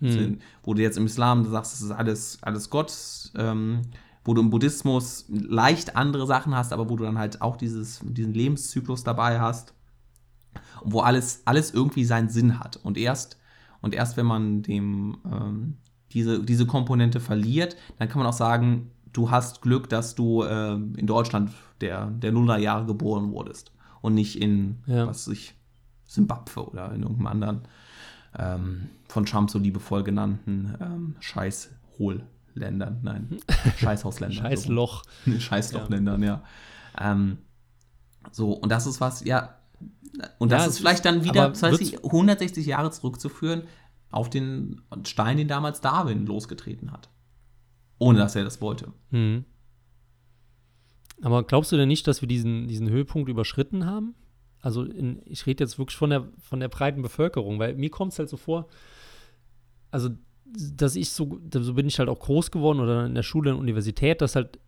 Hm. 0.00 0.38
Wo 0.62 0.74
du 0.74 0.82
jetzt 0.82 0.98
im 0.98 1.06
Islam 1.06 1.50
sagst, 1.50 1.74
es 1.74 1.80
ist 1.80 1.90
alles, 1.90 2.38
alles 2.42 2.68
Gott, 2.68 2.92
ähm, 3.36 3.82
wo 4.24 4.34
du 4.34 4.40
im 4.40 4.50
Buddhismus 4.50 5.26
leicht 5.28 5.96
andere 5.96 6.26
Sachen 6.26 6.54
hast, 6.54 6.72
aber 6.72 6.88
wo 6.88 6.96
du 6.96 7.04
dann 7.04 7.18
halt 7.18 7.42
auch 7.42 7.56
dieses, 7.56 8.00
diesen 8.02 8.34
Lebenszyklus 8.34 9.04
dabei 9.04 9.40
hast 9.40 9.74
wo 10.82 11.00
alles, 11.00 11.42
alles 11.44 11.72
irgendwie 11.72 12.04
seinen 12.04 12.28
Sinn 12.28 12.58
hat. 12.58 12.76
Und 12.76 12.98
erst, 12.98 13.38
und 13.80 13.94
erst 13.94 14.16
wenn 14.16 14.26
man 14.26 14.62
dem 14.62 15.18
ähm, 15.24 15.76
diese, 16.12 16.42
diese 16.42 16.66
Komponente 16.66 17.20
verliert, 17.20 17.76
dann 17.98 18.08
kann 18.08 18.18
man 18.18 18.28
auch 18.28 18.34
sagen, 18.36 18.90
du 19.12 19.30
hast 19.30 19.62
Glück, 19.62 19.88
dass 19.88 20.14
du 20.14 20.42
äh, 20.42 20.74
in 20.74 21.06
Deutschland 21.06 21.50
der, 21.80 22.06
der 22.06 22.32
Nullerjahre 22.32 22.86
geboren 22.86 23.32
wurdest 23.32 23.72
und 24.00 24.14
nicht 24.14 24.40
in, 24.40 24.76
ja. 24.86 25.06
was 25.06 25.28
ich, 25.28 25.54
Simbabwe 26.06 26.68
oder 26.68 26.92
in 26.92 27.02
irgendeinem 27.02 27.26
anderen 27.26 27.60
ähm, 28.38 28.88
von 29.08 29.24
Trump 29.24 29.50
so 29.50 29.58
liebevoll 29.58 30.04
genannten 30.04 30.74
ähm, 30.80 31.16
Scheißhohlländern. 32.54 33.00
Nein, 33.02 33.38
Scheißhausländern. 33.78 34.44
Scheißloch. 34.44 35.02
So. 35.26 35.40
Scheißlochländern, 35.40 36.22
ja. 36.22 36.42
ja. 36.98 37.12
Ähm, 37.12 37.38
so, 38.30 38.52
und 38.52 38.70
das 38.70 38.86
ist 38.86 39.00
was, 39.00 39.24
ja, 39.24 39.58
und 40.38 40.52
das 40.52 40.62
ja, 40.62 40.68
ist 40.68 40.78
vielleicht 40.78 41.04
dann 41.04 41.24
wieder, 41.24 41.48
das 41.50 41.62
heißt, 41.62 42.04
160 42.04 42.64
Jahre 42.66 42.90
zurückzuführen 42.90 43.64
auf 44.10 44.30
den 44.30 44.80
Stein, 45.04 45.36
den 45.36 45.48
damals 45.48 45.80
Darwin 45.80 46.24
losgetreten 46.26 46.92
hat. 46.92 47.10
Ohne 47.98 48.18
dass 48.18 48.36
er 48.36 48.44
das 48.44 48.60
wollte. 48.60 48.92
Mhm. 49.10 49.44
Aber 51.22 51.42
glaubst 51.44 51.72
du 51.72 51.76
denn 51.76 51.88
nicht, 51.88 52.06
dass 52.06 52.20
wir 52.20 52.28
diesen, 52.28 52.68
diesen 52.68 52.88
Höhepunkt 52.88 53.28
überschritten 53.28 53.86
haben? 53.86 54.14
Also 54.60 54.84
in, 54.84 55.20
ich 55.26 55.46
rede 55.46 55.64
jetzt 55.64 55.78
wirklich 55.78 55.96
von 55.96 56.10
der, 56.10 56.28
von 56.38 56.60
der 56.60 56.68
breiten 56.68 57.02
Bevölkerung, 57.02 57.58
weil 57.58 57.74
mir 57.74 57.90
kommt 57.90 58.12
es 58.12 58.18
halt 58.18 58.28
so 58.28 58.36
vor, 58.36 58.68
also 59.90 60.10
dass 60.56 60.96
ich 60.96 61.10
so, 61.10 61.40
so 61.52 61.74
bin 61.74 61.86
ich 61.86 61.98
halt 61.98 62.08
auch 62.08 62.20
groß 62.20 62.50
geworden 62.50 62.80
oder 62.80 63.06
in 63.06 63.14
der 63.14 63.22
Schule, 63.22 63.50
in 63.50 63.56
der 63.56 63.60
Universität, 63.60 64.20
dass 64.20 64.36
halt 64.36 64.58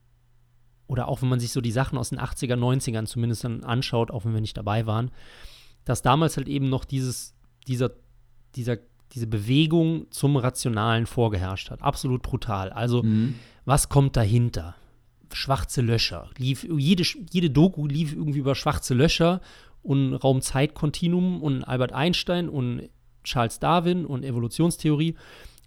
oder 0.88 1.08
auch 1.08 1.22
wenn 1.22 1.28
man 1.28 1.40
sich 1.40 1.50
so 1.50 1.60
die 1.60 1.72
Sachen 1.72 1.98
aus 1.98 2.10
den 2.10 2.20
80er, 2.20 2.54
90ern 2.54 3.06
zumindest 3.06 3.44
dann 3.44 3.64
anschaut, 3.64 4.10
auch 4.10 4.24
wenn 4.24 4.34
wir 4.34 4.40
nicht 4.40 4.56
dabei 4.56 4.86
waren, 4.86 5.10
dass 5.84 6.02
damals 6.02 6.36
halt 6.36 6.48
eben 6.48 6.68
noch 6.68 6.84
dieses, 6.84 7.34
dieser, 7.66 7.90
dieser, 8.54 8.78
diese 9.12 9.26
Bewegung 9.26 10.06
zum 10.10 10.36
Rationalen 10.36 11.06
vorgeherrscht 11.06 11.70
hat. 11.70 11.82
Absolut 11.82 12.22
brutal. 12.22 12.70
Also, 12.70 13.02
mhm. 13.02 13.34
was 13.64 13.88
kommt 13.88 14.16
dahinter? 14.16 14.76
Schwarze 15.32 15.82
Löcher. 15.82 16.30
Lief, 16.38 16.64
jede, 16.64 17.04
jede 17.32 17.50
Doku 17.50 17.86
lief 17.86 18.12
irgendwie 18.12 18.38
über 18.38 18.54
schwarze 18.54 18.94
Löcher 18.94 19.40
und 19.82 20.14
Raumzeitkontinuum 20.14 21.42
und 21.42 21.64
Albert 21.64 21.92
Einstein 21.92 22.48
und 22.48 22.88
Charles 23.24 23.58
Darwin 23.58 24.06
und 24.06 24.24
Evolutionstheorie 24.24 25.16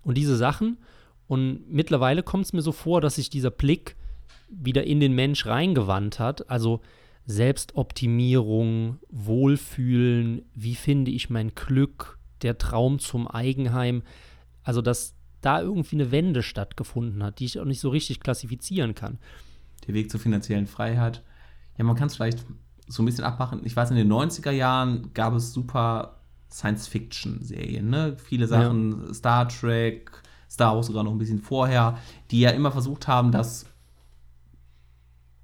und 0.04 0.18
diese 0.18 0.36
Sachen. 0.36 0.78
Und 1.28 1.70
mittlerweile 1.70 2.24
kommt 2.24 2.46
es 2.46 2.54
mir 2.54 2.62
so 2.62 2.72
vor, 2.72 3.02
dass 3.02 3.16
sich 3.16 3.30
dieser 3.30 3.52
Blick 3.52 3.96
wieder 4.50 4.84
in 4.84 5.00
den 5.00 5.14
Mensch 5.14 5.46
reingewandt 5.46 6.20
hat. 6.20 6.50
Also 6.50 6.82
Selbstoptimierung, 7.26 8.98
Wohlfühlen, 9.10 10.42
wie 10.56 10.76
finde 10.76 11.12
ich 11.12 11.30
mein 11.30 11.54
Glück, 11.54 12.18
der 12.42 12.58
Traum 12.58 13.00
zum 13.00 13.28
Eigenheim. 13.28 14.02
Also, 14.64 14.82
dass 14.82 15.16
da 15.42 15.62
irgendwie 15.62 15.96
eine 15.96 16.12
Wende 16.12 16.44
stattgefunden 16.44 17.24
hat, 17.24 17.40
die 17.40 17.46
ich 17.46 17.60
auch 17.60 17.66
nicht 17.66 17.80
so 17.80 17.90
richtig 17.90 18.20
klassifizieren 18.20 18.96
kann. 18.96 19.20
Der 19.88 19.94
Weg 19.94 20.10
zur 20.12 20.20
finanziellen 20.20 20.68
Freiheit. 20.68 21.24
Ja, 21.78 21.84
man 21.86 21.96
kann 21.96 22.08
es 22.08 22.16
vielleicht 22.16 22.46
so 22.88 23.04
ein 23.04 23.06
bisschen 23.06 23.24
abmachen. 23.24 23.62
Ich 23.64 23.76
weiß, 23.76 23.92
in 23.92 23.98
den 23.98 24.12
90er 24.12 24.52
Jahren 24.52 25.14
gab 25.14 25.34
es 25.36 25.54
super 25.54 26.19
Science-Fiction-Serien, 26.52 27.90
ne? 27.90 28.18
Viele 28.18 28.48
Sachen, 28.48 29.08
ja. 29.08 29.14
Star 29.14 29.48
Trek, 29.48 30.12
Star 30.50 30.76
Wars 30.76 30.88
sogar 30.88 31.04
noch 31.04 31.12
ein 31.12 31.18
bisschen 31.18 31.40
vorher, 31.40 31.98
die 32.32 32.40
ja 32.40 32.50
immer 32.52 32.72
versucht 32.72 33.08
haben, 33.08 33.32
das 33.32 33.66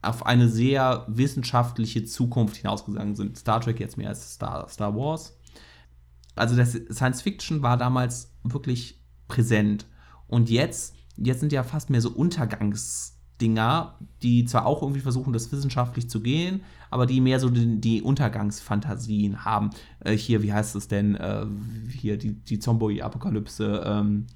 auf 0.02 0.26
eine 0.26 0.50
sehr 0.50 1.06
wissenschaftliche 1.08 2.06
Zukunft 2.06 2.58
hinausgegangen 2.58 3.16
sind. 3.16 3.38
Star 3.38 3.62
Trek 3.62 3.80
jetzt 3.80 3.98
mehr 3.98 4.10
als 4.10 4.34
Star, 4.34 4.68
Star 4.70 4.96
Wars. 4.96 5.38
Also 6.36 6.56
das 6.56 6.74
Science 6.92 7.22
Fiction 7.22 7.62
war 7.62 7.78
damals 7.78 8.34
wirklich 8.44 9.00
präsent. 9.28 9.86
Und 10.28 10.50
jetzt, 10.50 10.96
jetzt 11.18 11.40
sind 11.40 11.52
ja 11.52 11.64
fast 11.64 11.90
mehr 11.90 12.02
so 12.02 12.10
Untergangsdinger, 13.36 13.96
die 14.22 14.46
zwar 14.46 14.66
auch 14.66 14.82
irgendwie 14.82 15.02
versuchen, 15.02 15.34
das 15.34 15.52
wissenschaftlich 15.52 16.10
zu 16.10 16.22
gehen, 16.22 16.64
aber 16.90 17.06
die 17.06 17.22
mehr 17.22 17.40
so 17.40 17.50
die, 17.50 17.80
die 17.80 18.02
Untergangsfantasien 18.02 19.46
haben. 19.46 19.72
Äh, 20.00 20.14
hier, 20.14 20.44
wie 20.44 20.54
heißt 20.54 20.76
es 20.76 20.88
denn? 20.88 21.16
Äh, 21.16 21.46
hier 21.92 22.18
die, 22.18 22.34
die 22.34 22.60
Zombie-Apokalypse. 22.60 23.84
Ähm, 23.86 24.28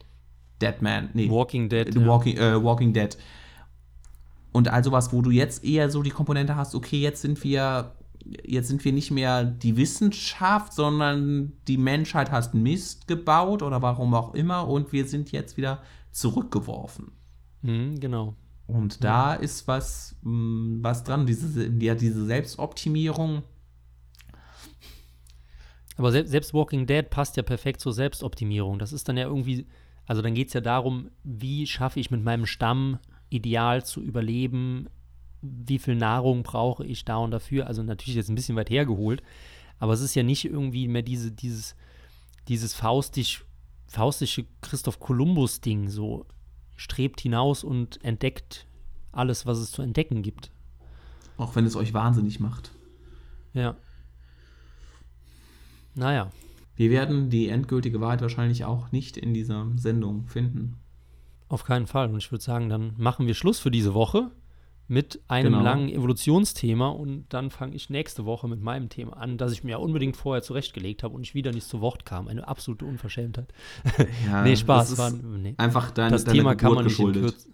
Dead 0.62 0.82
Man. 0.82 1.10
Nee. 1.14 1.30
Walking 1.30 1.70
Dead. 1.70 1.94
The 1.94 2.06
Walking, 2.06 2.36
ja. 2.36 2.56
äh, 2.56 2.64
Walking 2.64 2.94
Dead 2.94 3.18
und 4.52 4.68
all 4.68 4.84
sowas, 4.84 5.14
wo 5.14 5.22
du 5.22 5.30
jetzt 5.30 5.64
eher 5.64 5.90
so 5.90 6.02
die 6.02 6.10
Komponente 6.10 6.56
hast, 6.56 6.76
okay, 6.76 7.00
jetzt 7.00 7.22
sind 7.22 7.44
wir, 7.44 7.96
jetzt 8.44 8.68
sind 8.68 8.84
wir 8.84 8.92
nicht 8.92 9.12
mehr 9.12 9.44
die 9.44 9.78
Wissenschaft, 9.78 10.74
sondern 10.74 11.54
die 11.68 11.78
Menschheit 11.78 12.32
hat 12.32 12.54
Mist 12.56 13.08
gebaut 13.08 13.62
oder 13.62 13.82
warum 13.82 14.14
auch 14.16 14.34
immer 14.34 14.68
und 14.68 14.92
wir 14.92 15.06
sind 15.06 15.32
jetzt 15.32 15.56
wieder 15.56 15.82
zurückgeworfen. 16.12 17.12
Mhm, 17.62 18.00
genau. 18.00 18.36
Und 18.70 19.04
da 19.04 19.34
ist 19.34 19.68
was, 19.68 20.16
mm, 20.22 20.84
was 20.84 21.04
dran, 21.04 21.26
diese, 21.26 21.68
ja, 21.80 21.96
diese 21.96 22.24
Selbstoptimierung. 22.26 23.42
Aber 25.98 26.12
selbst 26.12 26.54
Walking 26.54 26.86
Dead 26.86 27.10
passt 27.10 27.36
ja 27.36 27.42
perfekt 27.42 27.82
zur 27.82 27.94
Selbstoptimierung. 27.94 28.78
Das 28.78 28.94
ist 28.94 29.10
dann 29.10 29.18
ja 29.18 29.26
irgendwie, 29.26 29.66
also 30.06 30.22
dann 30.22 30.36
geht 30.36 30.50
es 30.50 30.54
ja 30.54 30.62
darum, 30.62 31.10
wie 31.24 31.66
schaffe 31.66 32.00
ich 32.00 32.12
mit 32.12 32.24
meinem 32.24 32.46
Stamm 32.46 33.00
ideal 33.30 33.84
zu 33.84 34.02
überleben, 34.02 34.88
wie 35.42 35.80
viel 35.80 35.96
Nahrung 35.96 36.44
brauche 36.44 36.86
ich 36.86 37.06
da 37.06 37.18
und 37.18 37.32
dafür. 37.32 37.66
Also 37.66 37.82
natürlich 37.82 38.16
jetzt 38.16 38.30
ein 38.30 38.36
bisschen 38.36 38.56
weit 38.56 38.70
hergeholt, 38.70 39.24
aber 39.80 39.94
es 39.94 40.02
ist 40.02 40.14
ja 40.14 40.22
nicht 40.22 40.46
irgendwie 40.46 40.88
mehr 40.88 41.02
diese, 41.02 41.32
dieses, 41.32 41.76
dieses 42.48 42.76
faustisch, 42.76 43.44
faustische 43.88 44.46
Christoph 44.62 45.00
Kolumbus-Ding, 45.00 45.90
so 45.90 46.28
strebt 46.80 47.20
hinaus 47.20 47.66
und 47.66 48.04
entdeckt 48.06 48.66
alles, 49.12 49.46
was 49.46 49.58
es 49.58 49.72
zu 49.72 49.82
entdecken 49.82 50.22
gibt. 50.22 50.50
Auch 51.38 51.56
wenn 51.56 51.66
es 51.66 51.76
euch 51.76 51.94
wahnsinnig 51.94 52.40
macht. 52.40 52.72
Ja. 53.54 53.76
Naja. 55.94 56.32
Wir 56.78 56.90
werden 56.90 57.30
die 57.30 57.50
endgültige 57.50 58.00
Wahrheit 58.00 58.22
wahrscheinlich 58.22 58.64
auch 58.64 58.94
nicht 58.94 59.18
in 59.18 59.34
dieser 59.34 59.68
Sendung 59.76 60.28
finden. 60.28 60.78
Auf 61.50 61.66
keinen 61.66 61.88
Fall. 61.88 62.10
Und 62.10 62.18
ich 62.18 62.32
würde 62.32 62.44
sagen, 62.44 62.70
dann 62.70 62.94
machen 62.98 63.28
wir 63.28 63.34
Schluss 63.34 63.60
für 63.60 63.72
diese 63.72 63.94
Woche. 63.94 64.32
Mit 64.92 65.22
einem 65.28 65.54
Genau. 65.54 65.64
langen 65.64 65.88
Evolutionsthema 65.90 66.88
und 66.90 67.26
dann 67.30 67.52
fange 67.52 67.76
ich 67.76 67.90
nächste 67.90 68.26
Woche 68.26 68.48
mit 68.50 68.60
meinem 68.62 68.90
Thema 68.90 69.18
an, 69.18 69.38
das 69.38 69.52
ich 69.54 69.64
mir 69.64 69.80
unbedingt 69.80 70.18
vorher 70.18 70.42
zurechtgelegt 70.42 71.04
habe 71.04 71.14
und 71.16 71.22
ich 71.22 71.34
wieder 71.36 71.52
nicht 71.52 71.68
zu 71.68 71.80
Wort 71.80 72.06
kam. 72.06 72.28
Eine 72.28 72.48
absolute 72.48 72.86
Unverschämtheit. 72.86 73.54
Ja, 74.28 74.44
nee, 74.44 74.56
Spaß. 74.56 74.98
War, 74.98 75.12
nee. 75.12 75.54
einfach 75.58 75.92
deine, 75.92 76.12
Das 76.12 76.24
deine 76.26 76.38
Thema 76.38 76.56
kann 76.56 76.70
Geburt 76.72 76.76
man 76.76 76.86
nicht 76.86 77.00
in 77.00 77.06
geschuldet. 77.14 77.22
Kürze. 77.36 77.50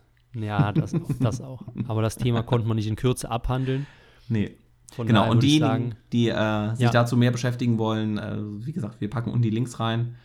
Ja, 0.45 0.71
das 0.71 0.93
auch, 0.95 1.09
das 1.19 1.41
auch. 1.41 1.61
Aber 1.88 2.01
das 2.01 2.15
Thema 2.17 2.41
konnte 2.43 2.67
man 2.67 2.77
nicht 2.77 2.88
in 2.88 2.95
Kürze 2.95 3.29
abhandeln. 3.29 3.86
Nee. 4.27 4.55
Von 4.93 5.07
Genau, 5.07 5.29
und 5.29 5.43
diejenigen, 5.43 5.95
die 6.13 6.29
äh, 6.29 6.69
sich 6.75 6.86
Ja. 6.86 6.91
dazu 6.91 7.17
mehr 7.17 7.31
beschäftigen 7.31 7.77
wollen, 7.77 8.17
äh, 8.17 8.38
wie 8.65 8.71
gesagt, 8.71 9.01
wir 9.01 9.09
packen 9.09 9.29
unten 9.31 9.41
die 9.41 9.49
Links 9.49 9.79
rein, 9.79 10.15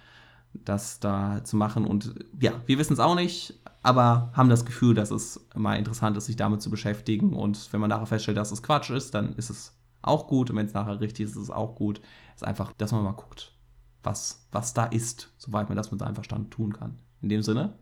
das 0.53 1.01
da 1.01 1.43
zu 1.45 1.57
machen. 1.57 1.87
Und 1.87 2.15
ja, 2.41 2.53
wir 2.67 2.79
wissen 2.79 2.93
es 2.93 3.01
auch 3.01 3.15
nicht, 3.15 3.55
aber 3.83 4.31
haben 4.35 4.49
das 4.49 4.65
Gefühl, 4.65 4.95
dass 4.95 5.11
es 5.11 5.47
mal 5.55 5.77
interessant 5.77 6.17
ist, 6.17 6.27
sich 6.27 6.37
damit 6.37 6.63
zu 6.63 6.71
beschäftigen. 6.71 7.33
Und 7.35 7.73
wenn 7.73 7.81
man 7.81 7.91
nachher 7.91 8.07
feststellt, 8.07 8.37
dass 8.37 8.53
es 8.53 8.63
Quatsch 8.63 8.91
ist, 8.91 9.15
dann 9.15 9.35
ist 9.37 9.51
es 9.51 9.77
auch 10.03 10.27
gut. 10.27 10.51
Und 10.51 10.57
wenn 10.57 10.67
es 10.67 10.75
nachher 10.75 11.01
richtig 11.01 11.27
ist, 11.27 11.33
ist 11.33 11.43
es 11.43 11.51
auch 11.51 11.75
gut. 11.75 12.01
Es 12.35 12.43
ist 12.43 12.49
einfach, 12.49 12.73
dass 12.75 12.93
man 12.93 13.05
mal 13.05 13.13
guckt, 13.13 13.55
was, 14.03 14.47
was 14.53 14.75
da 14.75 14.85
ist, 14.85 15.33
soweit 15.39 15.69
man 15.69 15.77
das 15.77 15.91
mit 15.91 16.01
seinem 16.01 16.15
Verstand 16.15 16.51
tun 16.51 16.73
kann. 16.73 16.99
In 17.23 17.29
dem 17.29 17.43
Sinne, 17.43 17.75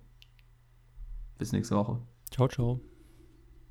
bis 1.39 1.53
nächste 1.53 1.77
Woche. 1.77 2.01
ciao, 2.31 2.49
ciao. 2.49 2.81